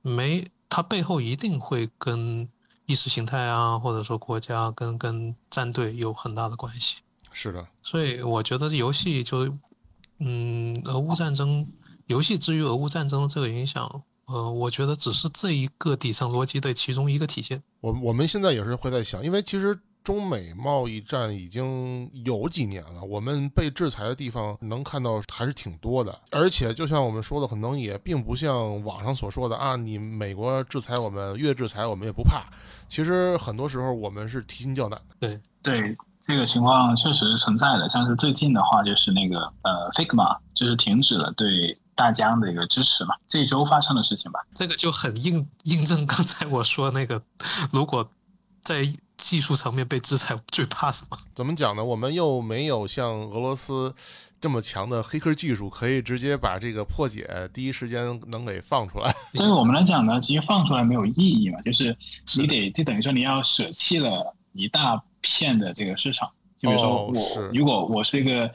[0.03, 2.49] 没它背后一定会跟
[2.87, 6.99] 意识形态啊，或者说国家跟跟战队有很大的关系。
[7.33, 9.53] 是的，所以我觉得游戏就，
[10.19, 11.67] 嗯，俄乌战争，
[12.07, 17.63] 游戏之于俄乌战争的这个影响，呃，我觉得只是这一个底层逻辑的其中一个体现。
[17.81, 32.45] 我我们现在也是会在想，因为其实中美贸易战已经有几年了，我们被制裁的地方能看到还是挺多的，而且就像我们说的，可能也并不像网上所说的啊，你美国制裁我们，越制裁我们也不怕。
[32.89, 35.29] 其实很多时候我们是提心吊胆的。
[35.29, 44.41] 对对这个情况确实是存在的，像是最近的话，就是那个呃 Figma 就是停止了对大疆的一个支持嘛，这周发生的事情吧。
[44.55, 47.23] 这个就很印印证刚才我说那个，
[47.73, 48.09] 如果
[48.63, 51.17] 在技术层面被制裁，最怕什么？
[51.35, 51.85] 怎么讲呢？
[51.85, 53.95] 我们又没有像俄罗斯
[54.41, 59.15] 这么强的黑客技术，可以直接把这个破解第一时间能给放出来。
[59.33, 61.97] 对于我们来讲呢，其实放出来没有意义嘛，就是
[62.37, 66.29] 你得就等于说你要舍弃了一大片的这个市场。
[66.59, 68.51] 就比如说我，如果我是一个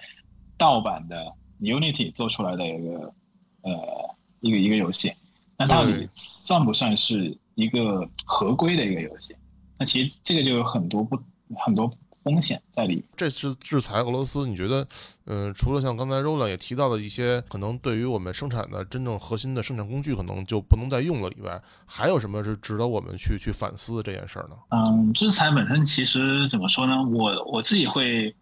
[0.57, 3.13] 盗版的 Unity 做出来的一个
[3.61, 5.11] 呃一个一个游戏，
[5.57, 9.35] 那到底算不算是一个合规的一个游戏？
[9.77, 11.17] 那其实这个就有很多不
[11.55, 11.89] 很多
[12.21, 13.03] 风险在里。
[13.15, 14.85] 这次制裁俄罗斯，你觉得，
[15.25, 24.55] 嗯，除了像刚才 Roland 也提到的一些可能对于我们生产的真正核心的生产工具可能就不能再用了以外，还有什么是值得我们去去反思的这件事儿呢？
[24.69, 27.01] 嗯，制裁本身其实怎么说呢？
[27.03, 28.35] 我我自己会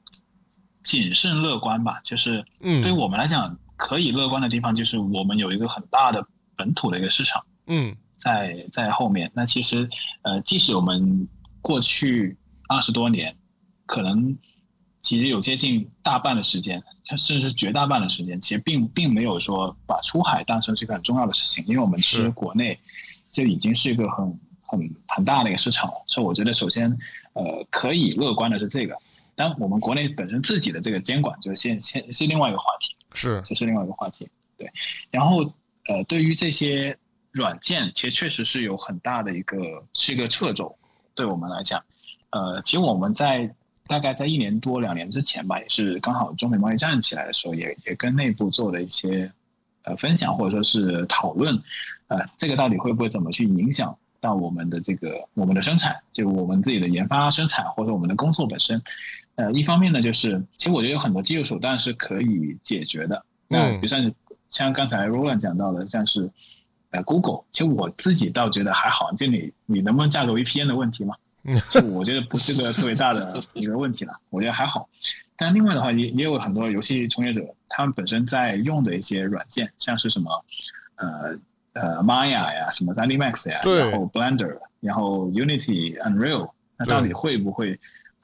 [0.83, 1.99] 谨慎乐观吧。
[2.03, 6.27] 就是，嗯，对于我们来讲，可以乐观的地方就是我们有一个很大的
[6.57, 7.41] 本土的一个市场。
[7.67, 7.95] 嗯。
[8.19, 9.87] 在在后面，那其实，
[10.23, 11.27] 呃，即使我们
[11.61, 12.35] 过去
[12.67, 13.33] 二十多年，
[13.85, 14.35] 可能
[15.03, 16.83] 其实有接近大半的时间，
[17.15, 22.77] 甚至是绝大半的时间，其实并并没有说把出海当成是一个很重要的事情，因为我们其实国内
[23.31, 26.03] 就已经是一个很很很大的一个市场了。
[26.07, 26.89] 所以我觉得，首先，
[27.33, 28.97] 呃，可以乐观的是这个，
[29.37, 34.69] 但我们国内本身自己的这个监管，就是现现是另外一个话题，是这是另外一个话题，对。
[35.09, 35.43] 然后，
[35.87, 36.97] 呃，对于这些。
[37.33, 39.57] 软件其实确实是有很大的一个
[39.93, 40.75] 是一个掣肘，
[41.13, 41.83] 对我们来讲，
[42.31, 43.53] 呃，其实我们在
[43.85, 49.31] 大概在一年多两年之前吧，也是刚好中美贸易战起来的时候，也也跟内部做了一些
[49.83, 51.61] 呃分享或者说是讨论，
[52.07, 58.81] 呃，这个到底会不会怎么去影响到我们的这个我们的生产，就我们自己的研发生产或者我们的工作本身，
[59.37, 64.11] 呃，一方面呢，就是其实我觉得有很多技术手段是可以解决的，那比如像
[64.51, 66.29] 像刚才 Roland 讲到的，像是。
[66.89, 71.13] 呃，Google，其实我自己倒觉得还好，就你你能不能架个 VPN 的问题嘛，
[71.69, 74.87] 就我觉得不是个特别大的 一个问题了，我觉得还好。
[75.35, 80.45] 但另外的话，也也有很多游戏从业者，他们本身在用的一些软件，像是什么，
[80.95, 81.37] 呃
[81.73, 87.77] 呃，Maya 呀，什么 3D Max 呀，然后 Blender，然后 Unity、Unreal，那到底会不会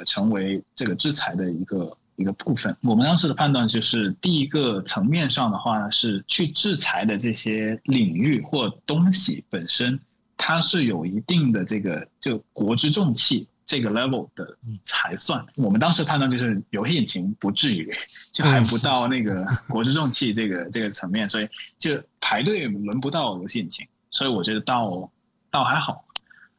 [0.04, 1.98] 成为这个制裁的一个？
[2.16, 10.00] 一个部分，我们当时的判断就是，第一个层面上的话呢是去制裁的这些领域或东西本身，
[10.38, 15.44] 它是有一定的这个就国之重器这个 level 的才算。
[15.56, 17.92] 我们当时判断就是游戏引擎不至于，
[18.32, 21.50] 就还不到那个国之重器这个 这个层面，所以
[21.80, 25.12] 就排队轮不到游戏引擎，所以我觉得倒
[25.50, 26.06] 倒还好。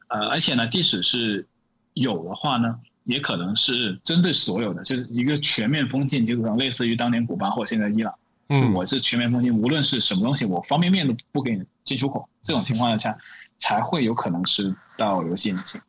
[0.09, 1.47] 呃，而且呢，即使是
[1.93, 2.77] 有的话呢。
[3.05, 8.13] 也可能是针对所有的，就是一个全面封禁，就可能类似于当年古巴或现在伊朗。
[8.49, 12.27] 嗯，我是全面封禁，无论是什么东西，我方便面都不给你进出口。
[12.43, 13.17] 这种情况下，
[13.57, 15.79] 才会有可能是到游戏引擎。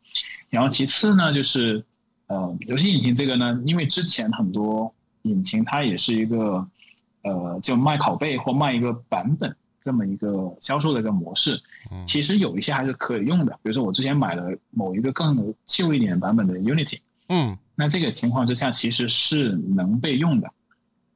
[0.49, 1.85] 然后其次呢，就是
[2.29, 6.67] 呃，游戏引擎这个呢，因为之前很多引擎它也是一个
[7.23, 9.55] 呃，就卖拷贝或卖一个版本。
[9.87, 11.63] 这么一个销售的一个模式，
[12.05, 13.53] 其实有一些还是可以用的。
[13.63, 16.99] 比如说，我之前买了某一个更旧一点版本的 Unity，
[17.29, 20.51] 嗯，那这个情况之下其实是能被用的。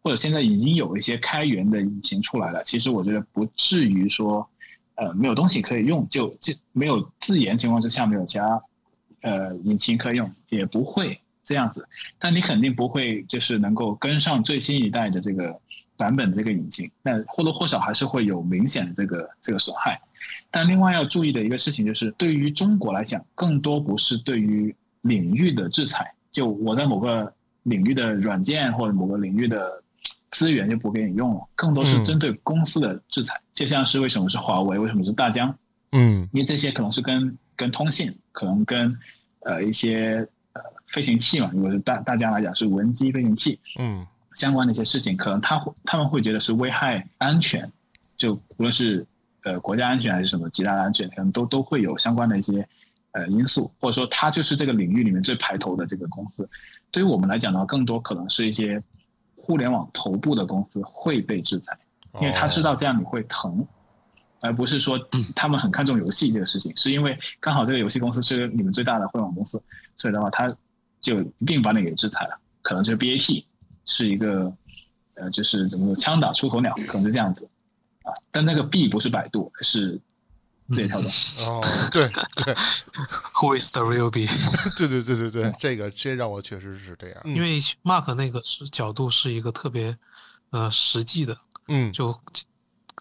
[0.02, 4.48] 或者现在已经有一些开源的引擎出来了，其实我觉得不至于说，
[4.94, 8.44] 呃，没有东西可以用，就就没有自研情况之下没有加，
[9.20, 11.86] 呃，引擎可以用，也不会这样子。
[12.18, 15.60] 但你肯定不会就是能够跟上最新一代的这个。
[16.00, 20.00] 版本的这个引擎，那或多或少还是会有明显的这个这个损害。
[20.50, 27.32] 但另外要注意的一个事情就是，对于中国来讲，更多不是对于领域的制裁，就我在某个
[27.64, 29.82] 领域的软件或者某个领域的
[30.30, 33.40] 资源就不给你用了，更多是针对公司的制裁。
[33.52, 35.54] 就像是为什么是华为，为什么是大疆？
[35.92, 38.96] 嗯，因为这些可能是跟跟通信，可能跟
[39.40, 44.06] 呃一些呃飞行器嘛，如果是大大疆来讲是无人机飞行器，嗯。
[44.36, 47.70] 相关的一些事情，可能他会他们会觉得是危害安全，
[48.16, 49.04] 就无论是
[49.42, 52.66] 呃国家安全还是什么极大的安全，可能都都会有相关的一些
[53.12, 56.48] 呃因素，或者说它就是这个领域里面最排头的这个公司。
[56.90, 58.82] 对于我们来讲呢，更多可能是一些
[59.36, 61.78] 互联网头部的公司会被制裁，
[62.20, 63.66] 因为他知道这样你会疼，
[64.42, 64.98] 而不是说
[65.34, 69.62] 他们很看重游戏这个事情，是因为刚好这个游戏公司是你们最大的互联网公司，
[69.96, 70.54] 所以的话他
[71.00, 73.44] 就一并把你给制裁了，可能就是 BAT。
[73.86, 74.52] 是一个，
[75.14, 77.48] 呃，就是怎么说，枪打出头鸟，可能是这样子，
[78.04, 79.98] 啊，但那个 B 不是百度，是
[80.70, 81.10] 字节跳动。
[81.48, 81.60] 哦，
[81.92, 82.54] 对对
[83.34, 84.26] ，Who is the real B？
[84.78, 87.22] 对对对对对，这个这让我确实是这样。
[87.24, 89.96] 因为 Mark 那个是角度是一个特别，
[90.50, 91.36] 呃，实际的，
[91.68, 92.18] 嗯，就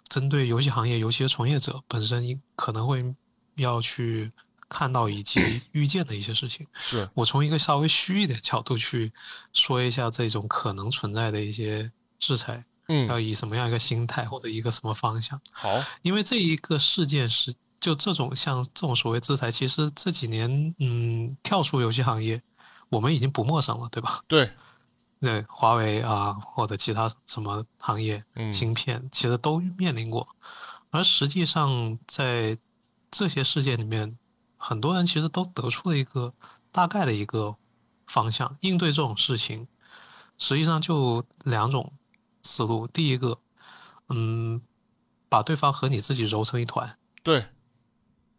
[0.09, 3.15] 针对游戏行业游戏的从业者本身，可能会
[3.55, 4.31] 要去
[4.67, 5.39] 看到以及
[5.71, 6.65] 预见的一些事情。
[6.79, 9.11] 是我从一个稍微虚一点角度去
[9.53, 13.07] 说一下这种可能存在的一些制裁，嗯。
[13.07, 15.39] 要以什么样一个心态或者一个什么方向。
[15.51, 15.69] 好，
[16.01, 22.41] 因为这一个事件是就这种像这种所谓制裁，其实这几年嗯跳出游戏行业，
[22.89, 24.21] 我们已经不陌生了，对吧？
[24.27, 24.51] 对，
[25.21, 28.51] 对，华为啊或者其他什么行业，嗯。
[28.51, 30.27] 芯片其实都面临过，
[30.91, 32.57] 而实际上在
[33.09, 34.17] 这些事件里面，
[34.57, 36.33] 很多人其实都得出了一个
[36.71, 37.55] 大概的一个
[38.07, 39.67] 方向，应对这种事情，
[40.37, 41.91] 实际上就两种
[42.41, 43.39] 思路，第一个，
[44.09, 44.61] 嗯，
[45.27, 47.45] 把对方和你自己揉成一团，对，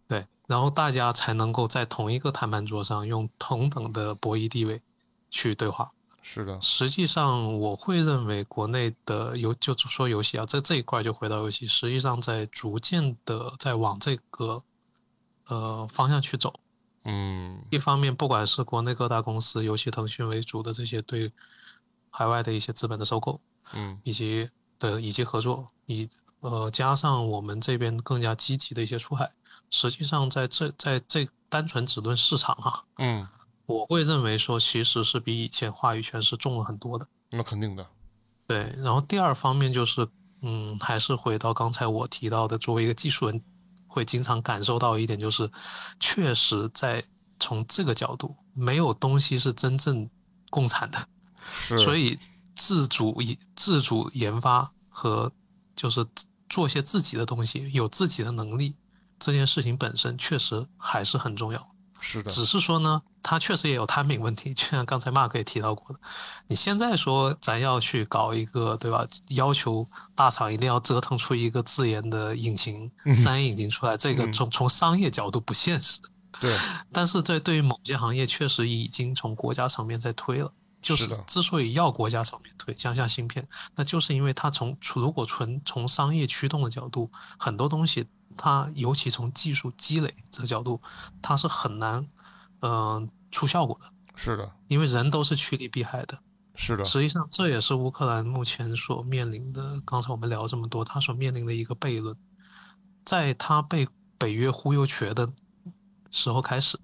[0.08, 4.82] 对，然后大家才能够在同一个谈判桌上用同等的博弈地位
[5.30, 5.90] 去对话。
[6.22, 14.62] 是的，实际上，我会认为国内的游就说游戏啊，在这一块就回到游戏，实际上在逐渐的在往这个
[15.46, 16.52] 呃方向去走。
[17.04, 17.64] 嗯。
[17.70, 21.32] 一方面，不管是国内各大公司，尤其腾讯为主的这些对
[22.10, 23.40] 海外的一些资本的收购，
[23.74, 23.98] 嗯。
[24.04, 24.48] 以及
[24.78, 26.08] 的以及合作，以
[26.40, 29.30] 呃加上我们这边更加积极的一些出海，
[29.70, 33.26] 实际上在这在这单纯只论市场啊，嗯，
[33.66, 37.06] 我会认为说其实是比以前话语权是重了很多的。
[37.30, 37.86] 那肯定的，
[38.46, 40.08] 对，然后第二方面就是，
[40.42, 43.40] 嗯，还是回到刚才我提到的，作为一个技术人，
[43.86, 45.48] 会经常感受到一点，就是
[46.00, 47.04] 确实在
[47.38, 50.10] 从这个角度，没有东西是真正
[50.50, 51.06] 共产的，
[51.52, 52.18] 是，所以
[52.60, 55.32] 自主以自主研发和
[55.74, 56.04] 就是
[56.46, 58.74] 做一些自己的东西，有自己的能力，
[59.18, 61.70] 这件事情本身确实还是很重要。
[62.02, 66.00] 是的，只是说呢，它确实也有摊饼问题，就像刚才 Mark 也提到过的，
[66.48, 69.06] 你现在说咱要去搞一个，对吧？
[69.28, 75.98] 要求大厂一定要折腾出一个自研的引擎、三 A 引擎出来，这个嗯从从商业角度不现实。
[76.38, 76.54] 对，
[76.92, 80.52] 但是在对于某些行业，确实已经从国家层面在推了。
[80.80, 90.80] 就是之所以要国家层面推，像像芯片，那就是因为它从如果纯从商业驱动的角度，很多东西它尤其从技术积累这个角度，
[91.20, 92.08] 它是很难，
[92.60, 93.86] 嗯、出效果的，
[94.16, 96.18] 是的，因为人都是趋利避害的。
[96.56, 99.80] 是的，实际上，这也是乌克兰目前所面临的。
[99.86, 102.14] 刚才我们聊这么多，他所面临的一个悖论，
[103.04, 103.88] 在他被
[104.18, 105.32] 北约忽悠瘸的
[106.10, 106.78] 时候开始，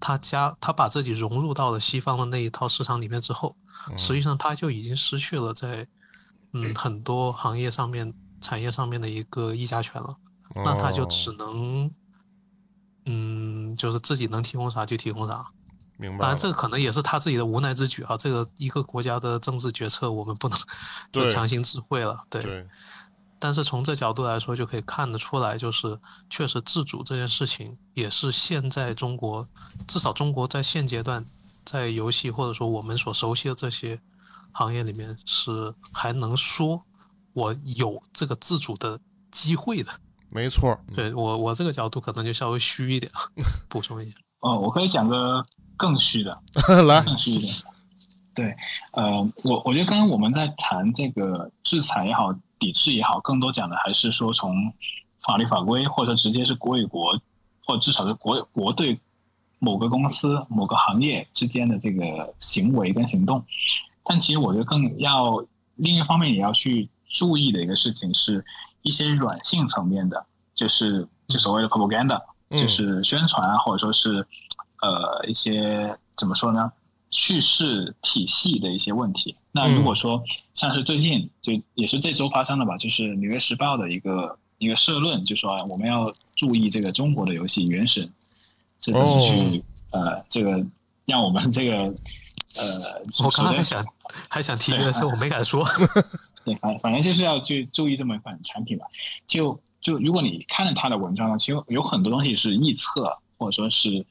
[0.00, 3.56] 他加他把自己融入到了西方的那一套市场里面之后，
[3.96, 5.86] 实际上他就已经失去了在
[6.52, 10.16] 嗯很多行业上面、产业上面的一个议价权了。
[10.64, 11.90] 那他就只哦能
[13.06, 15.44] 嗯，就是自己能提供啥就提供啥。
[15.98, 18.16] 明白了，这个可能也是他自己的无奈之举啊。
[18.16, 20.58] 这个一个国家的政治决策，我们不能
[21.10, 22.22] 就强行智慧了。
[22.28, 22.66] 对，对，
[23.38, 25.98] 但是从这角度来说，就可以看得出来，就是
[26.30, 29.46] 确实自主这件事情，也是现在中国，
[29.86, 31.24] 至少中国在现阶段，
[31.64, 34.00] 在游戏或者说我们所熟悉的这些
[34.52, 36.82] 行业里面，是还能说
[37.34, 38.98] 我有这个自主的
[39.30, 39.90] 机会的。
[40.28, 43.10] 没错儿，对我，我这个角度可能就稍微虚一点，
[43.68, 44.16] 补充一下。
[44.40, 45.44] 哦，我可以讲个
[45.76, 46.42] 更虚的，
[46.84, 47.52] 来，更虚一点。
[48.34, 48.54] 对，
[48.92, 54.72] 呃，我我觉得刚刚我们在谈这个制裁也好，抵制也好，更多讲的还是说从
[55.22, 57.20] 法律法规，或者直接是国与国，
[57.64, 58.98] 或至少是国国对
[59.58, 63.44] 某个公司、某个行业之间的这个行为跟行动。
[64.04, 68.44] 但其实我觉得更要另一方面也要去注意的一个事情是
[68.82, 70.24] 一些软性层面的，
[70.54, 74.26] 就是就所谓的 propaganda，嗯就是宣传啊，或者说是
[74.82, 76.70] 呃一些怎么说呢，
[77.16, 79.34] 叙事体系的一些问题。
[79.50, 80.22] 那如果说
[80.52, 88.04] 像是最近就也是这周发生的吧，就是《纽约时报》的一个一个社论，就说啊我们要注意这个中国的游戏《原神》
[88.78, 90.62] 这怎么去、呃这个
[91.06, 91.84] 让我们这个
[92.56, 93.84] 呃我刚才还想
[94.28, 95.66] 还想提一个事，我没敢说。
[96.44, 98.84] 对，反反正就是要去注意这么一款产品吧。
[99.26, 104.04] 就就如果你看了他的文章呢，其实有很多东西是臆测，或者说是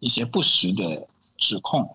[0.00, 1.06] 一些不实的
[1.36, 1.88] 指控。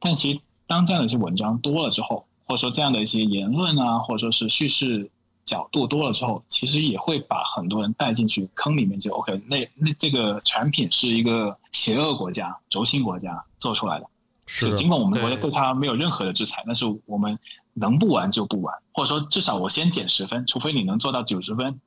[0.00, 5.10] 但其实当这样的一些文章多了之后，或者说这样的一些言论啊，或者说是叙事
[5.44, 8.98] 角度多了之后，其实也会把很多人带进去坑里面。
[9.00, 14.06] 就 OK，那那这个产品是一个邪恶国家、轴心国家做出来的。
[14.46, 17.38] 是，就尽管我们国家对对它没有任何的制裁，但是我们
[17.74, 21.78] 能不玩就不玩，或者说至少我先减十分，除非你能做到九十分，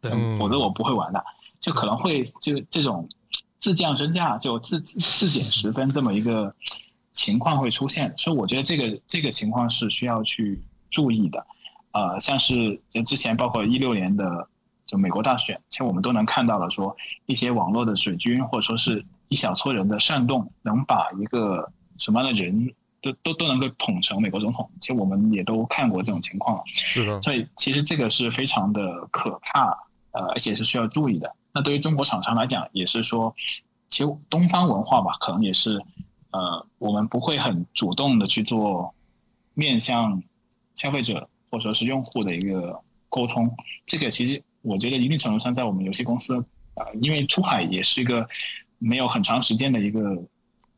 [0.00, 1.24] 对嗯否则我不会玩的。
[1.60, 3.08] 就可能会就这种
[3.58, 6.54] 自降身价，就自自减十分这么一个
[7.14, 10.60] 情况会出现，所以我觉得这个这个情况是需要去
[10.90, 11.46] 注意的。
[11.92, 14.46] 呃，像是就之前包括一六年的
[14.84, 24.68] 就美国大选，其实我们都能看到了说一些网络的水军或者说是一小撮人的煽动，能把一个什么样的人都都都能够捧成美国总统。
[24.80, 26.62] 其实我们也都看过这种情况了。
[26.74, 29.66] 是的，所以其实这个是非常的可怕，
[30.10, 31.32] 呃，而且是需要注意的。
[31.52, 33.32] 那对于中国厂商来讲，也是说，
[33.88, 35.80] 其实东方文化吧，可能也是，
[36.34, 38.92] 呃，我们不会很主动的去做
[39.54, 40.20] 面向
[40.74, 42.76] 消费者或者说是用户的一个
[43.08, 43.48] 沟通。
[43.86, 46.34] 这个其实我觉得一定程度上，在我们游戏公司，
[46.74, 48.28] 呃，因为出海也是一个
[48.78, 50.00] 没有很长时间的一个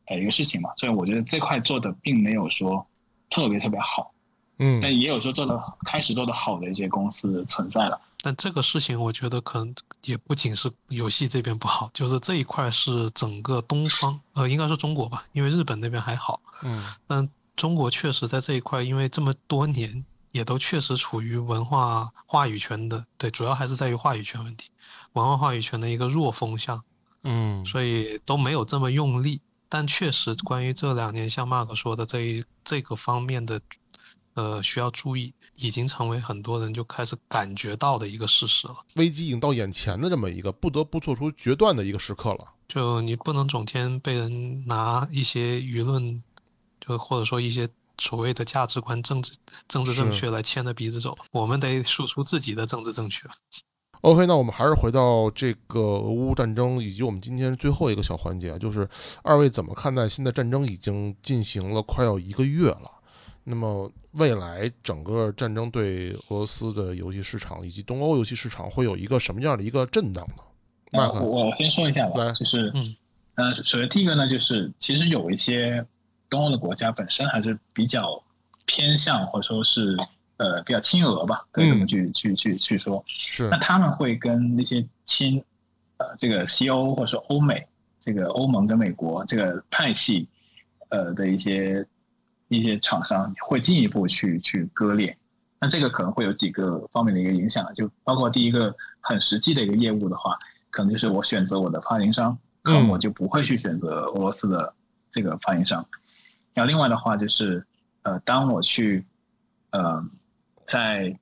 [0.05, 2.85] 呃一个事情嘛，所以我觉得这块做的并没有说
[3.27, 4.13] 特别特别好。
[4.59, 7.99] 嗯，但也有说做的开始做的好的一些公司存在了。
[8.27, 9.73] 但这个事情，我觉得可能
[10.03, 16.41] 也不仅是游戏这边不好，就是这一块是整个东方，呃，应该是中国吧，因为日本那边还好。
[16.61, 24.69] 嗯，但中国确实在这一块，因为这么多年也都确实处于文化话语权的，对，主要还是在于话语权问题，
[25.13, 26.83] 文化话语权的一个弱风向。
[27.23, 29.39] 嗯，所以都没有这么用力。
[29.69, 33.61] 但确实，关于这两年像 Mark 说的这一这个方面的。
[34.37, 38.75] 呃，需要注意，已经成为很多人就开始感觉到的一个事实了。
[38.93, 42.47] 危机已经到眼前的这么一个不得不做出决断的一个时刻了。
[42.67, 46.21] 就你不能整天被人拿一些舆论，
[46.79, 49.33] 就或者说一些所谓的价值观、政治
[49.67, 51.17] 政治正确来牵着鼻子走。
[51.31, 53.27] 我们得输出自己的政治正确。
[54.01, 58.87] OK，那我们还是回到这个俄乌战争，以及我们今天最后一个小环节，就是
[59.23, 62.91] 二位怎么看待现在战争已经进行了快要一个月了？
[63.49, 70.43] 那么未来整个战争对俄罗斯的游戏市场以及东欧游戏市场会有一个什么样的一个震荡呢？
[70.91, 72.93] 那我，我先说一下吧，就是，嗯，
[73.35, 75.85] 呃，首先第一个呢，就是其实有一些
[76.29, 78.21] 东欧的国家本身还是比较
[78.65, 79.95] 偏向或者说是
[80.35, 85.41] 呃比较亲俄吧，可以这么去去去去说，是，那他们会跟那些亲
[85.99, 87.65] 呃这个西欧或者说欧美
[88.01, 90.27] 这个欧盟跟美国这个派系
[90.89, 91.87] 呃的一些。
[92.49, 95.17] 一些厂商会进一步去去割裂，
[95.59, 100.37] 那这个可能会有几个方面的一个影响，就包括第一个很实际的一个业务的话，
[100.69, 104.73] 可能就是我选择我的发行商，可能我就不会去选择俄罗斯的
[105.11, 105.85] 这个发行商。
[106.53, 107.65] 然后另外的话就是，
[108.03, 109.03] 呃，当我去，
[109.71, 110.01] 呃，
[110.65, 111.13] 在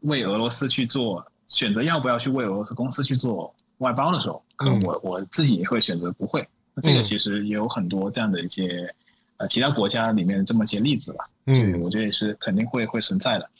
[0.00, 6.48] 为俄罗斯去做选择要不要去为俄罗斯公司去做外包的时候，可能我我自己也会选择不会。
[6.72, 8.94] 那这个其实也有很多这样的一些。
[9.40, 13.50] 呃，其他国家里面这么些例子吧，嗯，我觉得也是肯定会会存在的。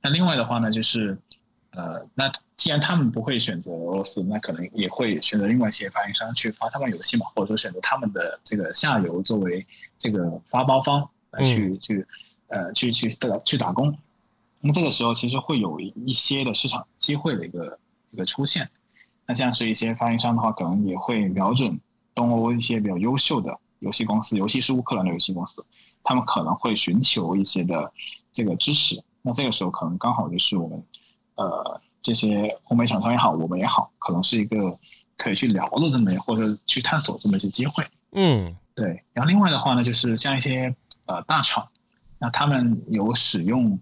[0.00, 1.18] 那另外的话呢，就是，
[1.70, 9.66] 呃，那既然他们不会选择俄罗斯，那可能也会选择另外一些发行商去发他们游戏嘛，或者说选择他们的这个下游作为
[9.98, 12.06] 这个发包方来去去，
[12.46, 13.98] 呃，去去打去打工。
[14.60, 17.76] 那么这个时候其实会有一些的市场机会的一个
[18.12, 18.70] 一个出现。
[19.26, 21.80] 那像是一些发行商的话，可能也会瞄准
[22.14, 23.58] 东欧一些比较优秀的。
[23.86, 25.64] 游戏公司，尤其是乌克兰的游戏公司，
[26.04, 27.90] 他们可能会寻求一些的
[28.32, 29.02] 这个支持。
[29.22, 30.82] 那这个时候可能刚好就是我们，
[31.34, 34.78] 呃，这些欧美厂商也好，我们也好，可能是一个
[35.16, 37.84] 可以去聊的这么或者去探索这么一些机会。
[38.12, 39.02] 嗯，对。
[39.12, 40.72] 然后另外的话呢，就是像一些
[41.06, 41.66] 呃大厂，
[42.18, 43.76] 那他们有使用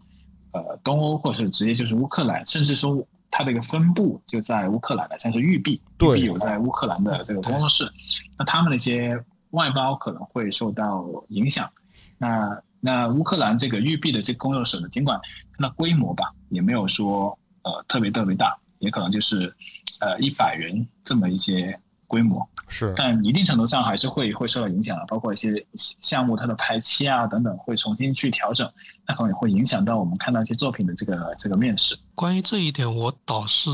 [0.53, 7.93] 呃东欧或者是直接就是乌克兰，甚至说它的一个分布就在乌克兰的，像是育碧，育碧有在乌克兰的这个工作室，
[8.39, 9.23] 那他们那些。
[9.55, 11.71] 外包可能会受到影响，
[12.19, 15.19] 那那乌克兰这个育碧的这个工作室呢，尽管
[15.57, 19.55] 它的规模吧也没有说呃特别特别大，也可能就是
[20.01, 21.81] 呃一百人这么一些
[22.15, 22.49] 规模。
[22.67, 28.69] 是，但一定程度上还是会会受到影响的，包括一些项目它的排期啊等等会重新去调整，
[29.07, 31.95] 那可能也会影响到我们看到一些作品的这个这个面试。
[32.15, 33.71] 关于这一点，我倒是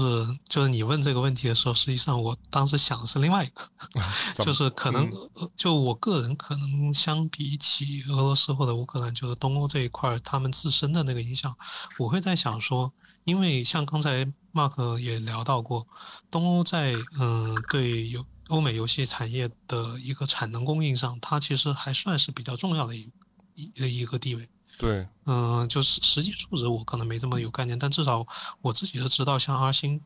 [0.49, 3.63] 就是你问这个问题的时候，实际上我当时想的是另外一个，
[4.45, 5.09] 就是可能
[5.57, 11.57] 就我个人可能相比起俄罗斯或者乌克兰，就是东欧这一块他们自身的那个影响，
[11.97, 12.93] 我会在想说，
[13.25, 15.87] 因为像刚才 Mark 也聊到过，
[16.31, 18.25] 东欧在嗯对游。
[18.51, 23.09] 欧美游戏产业的一个产能供应上，它其实还算是比较重要的一
[23.55, 24.49] 一一个地位。
[24.77, 28.27] 对，嗯，就是实际数值我可能没这么有概念，但至少
[28.61, 30.01] 我自己是知道，像阿星，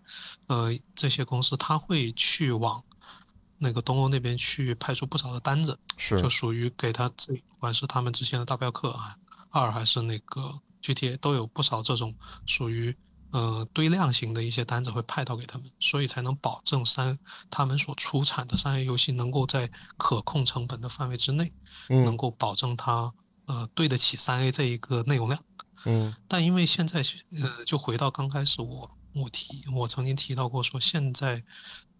[0.48, 2.84] 呃，这些公司，他会去往
[3.56, 9.16] 那个东欧那边去派出不少的单子，是，就属于给他这，不管是他们之前的大镖客啊，
[9.48, 12.14] 二还是那个 GTA，都有不少这种
[12.44, 12.94] 属于。
[13.35, 17.19] 呃，堆量型的一些单子会派到给他们，所以才能保证三
[17.51, 21.52] 他们所出产的商业游戏能够在可控成本的范围之内，
[21.89, 23.12] 能够保证它
[23.47, 25.43] 呃对得起三 A 这一个内容量。
[25.85, 27.02] 嗯，但因为现在
[27.43, 31.43] 呃，就回到刚开始我我提我曾经提到过说，现在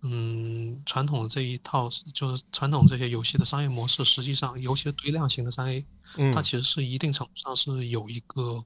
[0.03, 5.85] 嗯，传统的这一套就是传统这些游戏的商业模式，实际上尤其是堆量型的三 A，
[6.17, 6.33] 嗯。
[6.33, 8.65] 它其实是一定程度上是有一个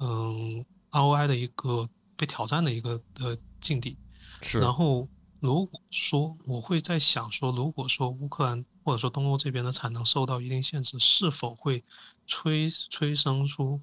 [0.00, 1.88] 嗯 ROI 的一个
[2.20, 3.96] 被挑战的一个呃境地。
[4.42, 5.08] 是，然后
[5.40, 11.82] 如果说我会在想说，如果说乌克兰或者说东欧这边的产能受到一定限制，是否会
[12.26, 13.80] 催催生出，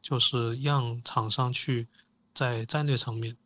[0.00, 1.88] 就是让厂商去
[2.32, 3.36] 在战略层面，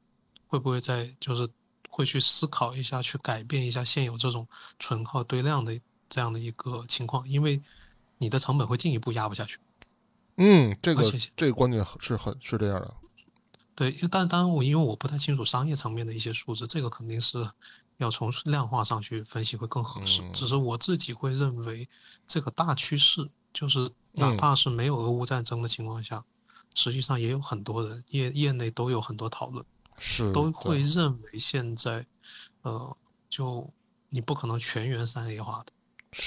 [0.47, 1.49] 会不会在就是
[1.89, 4.47] 会去思考一下，去改变一下现有这种
[4.79, 7.63] 纯靠堆量的这样的一个情况，因为
[8.19, 9.59] 你的成本会进一步压不下去。
[10.37, 12.95] 嗯，这个谢谢这个观点是很是这样的。
[13.75, 17.45] 对，但当然我因为我不太清楚商业层面的一些数字，这个肯定是
[17.97, 20.23] 要从量化上去分析会更合适。
[20.23, 21.89] 嗯只是我自己会认为
[22.27, 26.25] 这个大趋势就是，哪嗯怕是没有俄乌战争的情况下，
[26.75, 29.65] 实际上也有很多人业业内都有很多讨论，
[29.99, 32.07] 是都会认为现在，
[32.63, 32.97] 呃，
[33.29, 33.69] 就
[34.09, 35.73] 你不可能全员三 A 化的。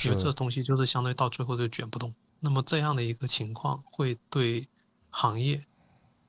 [0.03, 2.13] 因为这东西就是相对到最后就卷不动。
[2.41, 4.67] 那么这样的一个情况会对
[5.09, 5.65] 行业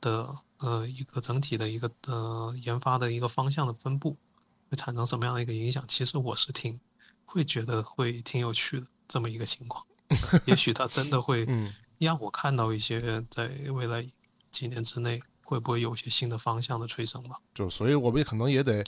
[0.01, 4.17] 的呃一个整体的一个呃研发的一个方向的分布
[4.71, 5.85] 会产生什么样的一个影响？
[5.89, 6.79] 其实我是挺
[7.25, 9.85] 会觉得会挺有趣的这么一个情况。
[10.47, 14.07] 也许它真的会 嗯让我看到一些在未来
[14.51, 17.37] 几年之内会不会有一些新的方向的催生吧。
[17.55, 18.85] 就所以我们也可能也得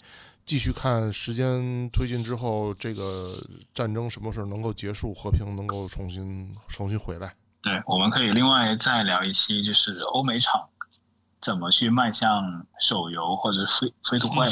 [0.46, 3.36] 继续看时间推进之后，这个
[3.74, 7.34] 战争什么时候能够结束，和平能够重新重新回来。
[7.62, 10.68] 对，我们可以另外再聊一期，就是欧美厂
[11.40, 14.46] 怎么去迈向手游或者飞飞图会。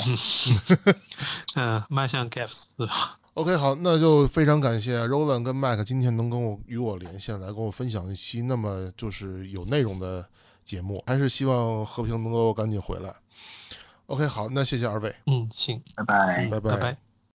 [1.55, 10.27] 嗯 迈向 Gaps 是吧？OK，好，那就非常感谢 Roland 跟 Mike 今天能跟我与我连线，来跟我分享一期那么就是有内容的
[10.65, 13.15] 节目，还是希望和平能够赶紧回来。
[14.07, 17.08] OK，好，那谢谢二位，嗯，行，拜拜嗯拜拜拜。